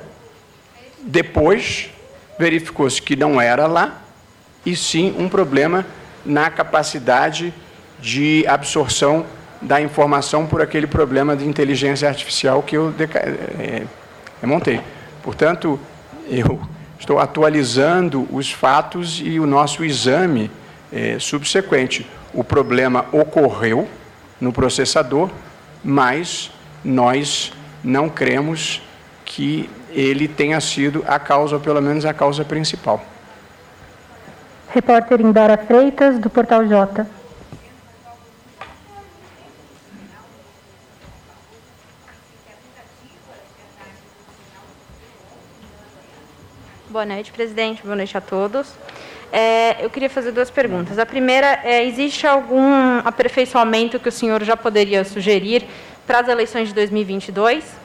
Depois, 1.02 1.90
verificou-se 2.44 3.02
que 3.02 3.16
não 3.16 3.40
era 3.40 3.68
lá, 3.68 4.02
e 4.66 4.76
sim 4.76 5.16
um 5.18 5.30
problema 5.30 5.86
na 6.26 6.50
capacidade 6.50 7.54
de 8.02 8.46
absorção 8.48 9.26
da 9.62 9.80
informação 9.82 10.46
por 10.46 10.62
aquele 10.62 10.86
problema 10.86 11.38
de 11.38 11.48
inteligência 11.48 12.06
artificial 12.06 12.62
que 12.62 12.76
eu 12.76 12.94
é, 13.00 13.84
montei. 14.46 14.82
Portanto, 15.22 15.80
eu 16.28 16.62
estou 17.00 17.18
atualizando 17.18 18.28
os 18.30 18.52
fatos 18.52 19.22
e 19.24 19.40
o 19.40 19.46
nosso 19.46 19.86
exame 19.86 20.52
é, 20.92 21.18
subsequente. 21.20 22.06
O 22.34 22.44
problema 22.44 23.06
ocorreu 23.14 23.88
no 24.40 24.52
processador, 24.52 25.30
mas 25.82 26.52
nós 26.84 27.54
não 27.82 28.10
cremos 28.10 28.82
que 29.24 29.70
ele 29.94 30.28
tenha 30.28 30.60
sido 30.60 31.04
a 31.08 31.20
causa, 31.20 31.56
ou 31.56 31.62
pelo 31.62 31.82
menos 31.82 32.06
a 32.06 32.14
causa 32.14 32.44
principal. 32.44 33.04
Repórter 34.74 35.22
Indara 35.22 35.58
Freitas, 35.58 36.18
do 36.18 36.30
Portal 36.30 36.66
J. 36.68 37.06
Boa 46.90 47.06
noite, 47.06 47.32
presidente. 47.32 47.82
Boa 47.82 47.96
noite 47.96 48.16
a 48.16 48.22
todos. 48.22 48.72
É, 49.32 49.84
eu 49.84 49.90
queria 49.90 50.12
fazer 50.12 50.32
duas 50.32 50.52
perguntas. 50.52 51.00
A 51.00 51.06
primeira 51.08 51.60
é: 51.64 51.84
existe 51.84 52.28
algum 52.28 53.00
aperfeiçoamento 53.04 54.00
que 54.00 54.10
o 54.10 54.12
senhor 54.12 54.44
já 54.44 54.56
poderia 54.56 55.04
sugerir 55.04 55.66
para 56.06 56.20
as 56.20 56.28
eleições 56.28 56.68
de 56.68 56.76
2022? 56.76 57.83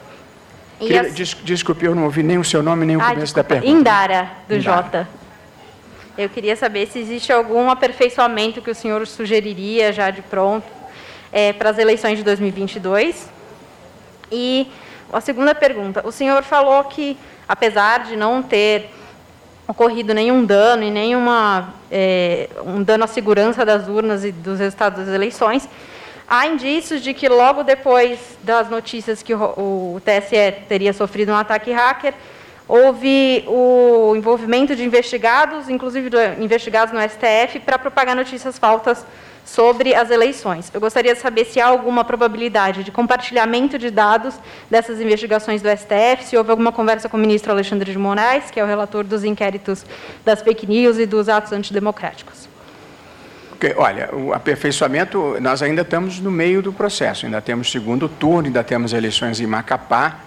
As... 0.79 1.13
des, 1.13 1.33
desculpe, 1.43 1.85
eu 1.85 1.93
não 1.93 2.05
ouvi 2.05 2.23
nem 2.23 2.37
o 2.37 2.43
seu 2.43 2.63
nome, 2.63 2.85
nem 2.85 2.95
o 2.95 3.01
ah, 3.01 3.09
começo 3.09 3.33
desculpa, 3.33 3.55
da 3.55 3.61
pergunta. 3.61 3.79
Indara, 3.79 4.31
do 4.47 4.55
Indara. 4.55 4.83
Jota. 4.83 5.09
Eu 6.17 6.29
queria 6.29 6.55
saber 6.55 6.87
se 6.87 6.99
existe 6.99 7.31
algum 7.31 7.69
aperfeiçoamento 7.69 8.61
que 8.61 8.69
o 8.69 8.75
senhor 8.75 9.05
sugeriria 9.07 9.93
já 9.93 10.09
de 10.09 10.21
pronto 10.21 10.67
é, 11.31 11.53
para 11.53 11.69
as 11.69 11.77
eleições 11.77 12.17
de 12.17 12.23
2022. 12.23 13.29
E 14.31 14.67
a 15.11 15.21
segunda 15.21 15.55
pergunta: 15.55 16.05
o 16.05 16.11
senhor 16.11 16.43
falou 16.43 16.83
que, 16.85 17.17
apesar 17.47 18.03
de 18.03 18.15
não 18.15 18.43
ter 18.43 18.89
ocorrido 19.67 20.13
nenhum 20.13 20.43
dano 20.43 20.83
e 20.83 20.89
nenhuma 20.89 21.73
é, 21.91 22.49
um 22.65 22.81
dano 22.81 23.03
à 23.03 23.07
segurança 23.07 23.63
das 23.63 23.87
urnas 23.87 24.25
e 24.25 24.31
dos 24.31 24.59
resultados 24.59 25.05
das 25.05 25.13
eleições. 25.13 25.69
Há 26.31 26.45
indícios 26.45 27.01
de 27.01 27.11
que 27.11 27.27
logo 27.27 27.63
depois 27.63 28.19
das 28.43 28.69
notícias 28.69 29.23
que 29.23 29.33
o, 29.33 29.99
TSE 30.05 30.63
teria 30.67 30.93
sofrido 30.93 31.31
um 31.31 31.35
ataque 31.35 31.71
hacker, 31.71 32.13
houve 32.67 33.43
o 33.47 34.13
envolvimento 34.15 34.75
de 34.75 34.83
investigados, 34.83 35.67
inclusive 35.67 36.11
investigados 36.39 36.93
no 36.93 37.01
STF, 37.01 37.61
para 37.61 37.79
propagar 37.79 38.15
notícias 38.15 38.59
falsas 38.59 39.03
sobre 39.43 39.95
as 39.95 40.11
eleições. 40.11 40.69
Eu 40.71 40.79
gostaria 40.79 41.15
de 41.15 41.19
saber 41.19 41.45
se 41.45 41.59
há 41.59 41.65
alguma 41.65 42.05
probabilidade 42.05 42.83
de 42.83 42.91
compartilhamento 42.91 43.79
de 43.79 43.89
dados 43.89 44.35
dessas 44.69 45.01
investigações 45.01 45.63
do 45.63 45.69
STF, 45.69 46.25
se 46.25 46.37
houve 46.37 46.51
alguma 46.51 46.71
conversa 46.71 47.09
com 47.09 47.17
o 47.17 47.19
ministro 47.19 47.51
Alexandre 47.51 47.91
de 47.91 47.97
Moraes, 47.97 48.51
que 48.51 48.59
é 48.59 48.63
o 48.63 48.67
relator 48.67 49.03
dos 49.03 49.23
inquéritos 49.23 49.83
das 50.23 50.43
fake 50.43 50.67
news 50.67 50.99
e 50.99 51.07
dos 51.07 51.27
atos 51.27 51.51
antidemocráticos. 51.51 52.48
Olha, 53.75 54.09
o 54.15 54.33
aperfeiçoamento, 54.33 55.35
nós 55.41 55.61
ainda 55.61 55.81
estamos 55.81 56.19
no 56.19 56.31
meio 56.31 56.61
do 56.61 56.71
processo, 56.71 57.25
ainda 57.25 57.41
temos 57.41 57.69
segundo 57.69 58.07
turno, 58.07 58.47
ainda 58.47 58.63
temos 58.63 58.93
eleições 58.93 59.41
em 59.41 59.45
Macapá, 59.45 60.19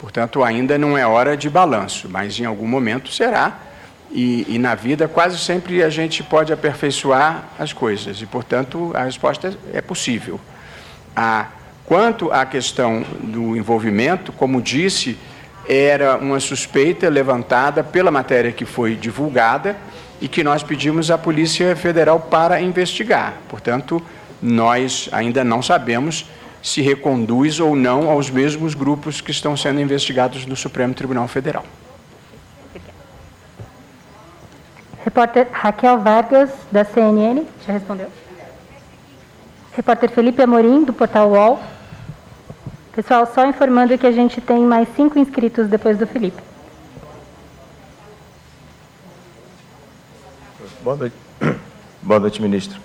portanto, 0.00 0.42
ainda 0.42 0.78
não 0.78 0.96
é 0.96 1.06
hora 1.06 1.36
de 1.36 1.50
balanço, 1.50 2.08
mas 2.10 2.40
em 2.40 2.46
algum 2.46 2.66
momento 2.66 3.12
será. 3.12 3.58
E, 4.10 4.46
e, 4.48 4.58
na 4.58 4.74
vida, 4.74 5.06
quase 5.06 5.36
sempre 5.36 5.82
a 5.82 5.90
gente 5.90 6.22
pode 6.22 6.50
aperfeiçoar 6.50 7.44
as 7.58 7.74
coisas, 7.74 8.22
e, 8.22 8.26
portanto, 8.26 8.90
a 8.94 9.04
resposta 9.04 9.54
é 9.70 9.82
possível. 9.82 10.40
Ah, 11.14 11.48
quanto 11.84 12.32
à 12.32 12.46
questão 12.46 13.04
do 13.20 13.54
envolvimento, 13.54 14.32
como 14.32 14.62
disse, 14.62 15.18
era 15.68 16.16
uma 16.16 16.40
suspeita 16.40 17.10
levantada 17.10 17.84
pela 17.84 18.10
matéria 18.10 18.50
que 18.50 18.64
foi 18.64 18.94
divulgada 18.94 19.76
e 20.20 20.28
que 20.28 20.42
nós 20.42 20.62
pedimos 20.62 21.10
à 21.10 21.18
Polícia 21.18 21.74
Federal 21.76 22.20
para 22.20 22.60
investigar. 22.60 23.34
Portanto, 23.48 24.02
nós 24.42 25.08
ainda 25.12 25.44
não 25.44 25.62
sabemos 25.62 26.26
se 26.62 26.82
reconduz 26.82 27.60
ou 27.60 27.76
não 27.76 28.10
aos 28.10 28.30
mesmos 28.30 28.74
grupos 28.74 29.20
que 29.20 29.30
estão 29.30 29.56
sendo 29.56 29.80
investigados 29.80 30.44
no 30.46 30.56
Supremo 30.56 30.94
Tribunal 30.94 31.28
Federal. 31.28 31.64
Repórter 35.04 35.48
Raquel 35.52 35.98
Vargas, 35.98 36.50
da 36.70 36.84
CNN, 36.84 37.44
já 37.66 37.72
respondeu. 37.72 38.08
Repórter 39.72 40.10
Felipe 40.10 40.42
Amorim, 40.42 40.84
do 40.84 40.92
portal 40.92 41.30
UOL. 41.30 41.60
Pessoal, 42.92 43.24
só 43.32 43.46
informando 43.46 43.96
que 43.96 44.06
a 44.06 44.12
gente 44.12 44.40
tem 44.40 44.58
mais 44.58 44.88
cinco 44.96 45.18
inscritos 45.18 45.68
depois 45.68 45.96
do 45.96 46.06
Felipe. 46.06 46.42
Boa 50.88 50.96
noite, 50.96 51.16
Boa 52.00 52.18
noite 52.18 52.40
ministro. 52.40 52.80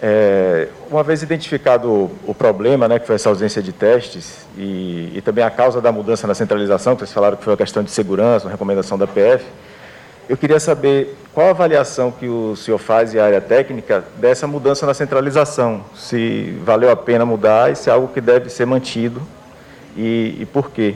É, 0.00 0.68
uma 0.88 1.02
vez 1.02 1.20
identificado 1.20 2.08
o, 2.24 2.32
problema, 2.32 2.86
né, 2.86 3.00
que 3.00 3.08
foi 3.08 3.16
essa 3.16 3.28
ausência 3.28 3.60
de 3.60 3.72
testes, 3.72 4.46
e, 4.56 5.10
e, 5.16 5.20
também 5.20 5.42
a 5.42 5.50
causa 5.50 5.80
da 5.80 5.90
mudança 5.90 6.28
na 6.28 6.34
centralização, 6.36 6.94
que 6.94 7.00
vocês 7.00 7.12
falaram 7.12 7.36
que 7.36 7.42
foi 7.42 7.54
a 7.54 7.56
questão 7.56 7.82
de 7.82 7.90
segurança, 7.90 8.46
uma 8.46 8.52
recomendação 8.52 8.96
da 8.96 9.08
PF, 9.08 9.44
eu 10.28 10.36
queria 10.36 10.60
saber 10.60 11.16
qual 11.32 11.48
a 11.48 11.50
avaliação 11.50 12.12
que 12.12 12.28
o 12.28 12.54
senhor 12.54 12.78
faz 12.78 13.12
e 13.14 13.18
a 13.18 13.24
área 13.24 13.40
técnica 13.40 14.04
dessa 14.16 14.46
mudança 14.46 14.86
na 14.86 14.94
centralização, 14.94 15.84
se 15.92 16.56
valeu 16.64 16.88
a 16.88 16.94
pena 16.94 17.26
mudar 17.26 17.72
e 17.72 17.74
se 17.74 17.90
é 17.90 17.92
algo 17.92 18.06
que 18.14 18.20
deve 18.20 18.48
ser 18.48 18.64
mantido 18.64 19.20
e, 19.96 20.36
e 20.38 20.46
por 20.46 20.70
quê. 20.70 20.94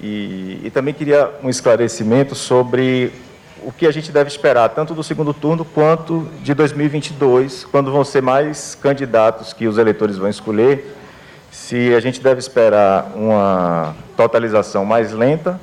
E, 0.00 0.60
e 0.62 0.70
também 0.70 0.94
queria 0.94 1.32
um 1.42 1.50
esclarecimento 1.50 2.36
sobre 2.36 3.12
o 3.64 3.72
que 3.72 3.86
a 3.86 3.90
gente 3.90 4.10
deve 4.10 4.28
esperar, 4.28 4.68
tanto 4.70 4.94
do 4.94 5.02
segundo 5.02 5.32
turno 5.32 5.64
quanto 5.64 6.28
de 6.42 6.54
2022, 6.54 7.64
quando 7.64 7.92
vão 7.92 8.04
ser 8.04 8.22
mais 8.22 8.74
candidatos 8.74 9.52
que 9.52 9.66
os 9.66 9.78
eleitores 9.78 10.16
vão 10.18 10.28
escolher, 10.28 10.96
se 11.50 11.94
a 11.94 12.00
gente 12.00 12.20
deve 12.20 12.40
esperar 12.40 13.12
uma 13.14 13.94
totalização 14.16 14.84
mais 14.84 15.12
lenta 15.12 15.60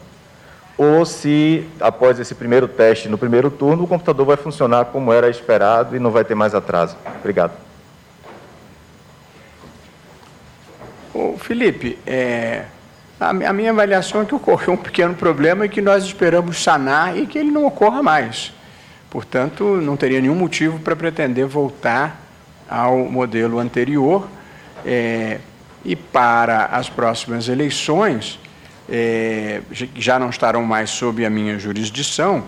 ou 0.78 1.06
se, 1.06 1.68
após 1.80 2.20
esse 2.20 2.34
primeiro 2.34 2.68
teste 2.68 3.10
no 3.10 3.18
primeiro 3.18 3.52
turno, 3.52 3.84
o 3.84 3.88
computador 3.88 4.26
vai 4.26 4.38
funcionar 4.38 4.86
como 4.86 5.12
era 5.12 5.30
esperado 5.30 5.96
e 5.96 6.00
não 6.00 6.10
vai 6.10 6.24
ter 6.24 6.36
mais 6.36 6.56
atraso. 6.56 6.96
Obrigado. 7.20 7.52
Ô, 11.14 11.38
Felipe, 11.38 12.00
é, 12.08 12.64
a, 13.20 13.54
minha 13.54 13.72
avaliação 13.72 14.22
é 14.22 14.26
que 14.26 14.34
ocorreu 14.34 14.74
um 14.74 14.78
pequeno 14.78 15.14
problema 15.14 15.66
e 15.66 15.70
que 15.70 15.82
nós 15.82 16.06
esperamos 16.06 16.64
sanar 16.64 17.18
e 17.18 17.26
que 17.28 17.38
ele 17.38 17.52
não 17.52 17.66
ocorra 17.66 18.02
mais. 18.02 18.54
Portanto, 19.10 19.64
não 19.82 19.98
teria 19.98 20.22
nenhum 20.22 20.36
motivo 20.36 20.80
para 20.80 20.96
pretender 20.96 21.46
voltar 21.46 22.22
ao 22.70 22.98
modelo 23.00 23.60
anterior. 23.60 24.28
É, 24.86 25.40
e 25.84 25.96
para 25.96 26.66
as 26.66 26.90
próximas 26.90 27.50
eleições, 27.50 28.40
é, 28.88 29.62
já 29.96 30.18
não 30.18 30.30
estarão 30.30 30.64
mais 30.64 30.90
sob 30.90 31.26
a 31.26 31.30
minha 31.30 31.60
jurisdição, 31.60 32.44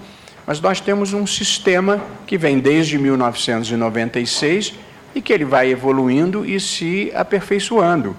mas 0.45 0.61
nós 0.61 0.79
temos 0.79 1.13
um 1.13 1.27
sistema 1.27 2.01
que 2.25 2.37
vem 2.37 2.59
desde 2.59 2.97
1996 2.97 4.73
e 5.13 5.21
que 5.21 5.33
ele 5.33 5.45
vai 5.45 5.69
evoluindo 5.69 6.45
e 6.45 6.59
se 6.59 7.11
aperfeiçoando. 7.13 8.15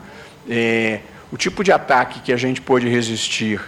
É, 0.49 1.01
o 1.33 1.37
tipo 1.39 1.65
de 1.65 1.73
ataque 1.73 2.21
que 2.21 2.33
a 2.33 2.37
gente 2.37 2.61
pôde 2.61 2.87
resistir 2.87 3.59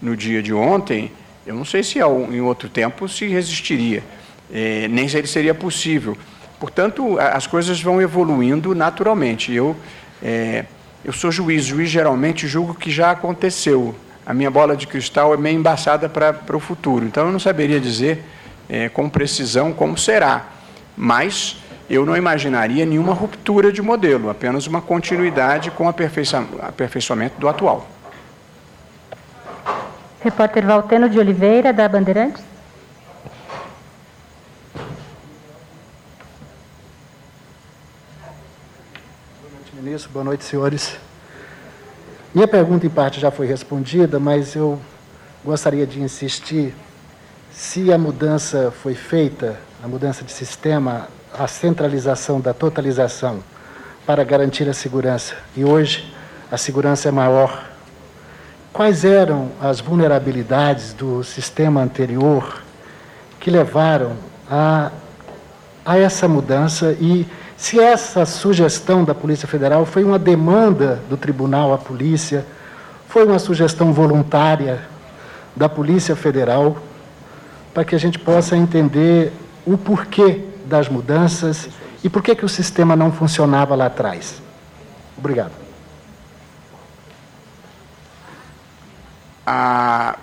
no 0.00 0.14
dia 0.14 0.42
de 0.42 0.52
ontem, 0.52 1.10
eu 1.46 1.54
não 1.54 1.64
sei 1.64 1.82
se 1.82 1.98
em 1.98 2.40
outro 2.42 2.68
tempo 2.68 3.08
se 3.08 3.26
resistiria, 3.26 4.04
é, 4.52 4.86
nem 4.88 5.08
se 5.08 5.16
ele 5.16 5.26
seria 5.26 5.54
possível. 5.54 6.16
Portanto, 6.60 7.18
as 7.18 7.46
coisas 7.46 7.80
vão 7.80 8.00
evoluindo 8.00 8.74
naturalmente. 8.74 9.52
Eu, 9.52 9.74
é, 10.22 10.66
eu 11.02 11.14
sou 11.14 11.32
juiz, 11.32 11.64
juiz 11.64 11.88
geralmente 11.88 12.46
julgo 12.46 12.74
que 12.74 12.90
já 12.90 13.10
aconteceu. 13.10 13.94
A 14.26 14.34
minha 14.34 14.50
bola 14.50 14.76
de 14.76 14.86
cristal 14.86 15.32
é 15.32 15.36
meio 15.38 15.58
embaçada 15.58 16.08
para 16.10 16.56
o 16.56 16.60
futuro, 16.60 17.06
então 17.06 17.26
eu 17.26 17.32
não 17.32 17.38
saberia 17.38 17.80
dizer 17.80 18.22
é, 18.68 18.90
com 18.90 19.08
precisão 19.08 19.72
como 19.72 19.96
será. 19.96 20.46
Mas 20.96 21.56
eu 21.88 22.06
não 22.06 22.16
imaginaria 22.16 22.86
nenhuma 22.86 23.12
ruptura 23.12 23.70
de 23.72 23.82
modelo, 23.82 24.30
apenas 24.30 24.66
uma 24.66 24.80
continuidade 24.80 25.70
com 25.70 25.88
aperfeiçoamento 25.88 27.38
do 27.38 27.48
atual. 27.48 27.86
Repórter 30.22 30.64
Valteno 30.64 31.08
de 31.08 31.18
Oliveira, 31.18 31.70
da 31.70 31.86
Bandeirantes. 31.86 32.42
Boa 39.42 39.52
noite, 39.52 39.72
ministro. 39.74 40.10
Boa 40.10 40.24
noite, 40.24 40.44
senhores. 40.44 40.96
Minha 42.34 42.48
pergunta, 42.48 42.86
em 42.86 42.90
parte, 42.90 43.20
já 43.20 43.30
foi 43.30 43.46
respondida, 43.46 44.18
mas 44.18 44.56
eu 44.56 44.80
gostaria 45.44 45.86
de 45.86 46.00
insistir 46.00 46.74
se 47.52 47.92
a 47.92 47.98
mudança 47.98 48.72
foi 48.82 48.94
feita, 48.94 49.60
a 49.82 49.86
mudança 49.86 50.24
de 50.24 50.32
sistema, 50.32 51.06
a 51.38 51.46
centralização 51.48 52.40
da 52.40 52.54
totalização 52.54 53.40
para 54.06 54.22
garantir 54.22 54.68
a 54.68 54.74
segurança, 54.74 55.34
e 55.56 55.64
hoje 55.64 56.14
a 56.50 56.56
segurança 56.56 57.08
é 57.08 57.12
maior, 57.12 57.64
quais 58.72 59.04
eram 59.04 59.50
as 59.60 59.80
vulnerabilidades 59.80 60.92
do 60.92 61.24
sistema 61.24 61.80
anterior 61.80 62.62
que 63.40 63.50
levaram 63.50 64.12
a, 64.50 64.90
a 65.84 65.98
essa 65.98 66.28
mudança? 66.28 66.96
E 67.00 67.26
se 67.56 67.80
essa 67.80 68.26
sugestão 68.26 69.04
da 69.04 69.14
Polícia 69.14 69.48
Federal 69.48 69.86
foi 69.86 70.04
uma 70.04 70.18
demanda 70.18 71.00
do 71.08 71.16
tribunal 71.16 71.72
à 71.72 71.78
polícia, 71.78 72.44
foi 73.08 73.24
uma 73.24 73.38
sugestão 73.38 73.92
voluntária 73.92 74.80
da 75.56 75.68
Polícia 75.68 76.14
Federal, 76.14 76.76
para 77.72 77.84
que 77.84 77.94
a 77.94 77.98
gente 77.98 78.18
possa 78.18 78.56
entender 78.56 79.32
o 79.64 79.78
porquê 79.78 80.53
das 80.64 80.88
mudanças 80.88 81.68
e 82.02 82.08
por 82.08 82.22
que, 82.22 82.34
que 82.34 82.44
o 82.44 82.48
sistema 82.48 82.94
não 82.94 83.12
funcionava 83.12 83.74
lá 83.74 83.86
atrás. 83.86 84.42
Obrigado. 85.16 85.52
A, 89.46 90.16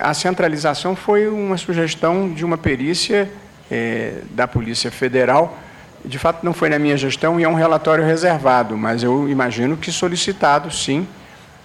a 0.00 0.14
centralização 0.14 0.94
foi 0.94 1.28
uma 1.28 1.56
sugestão 1.56 2.32
de 2.32 2.44
uma 2.44 2.56
perícia 2.56 3.30
é, 3.70 4.20
da 4.30 4.46
Polícia 4.46 4.90
Federal. 4.90 5.58
De 6.04 6.18
fato, 6.18 6.44
não 6.44 6.52
foi 6.52 6.68
na 6.68 6.78
minha 6.78 6.96
gestão 6.96 7.40
e 7.40 7.44
é 7.44 7.48
um 7.48 7.54
relatório 7.54 8.04
reservado, 8.04 8.76
mas 8.76 9.02
eu 9.02 9.28
imagino 9.28 9.76
que 9.76 9.90
solicitado, 9.90 10.70
sim, 10.70 11.06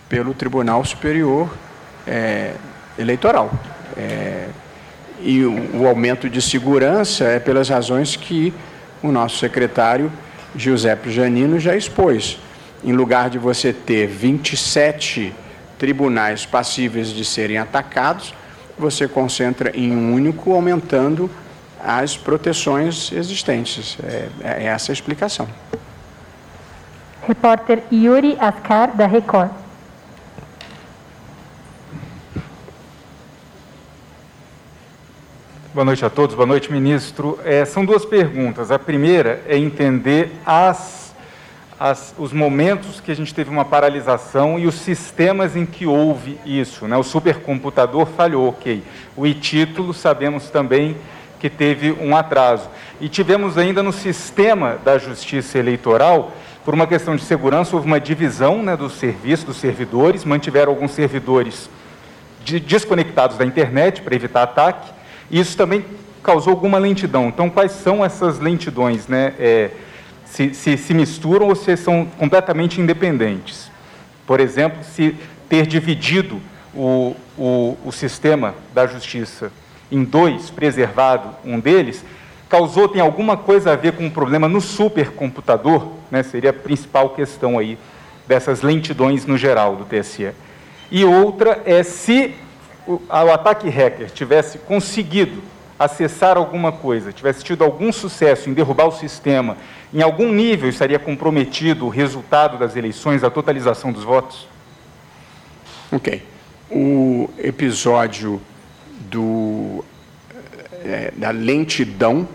pelo 0.10 0.34
Tribunal 0.34 0.84
Superior 0.84 1.50
é, 2.08 2.54
Eleitoral. 2.98 3.52
É, 4.02 4.48
e 5.22 5.46
o, 5.46 5.86
aumento 5.88 6.28
de 6.28 6.42
segurança 6.42 7.26
é 7.26 7.40
pelas 7.40 7.70
razões 7.70 8.16
que 8.16 8.52
o 9.04 9.12
nosso 9.12 9.38
secretário 9.38 10.12
Giuseppe 10.56 11.12
Janino 11.12 11.60
já 11.60 11.76
expôs. 11.76 12.40
Em 12.84 12.94
lugar 12.94 13.30
de 13.30 13.38
você 13.38 13.72
ter 13.72 14.08
27 14.08 15.34
tribunais 15.78 16.46
passíveis 16.46 17.10
de 17.10 17.24
serem 17.24 17.60
atacados, 17.60 18.34
você 18.78 19.08
concentra 19.08 19.72
em 19.76 19.96
um 19.96 20.14
único, 20.14 20.54
aumentando 20.54 21.30
as 21.84 22.18
proteções 22.18 23.12
existentes. 23.12 23.98
É, 24.04 24.28
é 24.44 24.64
essa 24.66 24.92
a 24.92 24.94
explicação. 24.94 25.48
Repórter 27.28 27.84
Yuri 27.92 28.36
Ascar, 28.40 28.96
da 28.96 29.06
Record. 29.06 29.52
Boa 35.74 35.86
noite 35.86 36.04
a 36.04 36.10
todos, 36.10 36.36
boa 36.36 36.46
noite, 36.46 36.70
ministro. 36.70 37.40
É, 37.46 37.64
são 37.64 37.86
duas 37.86 38.04
perguntas. 38.04 38.72
A 38.72 38.78
primeira 38.78 39.42
é 39.48 39.58
entender 39.58 40.30
as, 40.46 41.16
as, 41.80 42.14
os 42.18 42.34
momentos 42.34 43.00
que 43.00 43.10
a 43.10 43.16
gente 43.16 43.34
teve 43.34 43.50
uma 43.50 43.64
paralisação 43.64 44.60
e 44.60 44.68
os 44.68 44.76
sistemas 44.76 45.56
em 45.56 45.66
que 45.66 45.88
houve 45.88 46.38
isso. 46.46 46.90
Né? 46.90 46.98
O 46.98 47.04
supercomputador 47.04 48.06
falhou, 48.06 48.50
ok. 48.50 48.84
O 49.16 49.26
e-título 49.26 49.94
sabemos 49.94 50.50
também 50.50 50.98
que 51.40 51.50
teve 51.50 51.94
um 51.94 52.18
atraso. 52.18 52.68
E 53.00 53.08
tivemos 53.08 53.58
ainda 53.58 53.82
no 53.82 53.94
sistema 53.94 54.78
da 54.84 54.98
justiça 54.98 55.58
eleitoral, 55.58 56.34
por 56.66 56.74
uma 56.74 56.86
questão 56.86 57.16
de 57.16 57.24
segurança, 57.24 57.78
houve 57.78 57.88
uma 57.88 58.02
divisão 58.02 58.62
né, 58.62 58.76
dos 58.76 58.96
serviços, 58.96 59.46
dos 59.46 59.56
servidores, 59.56 60.26
mantiveram 60.26 60.74
alguns 60.74 60.92
servidores 60.92 61.70
de, 62.44 62.60
desconectados 62.60 63.38
da 63.38 63.46
internet 63.46 64.02
para 64.02 64.14
evitar 64.14 64.44
ataque 64.44 65.00
isso 65.32 65.56
também 65.56 65.86
causou 66.22 66.52
alguma 66.52 66.78
lentidão. 66.78 67.28
Então, 67.28 67.50
quais 67.50 67.72
são 67.72 68.04
essas 68.04 68.40
lentidões? 68.40 69.08
Né? 69.08 69.34
É, 69.40 69.72
se, 70.26 70.54
se, 70.54 70.78
se 70.78 70.94
misturam 70.94 71.48
ou 71.48 71.56
se 71.56 71.76
são 71.78 72.06
completamente 72.18 72.80
independentes? 72.80 73.72
Por 74.28 74.40
exemplo, 74.40 74.84
se 74.84 75.16
ter 75.50 75.66
dividido 75.66 76.40
o, 76.74 77.16
o, 77.38 77.78
o 77.86 77.92
sistema 77.92 78.56
da 78.74 78.88
justiça 78.88 79.52
em 79.92 80.04
dois, 80.04 80.50
preservado 80.50 81.30
um 81.44 81.60
deles, 81.60 82.04
causou, 82.48 82.88
tem 82.88 83.02
alguma 83.02 83.36
coisa 83.36 83.74
a 83.74 83.76
ver 83.76 83.94
com 83.94 84.06
um 84.06 84.10
problema 84.10 84.48
no 84.48 84.62
supercomputador? 84.62 85.88
Né? 86.10 86.24
Seria 86.24 86.52
a 86.52 86.54
principal 86.54 87.10
questão 87.10 87.58
aí 87.58 87.78
dessas 88.28 88.62
lentidões 88.62 89.26
no 89.26 89.38
geral 89.38 89.76
do 89.76 89.86
TSE. 89.86 90.32
E 90.90 91.04
outra 91.04 91.62
é 91.66 91.84
se 91.84 92.34
o, 92.92 93.02
o 93.10 93.32
ataque 93.32 93.70
hacker 93.70 94.10
tivesse 94.10 94.58
conseguido 94.60 95.42
acessar 95.78 96.38
alguma 96.38 96.72
coisa, 96.72 97.12
tivesse 97.12 97.44
tido 97.44 97.64
algum 97.64 97.92
sucesso 97.92 98.50
em 98.50 98.54
derrubar 98.54 98.86
o 98.86 98.92
sistema, 98.92 99.58
em 99.94 100.02
algum 100.02 100.32
nível 100.32 100.70
estaria 100.70 101.00
comprometido 101.00 101.86
o 101.86 101.90
resultado 101.90 102.58
das 102.58 102.76
eleições, 102.76 103.24
a 103.24 103.30
totalização 103.30 103.92
dos 103.92 104.04
votos? 104.04 104.48
Ok. 105.92 106.24
O 106.70 107.30
episódio 107.38 108.40
do, 109.10 109.84
é, 110.86 111.12
da 111.18 111.32
lentidão 111.32 112.28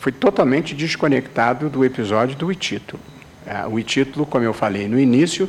foi 0.00 0.10
totalmente 0.10 0.74
desconectado 0.74 1.68
do 1.68 1.84
episódio 1.84 2.36
do 2.36 2.50
e-título. 2.50 3.00
É, 3.46 3.66
o 3.66 3.78
e-título, 3.78 4.26
como 4.26 4.44
eu 4.44 4.52
falei 4.52 4.88
no 4.88 4.98
início, 4.98 5.48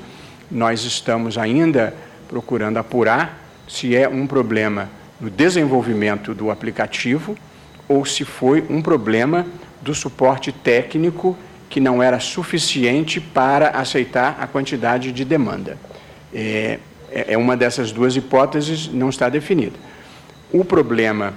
nós 0.51 0.83
estamos 0.83 1.37
ainda 1.37 1.95
procurando 2.27 2.77
apurar 2.77 3.46
se 3.67 3.95
é 3.95 4.07
um 4.07 4.25
problema 4.25 4.89
no 5.19 5.29
desenvolvimento 5.29 6.33
do 6.33 6.49
aplicativo 6.51 7.37
ou 7.87 8.05
se 8.05 8.23
foi 8.23 8.63
um 8.69 8.81
problema 8.81 9.45
do 9.81 9.93
suporte 9.93 10.51
técnico 10.51 11.37
que 11.69 11.79
não 11.79 12.01
era 12.01 12.19
suficiente 12.19 13.19
para 13.19 13.69
aceitar 13.69 14.37
a 14.39 14.47
quantidade 14.47 15.11
de 15.11 15.25
demanda. 15.25 15.77
É, 16.33 16.79
é, 17.11 17.33
é 17.33 17.37
uma 17.37 17.57
dessas 17.57 17.91
duas 17.91 18.15
hipóteses, 18.15 18.87
não 18.87 19.09
está 19.09 19.29
definida. 19.29 19.75
O 20.51 20.63
problema 20.63 21.33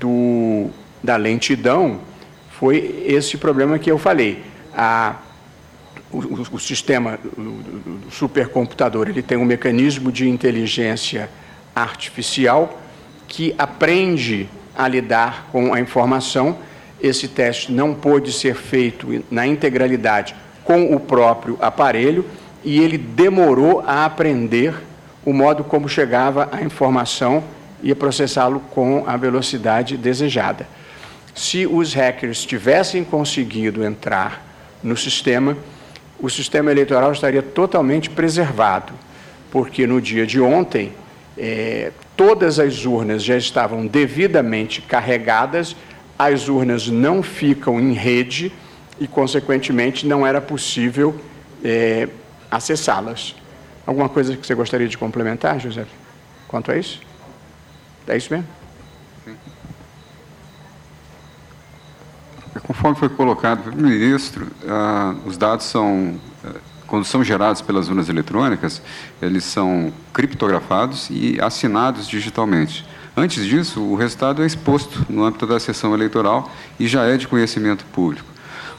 do, 0.00 0.68
da 1.02 1.16
lentidão 1.16 2.00
foi 2.50 3.04
esse 3.06 3.36
problema 3.36 3.78
que 3.78 3.90
eu 3.90 3.98
falei. 3.98 4.42
A, 4.76 5.16
o, 6.10 6.18
o, 6.18 6.46
o 6.52 6.58
sistema 6.58 7.18
do, 7.36 8.00
do 8.02 8.10
supercomputador 8.10 9.08
ele 9.08 9.22
tem 9.22 9.38
um 9.38 9.44
mecanismo 9.44 10.10
de 10.10 10.28
inteligência 10.28 11.28
artificial 11.82 12.80
que 13.26 13.54
aprende 13.58 14.48
a 14.76 14.86
lidar 14.88 15.48
com 15.52 15.74
a 15.74 15.80
informação. 15.80 16.58
Esse 17.00 17.28
teste 17.28 17.72
não 17.72 17.94
pôde 17.94 18.32
ser 18.32 18.54
feito 18.54 19.24
na 19.30 19.46
integralidade 19.46 20.34
com 20.64 20.94
o 20.94 21.00
próprio 21.00 21.56
aparelho 21.60 22.24
e 22.64 22.80
ele 22.80 22.98
demorou 22.98 23.82
a 23.86 24.04
aprender 24.04 24.74
o 25.24 25.32
modo 25.32 25.62
como 25.62 25.88
chegava 25.88 26.48
a 26.52 26.62
informação 26.62 27.44
e 27.82 27.94
processá-lo 27.94 28.60
com 28.70 29.04
a 29.06 29.16
velocidade 29.16 29.96
desejada. 29.96 30.66
Se 31.34 31.66
os 31.66 31.94
hackers 31.94 32.44
tivessem 32.44 33.04
conseguido 33.04 33.84
entrar 33.84 34.44
no 34.82 34.96
sistema, 34.96 35.56
o 36.18 36.28
sistema 36.28 36.70
eleitoral 36.70 37.12
estaria 37.12 37.42
totalmente 37.42 38.10
preservado, 38.10 38.92
porque 39.50 39.86
no 39.86 40.00
dia 40.00 40.26
de 40.26 40.40
ontem 40.40 40.92
é, 41.38 41.92
todas 42.16 42.58
as 42.58 42.84
urnas 42.84 43.22
já 43.22 43.36
estavam 43.36 43.86
devidamente 43.86 44.82
carregadas, 44.82 45.76
as 46.18 46.48
urnas 46.48 46.88
não 46.88 47.22
ficam 47.22 47.78
em 47.78 47.92
rede 47.92 48.52
e, 48.98 49.06
consequentemente, 49.06 50.04
não 50.06 50.26
era 50.26 50.40
possível 50.40 51.14
é, 51.64 52.08
acessá-las. 52.50 53.36
Alguma 53.86 54.08
coisa 54.08 54.36
que 54.36 54.46
você 54.46 54.54
gostaria 54.54 54.88
de 54.88 54.98
complementar, 54.98 55.60
José? 55.60 55.86
Quanto 56.48 56.72
a 56.72 56.76
isso? 56.76 57.00
É 58.06 58.16
isso 58.16 58.32
mesmo? 58.32 58.48
É, 62.54 62.60
conforme 62.60 62.96
foi 62.96 63.08
colocado 63.08 63.62
pelo 63.62 63.76
ministro, 63.76 64.48
ah, 64.66 65.14
os 65.24 65.36
dados 65.36 65.66
são 65.66 66.18
quando 66.88 67.04
são 67.04 67.22
gerados 67.22 67.60
pelas 67.60 67.88
urnas 67.88 68.08
eletrônicas, 68.08 68.82
eles 69.22 69.44
são 69.44 69.92
criptografados 70.12 71.08
e 71.10 71.38
assinados 71.40 72.08
digitalmente. 72.08 72.84
Antes 73.14 73.44
disso, 73.44 73.80
o 73.82 73.94
resultado 73.94 74.42
é 74.42 74.46
exposto 74.46 75.04
no 75.08 75.22
âmbito 75.22 75.46
da 75.46 75.60
sessão 75.60 75.92
eleitoral 75.92 76.50
e 76.80 76.88
já 76.88 77.04
é 77.04 77.16
de 77.16 77.28
conhecimento 77.28 77.84
público. 77.86 78.26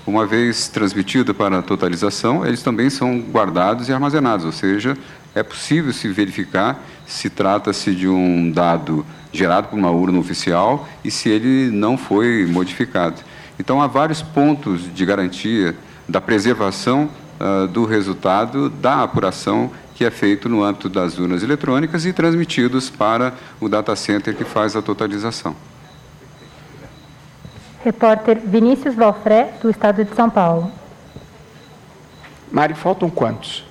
Uma 0.08 0.26
vez 0.26 0.68
transmitido 0.68 1.36
para 1.36 1.60
a 1.60 1.62
totalização, 1.62 2.46
eles 2.46 2.64
também 2.64 2.90
são 2.90 3.20
guardados 3.20 3.90
e 3.90 3.94
armazenados, 3.94 4.46
ou 4.46 4.52
seja, 4.52 4.98
é 5.36 5.44
possível 5.44 5.94
se 5.94 6.08
verificar 6.08 6.84
se 7.06 7.30
trata-se 7.30 7.94
de 7.94 8.08
um 8.08 8.52
dado 8.52 9.06
gerado 9.32 9.68
por 9.68 9.78
uma 9.78 9.92
urna 9.92 10.18
oficial 10.18 10.88
e 11.04 11.12
se 11.12 11.30
ele 11.30 11.70
não 11.70 11.98
foi 11.98 12.48
modificado. 12.50 13.22
Então, 13.60 13.82
há 13.82 13.88
vários 13.88 14.22
pontos 14.22 14.82
de 14.94 15.06
garantia 15.06 15.76
da 16.08 16.20
preservação 16.20 17.10
uh, 17.40 17.68
do 17.68 17.86
resultado 17.86 18.70
da 18.70 19.04
apuração 19.04 19.72
que 19.96 20.06
é 20.06 20.12
feito 20.12 20.48
no 20.48 20.64
âmbito 20.64 20.88
das 20.88 21.20
urnas 21.20 21.44
eletrônicas 21.44 22.06
e 22.06 22.14
transmitidos 22.14 22.90
para 22.90 23.34
o 23.60 23.68
data 23.68 23.96
center 23.96 24.36
que 24.36 24.46
faz 24.46 24.76
a 24.76 24.82
totalização. 24.82 25.56
Repórter 27.84 28.40
Vinícius 28.46 28.96
Valfré, 28.96 29.54
do 29.62 29.70
Estado 29.70 30.04
de 30.06 30.16
São 30.16 30.30
Paulo. 30.30 30.72
Mari, 32.52 32.74
faltam 32.76 33.10
quantos? 33.10 33.66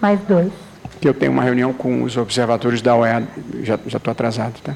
Mais 0.00 0.20
dois. 0.20 0.52
Que 1.00 1.08
eu 1.08 1.14
tenho 1.14 1.32
uma 1.32 1.42
reunião 1.42 1.72
com 1.72 2.02
os 2.02 2.16
observadores 2.16 2.80
da 2.80 2.94
OEA, 2.94 3.26
já 3.62 3.74
estou 3.74 4.10
atrasado, 4.10 4.60
tá? 4.62 4.74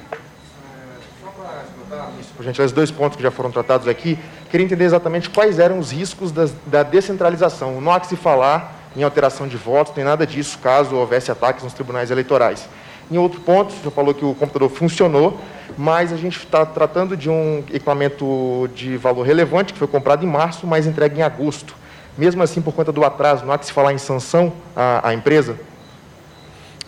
Por 2.36 2.44
gentileza, 2.44 2.74
dois 2.74 2.90
pontos 2.90 3.16
que 3.16 3.22
já 3.22 3.30
foram 3.30 3.50
tratados 3.50 3.88
aqui. 3.88 4.18
Queria 4.50 4.64
entender 4.64 4.84
exatamente 4.84 5.30
quais 5.30 5.58
eram 5.58 5.78
os 5.78 5.90
riscos 5.90 6.32
da 6.66 6.82
descentralização. 6.82 7.80
Não 7.80 7.90
há 7.92 7.98
que 7.98 8.06
se 8.06 8.16
falar 8.16 8.90
em 8.96 9.02
alteração 9.02 9.46
de 9.46 9.56
votos, 9.56 9.92
nem 9.96 10.04
nada 10.04 10.26
disso, 10.26 10.58
caso 10.58 10.96
houvesse 10.96 11.30
ataques 11.30 11.62
nos 11.62 11.74
tribunais 11.74 12.10
eleitorais. 12.10 12.68
Em 13.10 13.18
outro 13.18 13.40
ponto, 13.40 13.72
já 13.84 13.90
falou 13.90 14.12
que 14.12 14.24
o 14.24 14.34
computador 14.34 14.68
funcionou, 14.68 15.38
mas 15.76 16.12
a 16.12 16.16
gente 16.16 16.38
está 16.38 16.64
tratando 16.66 17.16
de 17.16 17.30
um 17.30 17.58
equipamento 17.68 18.68
de 18.74 18.96
valor 18.96 19.22
relevante, 19.22 19.72
que 19.72 19.78
foi 19.78 19.86
comprado 19.86 20.24
em 20.24 20.28
março, 20.28 20.66
mas 20.66 20.86
entregue 20.86 21.20
em 21.20 21.22
agosto. 21.22 21.74
Mesmo 22.18 22.42
assim, 22.42 22.62
por 22.62 22.74
conta 22.74 22.90
do 22.90 23.04
atraso, 23.04 23.44
não 23.44 23.52
há 23.52 23.58
que 23.58 23.66
se 23.66 23.72
falar 23.72 23.92
em 23.92 23.98
sanção 23.98 24.52
à, 24.74 25.10
à 25.10 25.14
empresa? 25.14 25.56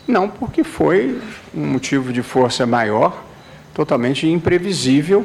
Não, 0.06 0.28
porque 0.28 0.64
foi 0.64 1.20
um 1.54 1.66
motivo 1.66 2.12
de 2.12 2.22
força 2.22 2.64
maior, 2.66 3.22
totalmente 3.74 4.26
imprevisível, 4.26 5.24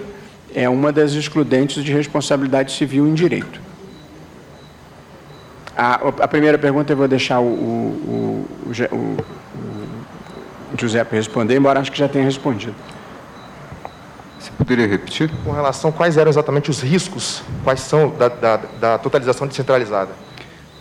é 0.55 0.69
uma 0.69 0.91
das 0.91 1.13
excludentes 1.13 1.83
de 1.83 1.91
responsabilidade 1.91 2.71
civil 2.71 3.07
em 3.07 3.13
direito. 3.13 3.61
A, 5.75 5.95
a 5.95 6.27
primeira 6.27 6.57
pergunta 6.57 6.93
eu 6.93 6.97
vou 6.97 7.07
deixar 7.07 7.39
o, 7.39 7.45
o, 7.45 8.47
o, 8.91 9.17
o 10.73 10.77
Giuseppe 10.79 11.15
responder, 11.15 11.57
embora 11.57 11.79
acho 11.79 11.91
que 11.91 11.97
já 11.97 12.07
tenha 12.07 12.23
respondido. 12.23 12.75
Você 14.39 14.51
poderia 14.57 14.85
repetir? 14.87 15.31
Com 15.43 15.51
relação 15.51 15.91
quais 15.91 16.17
eram 16.17 16.29
exatamente 16.29 16.69
os 16.69 16.81
riscos, 16.81 17.43
quais 17.63 17.79
são 17.79 18.09
da, 18.09 18.27
da, 18.27 18.57
da 18.79 18.97
totalização 18.97 19.47
descentralizada? 19.47 20.11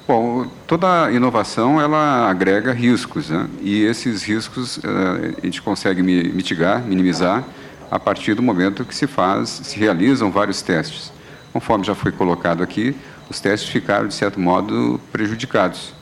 Bom, 0.07 0.47
toda 0.67 1.11
inovação 1.13 1.81
ela 1.81 2.29
agrega 2.29 2.73
riscos, 2.73 3.31
né? 3.31 3.49
e 3.61 3.85
esses 3.85 4.25
riscos 4.25 4.79
uh, 4.79 5.37
a 5.41 5.47
gente 5.47 5.63
consegue 5.63 6.03
mitigar, 6.03 6.83
minimizar 6.83 7.45
a 7.93 7.99
partir 7.99 8.33
do 8.33 8.43
momento 8.43 8.87
que 8.87 8.95
se 8.95 9.07
faz, 9.07 9.51
se 9.51 9.79
realizam 9.79 10.31
vários 10.31 10.63
testes. 10.63 11.13
Conforme 11.53 11.85
já 11.85 11.95
foi 11.95 12.11
colocado 12.11 12.63
aqui, 12.63 12.97
os 13.29 13.39
testes 13.39 13.69
ficaram 13.69 14.09
de 14.09 14.15
certo 14.15 14.41
modo 14.41 14.99
prejudicados 15.13 15.93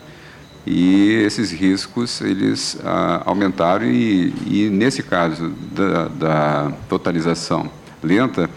e 0.65 1.21
esses 1.25 1.51
riscos 1.51 2.21
eles 2.21 2.77
ah, 2.81 3.23
aumentaram 3.25 3.85
e, 3.87 4.33
e, 4.47 4.69
nesse 4.69 5.03
caso 5.03 5.49
da, 5.49 6.07
da, 6.07 6.71
totalização 6.87 7.69
lenta, 8.01 8.49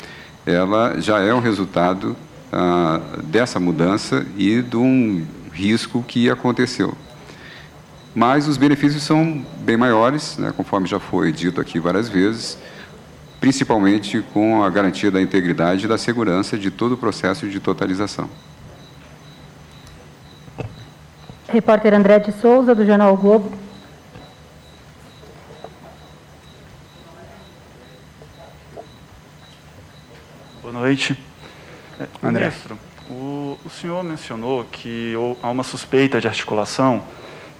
ela 0.46 1.00
já 1.00 1.18
é 1.18 1.34
um 1.34 1.40
resultado 1.40 2.16
ah, 2.52 3.00
dessa 3.24 3.58
mudança 3.58 4.24
e 4.36 4.62
de 4.62 4.76
um 4.76 5.26
risco 5.52 6.04
que 6.06 6.30
aconteceu. 6.30 6.96
Mas 8.14 8.46
os 8.46 8.56
benefícios 8.56 9.02
são 9.02 9.44
bem 9.58 9.76
maiores, 9.76 10.38
né, 10.38 10.52
conforme 10.56 10.86
já 10.86 11.00
foi 11.00 11.32
dito 11.32 11.60
aqui 11.60 11.80
várias 11.80 12.08
vezes, 12.08 12.56
principalmente 13.44 14.24
com 14.32 14.64
a 14.64 14.70
garantia 14.70 15.10
da 15.10 15.20
integridade 15.20 15.84
e 15.84 15.88
da 15.88 15.98
segurança 15.98 16.56
de 16.56 16.70
todo 16.70 16.92
o 16.92 16.96
processo 16.96 17.46
de 17.46 17.60
totalização. 17.60 18.26
Repórter 21.46 21.92
André 21.92 22.20
de 22.20 22.32
Souza, 22.32 22.74
do 22.74 22.86
Jornal 22.86 23.12
o 23.12 23.18
Globo. 23.18 23.52
Boa 30.62 30.72
noite. 30.72 31.14
André. 32.22 32.46
Ministro, 32.46 32.78
o, 33.10 33.58
o 33.62 33.68
senhor 33.68 34.02
mencionou 34.02 34.64
que 34.64 35.12
há 35.42 35.50
uma 35.50 35.64
suspeita 35.64 36.18
de 36.18 36.26
articulação 36.26 37.04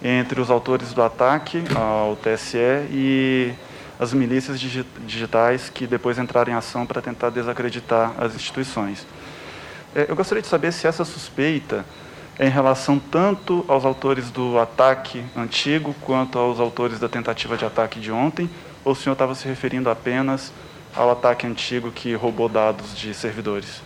entre 0.02 0.40
os 0.40 0.50
autores 0.50 0.94
do 0.94 1.02
ataque 1.02 1.62
ao 1.76 2.16
TSE 2.16 2.56
e 2.90 3.52
as 3.98 4.12
milícias 4.12 4.58
digitais 4.58 5.68
que 5.68 5.86
depois 5.86 6.18
entraram 6.18 6.52
em 6.52 6.56
ação 6.56 6.84
para 6.84 7.00
tentar 7.00 7.30
desacreditar 7.30 8.12
as 8.18 8.34
instituições. 8.34 9.06
É, 9.94 10.06
eu 10.08 10.16
gostaria 10.16 10.42
de 10.42 10.48
saber 10.48 10.72
se 10.72 10.86
essa 10.86 11.04
suspeita 11.04 11.84
em 12.38 12.48
relação 12.48 12.98
tanto 12.98 13.64
aos 13.68 13.84
autores 13.84 14.30
do 14.30 14.58
ataque 14.58 15.24
antigo 15.36 15.94
quanto 16.00 16.38
aos 16.38 16.58
autores 16.58 16.98
da 16.98 17.08
tentativa 17.08 17.56
de 17.56 17.64
ataque 17.64 18.00
de 18.00 18.10
ontem, 18.10 18.50
ou 18.84 18.92
o 18.92 18.96
senhor 18.96 19.12
estava 19.12 19.34
se 19.34 19.46
referindo 19.46 19.88
apenas 19.88 20.52
ao 20.94 21.10
ataque 21.10 21.46
antigo 21.46 21.90
que 21.90 22.14
roubou 22.14 22.48
dados 22.48 22.96
de 22.96 23.14
servidores? 23.14 23.82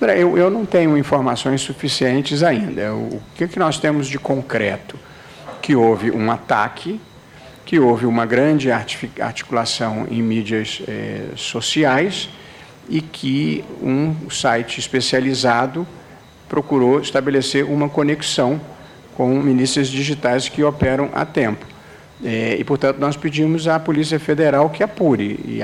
Eu, 0.00 0.36
eu 0.38 0.50
não 0.50 0.64
tenho 0.64 0.96
informações 0.96 1.60
suficientes 1.60 2.42
ainda. 2.42 2.94
O 2.94 3.20
que, 3.34 3.46
que 3.46 3.58
nós 3.58 3.78
temos 3.78 4.08
de 4.08 4.18
concreto? 4.18 4.98
Que 5.60 5.76
houve 5.76 6.10
um 6.10 6.30
ataque, 6.30 6.98
que 7.70 7.78
houve 7.78 8.04
uma 8.04 8.26
grande 8.26 8.68
articulação 8.72 10.04
em 10.10 10.20
mídias 10.20 10.82
eh, 10.88 11.26
sociais 11.36 12.28
e 12.88 13.00
que 13.00 13.64
um 13.80 14.28
site 14.28 14.80
especializado 14.80 15.86
procurou 16.48 16.98
estabelecer 16.98 17.64
uma 17.64 17.88
conexão 17.88 18.60
com 19.16 19.28
milícias 19.40 19.86
digitais 19.86 20.48
que 20.48 20.64
operam 20.64 21.10
a 21.14 21.24
tempo. 21.24 21.64
É, 22.24 22.56
e, 22.58 22.64
portanto, 22.64 22.98
nós 22.98 23.16
pedimos 23.16 23.68
à 23.68 23.78
Polícia 23.78 24.18
Federal 24.18 24.68
que 24.68 24.82
apure. 24.82 25.38
E, 25.44 25.60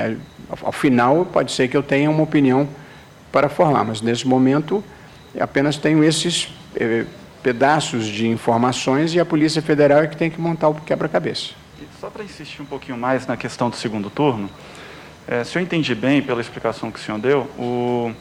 ao 0.63 0.71
final, 0.71 1.25
pode 1.25 1.51
ser 1.51 1.67
que 1.67 1.75
eu 1.75 1.83
tenha 1.83 2.09
uma 2.09 2.23
opinião 2.23 2.69
para 3.33 3.49
formar, 3.49 3.83
mas 3.83 3.99
nesse 4.01 4.25
momento 4.25 4.81
apenas 5.37 5.75
tenho 5.75 6.01
esses 6.05 6.53
é, 6.73 7.03
pedaços 7.43 8.05
de 8.05 8.29
informações 8.29 9.13
e 9.13 9.19
a 9.19 9.25
Polícia 9.25 9.61
Federal 9.61 10.03
é 10.03 10.07
que 10.07 10.15
tem 10.15 10.31
que 10.31 10.39
montar 10.39 10.69
o 10.69 10.75
quebra-cabeça. 10.75 11.66
Só 12.07 12.11
para 12.11 12.23
insistir 12.23 12.61
um 12.61 12.65
pouquinho 12.65 12.97
mais 12.97 13.27
na 13.27 13.35
questão 13.35 13.69
do 13.69 13.75
segundo 13.75 14.09
turno, 14.09 14.49
é, 15.27 15.43
se 15.43 15.57
eu 15.57 15.61
entendi 15.61 15.93
bem 15.93 16.21
pela 16.21 16.39
explicação 16.39 16.89
que 16.89 16.97
o 16.97 17.01
senhor 17.01 17.19
deu, 17.19 17.41
o 17.59 18.13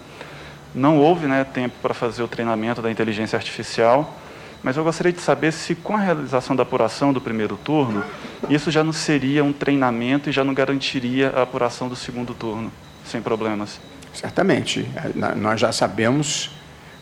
não 0.74 0.98
houve 0.98 1.28
né, 1.28 1.44
tempo 1.44 1.76
para 1.80 1.94
fazer 1.94 2.20
o 2.24 2.26
treinamento 2.26 2.82
da 2.82 2.90
inteligência 2.90 3.36
artificial, 3.36 4.12
mas 4.60 4.76
eu 4.76 4.82
gostaria 4.82 5.12
de 5.12 5.20
saber 5.20 5.52
se, 5.52 5.76
com 5.76 5.94
a 5.94 6.00
realização 6.00 6.56
da 6.56 6.64
apuração 6.64 7.12
do 7.12 7.20
primeiro 7.20 7.56
turno, 7.56 8.02
isso 8.50 8.72
já 8.72 8.82
não 8.82 8.92
seria 8.92 9.44
um 9.44 9.52
treinamento 9.52 10.28
e 10.30 10.32
já 10.32 10.42
não 10.42 10.52
garantiria 10.52 11.30
a 11.36 11.42
apuração 11.42 11.88
do 11.88 11.94
segundo 11.94 12.34
turno, 12.34 12.72
sem 13.04 13.22
problemas. 13.22 13.80
Certamente. 14.12 14.84
Nós 15.36 15.60
já 15.60 15.70
sabemos, 15.70 16.50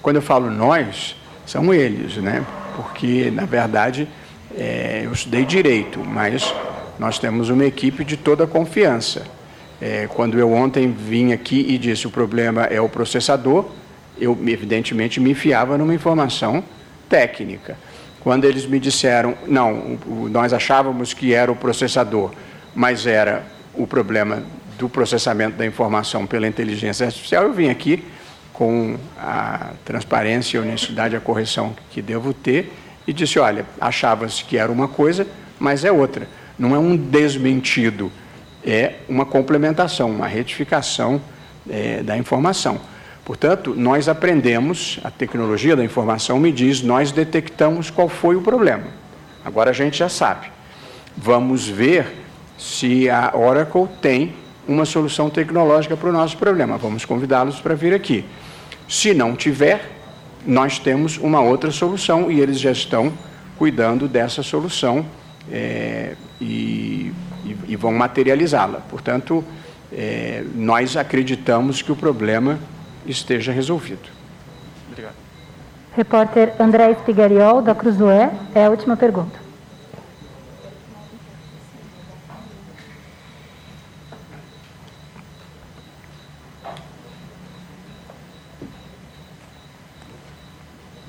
quando 0.03 0.17
eu 0.17 0.23
falo 0.23 0.51
nós, 0.51 1.17
são 1.47 1.73
eles, 1.73 2.19
né? 2.19 2.45
porque, 2.77 3.31
na 3.31 3.45
verdade, 3.45 4.09
é, 4.57 5.03
eu 5.05 5.13
estudei 5.13 5.45
direito, 5.45 5.99
mas 6.01 6.55
nós 6.99 7.19
temos 7.19 7.51
uma 7.51 7.65
equipe 7.65 8.05
de 8.05 8.17
toda 8.17 8.47
confiança. 8.47 9.27
É, 9.81 10.07
quando 10.07 10.39
eu 10.39 10.53
ontem 10.53 10.91
vim 10.93 11.33
aqui 11.33 11.67
e 11.69 11.77
disse 11.77 12.07
o 12.07 12.11
problema 12.11 12.65
é 12.65 12.81
o 12.81 12.89
processador, 12.89 13.67
eu 14.19 14.39
evidentemente 14.47 15.21
me 15.21 15.33
enfiava 15.33 15.77
numa 15.77 15.95
informação 15.95 16.63
técnica. 17.09 17.77
Quando 18.21 18.45
eles 18.45 18.65
me 18.65 18.79
disseram, 18.79 19.35
não, 19.47 19.99
nós 20.31 20.53
achávamos 20.53 21.13
que 21.13 21.35
era 21.35 21.51
o 21.51 21.57
processador, 21.57 22.31
mas 22.75 23.07
era 23.07 23.45
o 23.75 23.87
problema 23.87 24.43
do 24.79 24.89
processamento 24.89 25.57
da 25.57 25.67
informação 25.67 26.27
pela 26.27 26.47
inteligência 26.47 27.07
artificial, 27.07 27.45
eu 27.45 27.53
vim 27.53 27.69
aqui 27.69 28.05
com 28.53 28.97
a 29.19 29.73
transparência, 29.85 30.59
a 30.59 30.63
honestidade, 30.63 31.17
a 31.17 31.21
correção 31.21 31.75
que 31.91 32.01
devo 32.01 32.33
ter 32.33 32.73
e 33.07 33.13
disse, 33.13 33.39
olha, 33.39 33.67
achava-se 33.81 34.45
que 34.45 34.57
era 34.57 34.71
uma 34.71 34.89
coisa, 34.89 35.27
mas 35.59 35.85
é 35.85 35.93
outra. 35.93 36.29
Não 36.59 36.75
é 36.75 36.79
um 36.79 36.97
desmentido 36.97 38.11
é 38.65 38.95
uma 39.09 39.27
complementação, 39.27 40.11
uma 40.11 40.27
retificação 40.27 41.21
é, 41.69 42.03
da 42.03 42.17
informação. 42.17 42.81
Portanto, 43.25 43.75
nós 43.77 44.09
aprendemos, 44.09 44.99
a 45.05 45.11
tecnologia 45.11 45.77
da 45.77 45.85
informação 45.85 46.39
me 46.39 46.51
diz, 46.51 46.83
nós 46.83 47.13
detectamos 47.13 47.91
qual 47.91 48.09
foi 48.09 48.37
o 48.37 48.43
problema. 48.43 48.85
Agora 49.45 49.71
a 49.71 49.73
gente 49.73 49.99
já 49.99 50.09
sabe. 50.09 50.47
Vamos 51.17 51.69
ver 51.69 52.07
se 52.59 53.09
a 53.09 53.33
Oracle 53.35 53.89
tem 54.01 54.35
uma 54.67 54.85
solução 54.85 55.29
tecnológica 55.29 55.97
para 55.97 56.09
o 56.09 56.13
nosso 56.13 56.37
problema. 56.37 56.79
Vamos 56.79 57.05
convidá-los 57.05 57.61
para 57.61 57.75
vir 57.75 57.95
aqui. 57.95 58.25
Se 58.89 59.15
não 59.15 59.35
tiver, 59.35 59.94
nós 60.47 60.79
temos 60.79 61.17
uma 61.19 61.41
outra 61.41 61.71
solução 61.71 62.31
e 62.31 62.41
eles 62.41 62.61
já 62.61 62.71
estão 62.71 63.13
cuidando 63.59 64.09
dessa 64.09 64.43
solução 64.43 65.07
é, 65.51 66.17
e, 66.41 67.13
e, 67.45 67.57
e, 67.69 67.77
vão 67.77 67.93
materializá-la. 67.93 68.81
Portanto, 68.89 69.45
é, 69.93 70.45
nós 70.55 70.97
acreditamos 70.97 71.83
que 71.83 71.93
o 71.93 71.97
problema 71.97 72.59
esteja 73.07 73.53
resolvido. 73.53 74.09
Obrigado. 74.91 75.15
Repórter 75.95 76.55
André 76.59 76.91
Espigariol, 76.91 77.63
da 77.63 77.75
Cruzoé, 77.75 78.33
é 78.55 78.65
a 78.65 78.71
última 78.71 78.97
pergunta. 78.97 79.44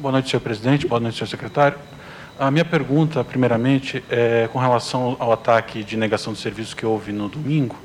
Boa 0.06 0.12
noite, 0.12 0.30
senhor 0.30 0.42
presidente. 0.42 0.88
Boa 0.88 1.00
noite, 1.00 1.18
senhor 1.18 1.28
secretário. 1.28 1.80
A 2.38 2.52
minha 2.52 2.64
pergunta, 2.64 3.24
primeiramente, 3.24 4.04
é 4.08 4.48
com 4.54 4.60
relação 4.60 5.18
ao 5.18 5.32
ataque 5.32 5.84
de 5.84 5.98
negação 5.98 6.32
de 6.32 6.38
serviço 6.38 6.76
que 6.76 6.86
houve 6.86 7.12
no 7.12 7.28
domingo. 7.28 7.76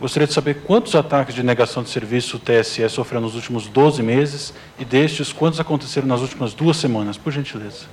Gostaria 0.00 0.26
de 0.26 0.32
saber 0.32 0.62
quantos 0.62 0.94
ataques 0.94 1.34
de 1.34 1.42
negação 1.42 1.82
de 1.82 1.90
serviço 1.90 2.38
o 2.38 2.40
TSE 2.40 2.88
sofreu 2.88 3.20
nos 3.20 3.34
últimos 3.34 3.66
12 3.68 4.02
meses 4.02 4.54
e 4.78 4.86
destes, 4.86 5.34
quantos 5.34 5.60
aconteceram 5.60 6.08
nas 6.08 6.22
últimas 6.22 6.54
duas 6.54 6.78
semanas, 6.78 7.18
por 7.18 7.30
gentileza. 7.30 7.84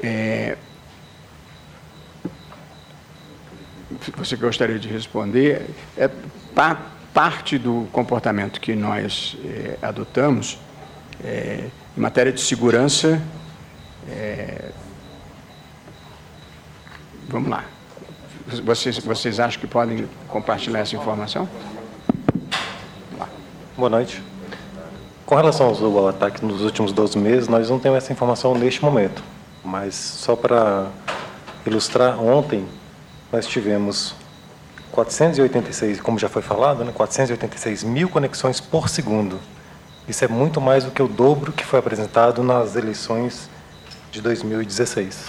É... 0.00 0.56
Você 4.16 4.36
gostaria 4.36 4.78
de 4.78 4.86
responder? 4.86 5.66
É, 5.98 6.08
pa, 6.54 6.94
parte 7.16 7.56
do 7.56 7.88
comportamento 7.92 8.60
que 8.60 8.74
nós 8.74 9.38
é, 9.42 9.78
adotamos 9.80 10.58
é, 11.24 11.70
em 11.96 12.00
matéria 12.00 12.30
de 12.30 12.42
segurança. 12.42 13.22
É, 14.06 14.68
vamos 17.26 17.48
lá. 17.48 17.64
Vocês, 18.62 18.98
vocês 18.98 19.40
acham 19.40 19.58
que 19.58 19.66
podem 19.66 20.06
compartilhar 20.28 20.80
essa 20.80 20.94
informação? 20.94 21.48
Boa 23.74 23.88
noite. 23.88 24.22
Com 25.24 25.36
relação 25.36 25.68
ao 25.68 26.08
ataque 26.08 26.44
nos 26.44 26.60
últimos 26.60 26.92
12 26.92 27.16
meses, 27.16 27.48
nós 27.48 27.70
não 27.70 27.78
temos 27.78 27.96
essa 27.96 28.12
informação 28.12 28.54
neste 28.54 28.84
momento. 28.84 29.24
Mas 29.64 29.94
só 29.94 30.36
para 30.36 30.90
ilustrar, 31.64 32.22
ontem 32.22 32.66
nós 33.32 33.46
tivemos 33.46 34.14
486, 34.96 36.00
como 36.00 36.18
já 36.18 36.28
foi 36.28 36.40
falado, 36.40 36.82
né, 36.82 36.90
486 36.90 37.84
mil 37.84 38.08
conexões 38.08 38.60
por 38.60 38.88
segundo. 38.88 39.38
Isso 40.08 40.24
é 40.24 40.28
muito 40.28 40.58
mais 40.58 40.84
do 40.84 40.90
que 40.90 41.02
o 41.02 41.08
dobro 41.08 41.52
que 41.52 41.66
foi 41.66 41.78
apresentado 41.78 42.42
nas 42.42 42.76
eleições 42.76 43.50
de 44.10 44.22
2016. 44.22 45.26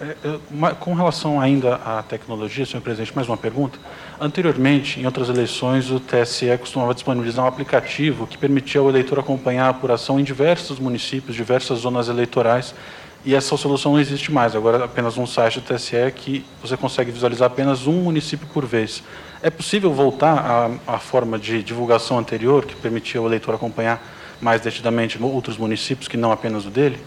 É, 0.00 0.16
é, 0.24 0.74
com 0.80 0.94
relação 0.94 1.40
ainda 1.40 1.76
à 1.76 2.02
tecnologia, 2.02 2.66
senhor 2.66 2.82
presidente, 2.82 3.14
mais 3.14 3.28
uma 3.28 3.36
pergunta. 3.36 3.78
Anteriormente, 4.20 4.98
em 4.98 5.06
outras 5.06 5.28
eleições, 5.28 5.88
o 5.88 6.00
TSE 6.00 6.58
costumava 6.58 6.92
disponibilizar 6.94 7.44
um 7.44 7.48
aplicativo 7.48 8.26
que 8.26 8.36
permitia 8.36 8.80
ao 8.80 8.88
eleitor 8.88 9.20
acompanhar 9.20 9.66
a 9.66 9.68
apuração 9.68 10.18
em 10.18 10.24
diversos 10.24 10.80
municípios, 10.80 11.36
diversas 11.36 11.78
zonas 11.78 12.08
eleitorais, 12.08 12.74
e 13.24 13.34
essa 13.34 13.56
solução 13.56 13.92
não 13.92 14.00
existe 14.00 14.32
mais. 14.32 14.56
Agora, 14.56 14.84
apenas 14.84 15.16
um 15.16 15.26
site 15.26 15.60
do 15.60 15.66
TSE 15.66 16.12
que 16.14 16.44
você 16.60 16.76
consegue 16.76 17.10
visualizar 17.10 17.46
apenas 17.46 17.86
um 17.86 17.92
município 17.92 18.46
por 18.52 18.66
vez. 18.66 19.02
É 19.42 19.50
possível 19.50 19.92
voltar 19.92 20.38
à, 20.86 20.94
à 20.94 20.98
forma 20.98 21.38
de 21.38 21.62
divulgação 21.62 22.18
anterior, 22.18 22.64
que 22.64 22.74
permitia 22.74 23.20
ao 23.20 23.26
eleitor 23.26 23.54
acompanhar 23.54 24.02
mais 24.40 24.60
detidamente 24.60 25.22
outros 25.22 25.56
municípios 25.56 26.08
que 26.08 26.16
não 26.16 26.32
apenas 26.32 26.66
o 26.66 26.70
dele? 26.70 26.98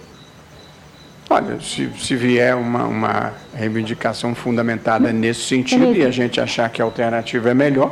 Olha, 1.30 1.60
se, 1.60 1.90
se 1.98 2.16
vier 2.16 2.56
uma, 2.56 2.86
uma 2.86 3.34
reivindicação 3.54 4.34
fundamentada 4.36 5.12
nesse 5.12 5.42
sentido 5.42 5.94
e 5.96 6.04
a 6.04 6.12
gente 6.12 6.40
achar 6.40 6.70
que 6.70 6.82
a 6.82 6.86
alternativa 6.86 7.50
é 7.50 7.54
melhor. 7.54 7.92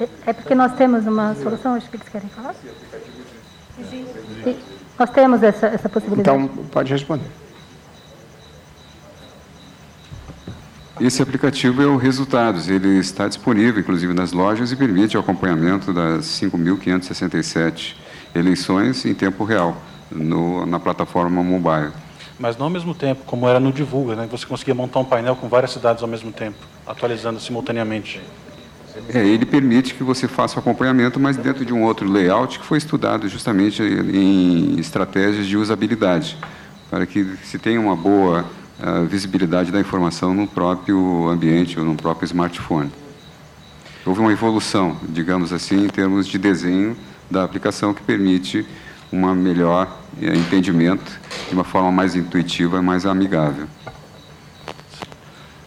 É, 0.00 0.08
é 0.26 0.32
porque 0.32 0.54
nós 0.54 0.72
temos 0.74 1.06
uma 1.06 1.34
solução, 1.34 1.74
acho 1.74 1.90
que 1.90 1.96
eles 1.96 2.08
querem 2.08 2.28
falar. 2.28 2.54
Nós 4.98 5.10
temos 5.10 5.42
essa, 5.42 5.66
essa 5.66 5.88
possibilidade. 5.88 6.44
Então, 6.44 6.64
pode 6.70 6.92
responder. 6.92 7.26
Esse 11.00 11.22
aplicativo 11.22 11.82
é 11.82 11.86
o 11.86 11.96
Resultados. 11.96 12.68
Ele 12.68 12.98
está 12.98 13.28
disponível, 13.28 13.80
inclusive, 13.80 14.12
nas 14.12 14.32
lojas 14.32 14.72
e 14.72 14.76
permite 14.76 15.16
o 15.16 15.20
acompanhamento 15.20 15.92
das 15.92 16.26
5.567 16.26 17.94
eleições 18.34 19.04
em 19.04 19.14
tempo 19.14 19.44
real 19.44 19.76
no, 20.10 20.66
na 20.66 20.78
plataforma 20.78 21.42
mobile 21.42 21.92
mas 22.38 22.56
não 22.56 22.66
ao 22.66 22.70
mesmo 22.70 22.94
tempo, 22.94 23.22
como 23.26 23.48
era 23.48 23.58
no 23.58 23.72
Divulga, 23.72 24.14
né? 24.14 24.28
Você 24.30 24.46
conseguia 24.46 24.74
montar 24.74 25.00
um 25.00 25.04
painel 25.04 25.34
com 25.34 25.48
várias 25.48 25.72
cidades 25.72 26.02
ao 26.02 26.08
mesmo 26.08 26.30
tempo, 26.30 26.56
atualizando 26.86 27.40
simultaneamente. 27.40 28.20
É, 29.12 29.26
ele 29.26 29.44
permite 29.44 29.94
que 29.94 30.02
você 30.02 30.28
faça 30.28 30.56
o 30.56 30.58
acompanhamento, 30.60 31.18
mas 31.18 31.36
dentro 31.36 31.64
de 31.64 31.72
um 31.72 31.82
outro 31.82 32.10
layout 32.10 32.58
que 32.58 32.64
foi 32.64 32.78
estudado 32.78 33.28
justamente 33.28 33.82
em 33.82 34.78
estratégias 34.78 35.46
de 35.46 35.56
usabilidade, 35.56 36.36
para 36.90 37.06
que 37.06 37.36
se 37.44 37.58
tenha 37.58 37.80
uma 37.80 37.96
boa 37.96 38.44
uh, 38.80 39.04
visibilidade 39.06 39.70
da 39.70 39.80
informação 39.80 40.34
no 40.34 40.46
próprio 40.46 41.28
ambiente 41.28 41.78
ou 41.78 41.84
no 41.84 41.94
próprio 41.94 42.26
smartphone. 42.26 42.90
Houve 44.04 44.20
uma 44.20 44.32
evolução, 44.32 44.96
digamos 45.08 45.52
assim, 45.52 45.84
em 45.84 45.88
termos 45.88 46.26
de 46.26 46.38
desenho 46.38 46.96
da 47.30 47.44
aplicação 47.44 47.92
que 47.92 48.02
permite 48.02 48.66
um 49.12 49.34
melhor 49.34 49.88
eh, 50.20 50.34
entendimento 50.34 51.18
de 51.48 51.54
uma 51.54 51.64
forma 51.64 51.90
mais 51.90 52.14
intuitiva 52.14 52.80
mais 52.82 53.06
amigável. 53.06 53.66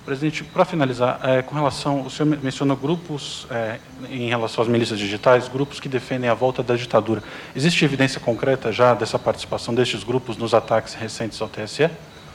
Presidente, 0.06 0.44
para 0.44 0.66
finalizar, 0.66 1.20
é, 1.24 1.42
com 1.42 1.56
relação, 1.56 2.02
o 2.02 2.10
senhor 2.10 2.38
mencionou 2.42 2.76
grupos, 2.76 3.48
é, 3.52 3.78
em 4.10 4.28
relação 4.28 4.64
às 4.64 4.68
milícias 4.68 4.98
digitais, 4.98 5.48
grupos 5.48 5.80
que 5.80 5.88
defendem 5.88 6.30
a 6.30 6.34
volta 6.34 6.64
da 6.64 6.76
ditadura. 6.76 7.24
Existe 7.56 7.86
evidência 7.86 8.20
concreta 8.20 8.72
já 8.72 8.94
dessa 8.94 9.20
participação 9.20 9.74
destes 9.74 10.04
grupos 10.04 10.36
nos 10.38 10.54
ataques 10.54 10.96
recentes 10.96 11.40
ao 11.42 11.48
TSE? 11.48 11.90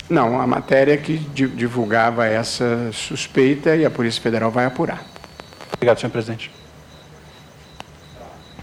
Não, 0.08 0.40
a 0.40 0.46
matéria 0.46 0.96
que 0.96 1.16
divulgava 1.16 2.26
essa 2.26 2.90
suspeita 2.92 3.74
e 3.74 3.84
a 3.84 3.90
Polícia 3.90 4.22
Federal 4.22 4.50
vai 4.50 4.64
apurar. 4.64 5.04
Obrigado, 5.74 5.98
senhor 5.98 6.10
presidente. 6.10 6.50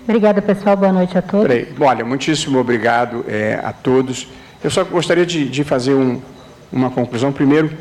Obrigada, 0.03 0.41
pessoal. 0.41 0.75
Boa 0.77 0.91
noite 0.91 1.17
a 1.17 1.21
todos. 1.21 1.47
Peraí. 1.47 1.73
Olha, 1.79 2.05
muitíssimo 2.05 2.59
obrigado 2.59 3.25
é, 3.27 3.59
a 3.63 3.71
todos. 3.71 4.27
Eu 4.63 4.69
só 4.69 4.83
gostaria 4.83 5.25
de, 5.25 5.47
de 5.47 5.63
fazer 5.63 5.93
um, 5.93 6.21
uma 6.71 6.89
conclusão. 6.89 7.31
Primeiro, 7.31 7.71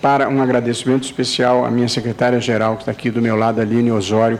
para 0.00 0.28
um 0.28 0.40
agradecimento 0.40 1.04
especial 1.04 1.64
à 1.64 1.70
minha 1.70 1.88
secretária-geral, 1.88 2.76
que 2.76 2.82
está 2.82 2.92
aqui 2.92 3.10
do 3.10 3.20
meu 3.20 3.36
lado, 3.36 3.60
Aline 3.60 3.90
Osório. 3.90 4.38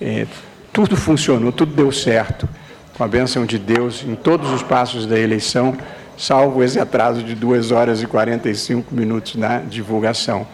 É, 0.00 0.26
tudo 0.72 0.96
funcionou, 0.96 1.52
tudo 1.52 1.74
deu 1.74 1.90
certo, 1.90 2.48
com 2.96 3.02
a 3.02 3.08
bênção 3.08 3.44
de 3.44 3.58
Deus, 3.58 4.04
em 4.06 4.14
todos 4.14 4.50
os 4.50 4.62
passos 4.62 5.06
da 5.06 5.18
eleição, 5.18 5.76
salvo 6.20 6.62
esse 6.62 6.78
atraso 6.78 7.22
de 7.22 7.34
2 7.34 7.72
horas 7.72 8.02
e 8.02 8.06
45 8.06 8.94
minutos 8.94 9.36
na 9.36 9.60
divulgação. 9.60 10.46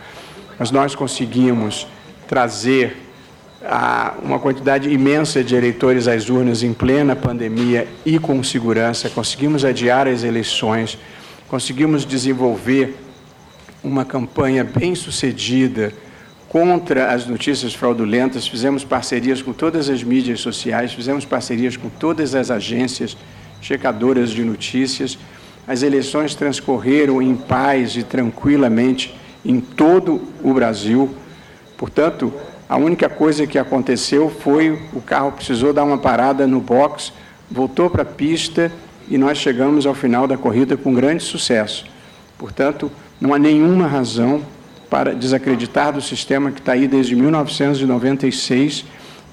Mas 0.57 0.71
nós 0.71 0.95
conseguimos 0.95 1.89
trazer 2.29 2.97
uma 4.23 4.39
quantidade 4.39 4.89
imensa 4.89 5.43
de 5.43 5.57
eleitores 5.57 6.07
às 6.07 6.31
urnas 6.31 6.63
em 6.63 6.73
plena 6.73 7.17
pandemia 7.17 7.89
e 8.05 8.17
com 8.17 8.41
segurança, 8.45 9.11
conseguimos 9.11 9.65
adiar 9.65 10.07
as 10.07 10.23
eleições, 10.23 10.97
conseguimos 11.49 12.05
desenvolver 12.05 12.97
uma 13.83 14.05
campanha 14.05 14.63
bem 14.63 14.95
sucedida 14.95 15.93
contra 16.49 17.13
as 17.13 17.27
notícias 17.27 17.75
fraudulentas, 17.75 18.47
fizemos 18.47 18.85
parcerias 18.85 19.43
com 19.43 19.53
todas 19.53 19.91
as 19.91 20.05
mídias 20.05 20.39
sociais, 20.39 20.93
fizemos 20.93 21.25
parcerias 21.25 21.77
com 21.77 21.89
todas 21.89 22.37
as 22.37 22.53
agências 22.53 23.17
checadoras 23.61 24.31
de 24.31 24.45
notícias. 24.45 25.19
As 25.67 25.83
eleições 25.83 26.35
transcorreram 26.35 27.21
em 27.21 27.35
paz 27.35 27.97
e 27.97 28.05
tranquilamente 28.05 29.17
em 29.45 29.61
todo 29.61 30.23
o 30.43 30.55
Brasil. 30.55 31.11
Portanto, 31.77 32.33
a 32.69 32.77
única 32.77 33.09
coisa 33.09 33.47
que 33.47 33.59
aconteceu 33.59 34.31
foi 34.31 34.79
o 34.93 35.01
carro 35.01 35.33
precisou 35.33 35.73
dar 35.73 35.85
uma 35.85 35.99
parada 35.99 36.47
no 36.47 36.61
box, 36.61 37.13
voltou 37.51 37.91
para 37.91 38.03
a 38.03 38.07
pista 38.07 38.71
e 39.09 39.19
nós 39.19 39.39
chegamos 39.39 39.87
ao 39.87 39.95
final 39.95 40.27
da 40.27 40.37
corrida 40.37 40.77
com 40.77 40.95
grande 40.95 41.23
sucesso. 41.23 41.85
Portanto, 42.39 42.91
não 43.21 43.35
há 43.35 43.39
nenhuma 43.39 43.87
razão 43.87 44.43
para 44.89 45.15
desacreditar 45.15 45.93
do 45.93 46.01
sistema 46.01 46.53
que 46.53 46.61
está 46.61 46.73
aí 46.73 46.87
desde 46.87 47.17
1996 47.17 48.85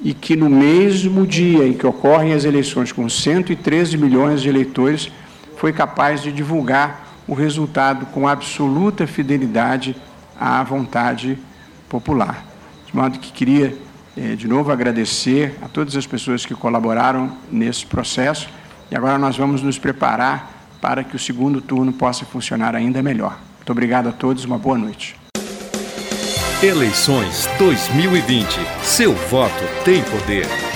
e 0.01 0.13
que 0.13 0.35
no 0.35 0.49
mesmo 0.49 1.25
dia 1.25 1.65
em 1.65 1.73
que 1.73 1.85
ocorrem 1.85 2.33
as 2.33 2.43
eleições 2.43 2.91
com 2.91 3.07
113 3.07 3.97
milhões 3.97 4.41
de 4.41 4.49
eleitores, 4.49 5.11
foi 5.63 5.71
capaz 5.71 6.21
de 6.21 6.29
divulgar 6.29 7.07
o 7.25 7.33
resultado 7.33 8.05
com 8.07 8.27
absoluta 8.27 9.07
fidelidade 9.07 9.95
à 10.37 10.61
vontade 10.61 11.39
popular. 11.87 12.45
De 12.85 12.93
modo 12.93 13.17
que 13.17 13.31
queria, 13.31 13.73
eh, 14.17 14.35
de 14.35 14.45
novo, 14.45 14.73
agradecer 14.73 15.57
a 15.61 15.69
todas 15.69 15.95
as 15.95 16.05
pessoas 16.05 16.45
que 16.45 16.53
colaboraram 16.53 17.37
nesse 17.49 17.85
processo 17.85 18.49
e 18.91 18.95
agora 18.97 19.17
nós 19.17 19.37
vamos 19.37 19.61
nos 19.61 19.79
preparar 19.79 20.51
para 20.81 21.01
que 21.01 21.15
o 21.15 21.19
segundo 21.19 21.61
turno 21.61 21.93
possa 21.93 22.25
funcionar 22.25 22.75
ainda 22.75 23.01
melhor. 23.01 23.39
Muito 23.55 23.71
obrigado 23.71 24.09
a 24.09 24.11
todos, 24.11 24.43
uma 24.43 24.57
boa 24.57 24.77
noite. 24.77 25.15
Eleições 26.61 27.47
2020. 27.57 28.59
Seu 28.83 29.13
voto 29.13 29.63
tem 29.85 30.03
poder. 30.03 30.72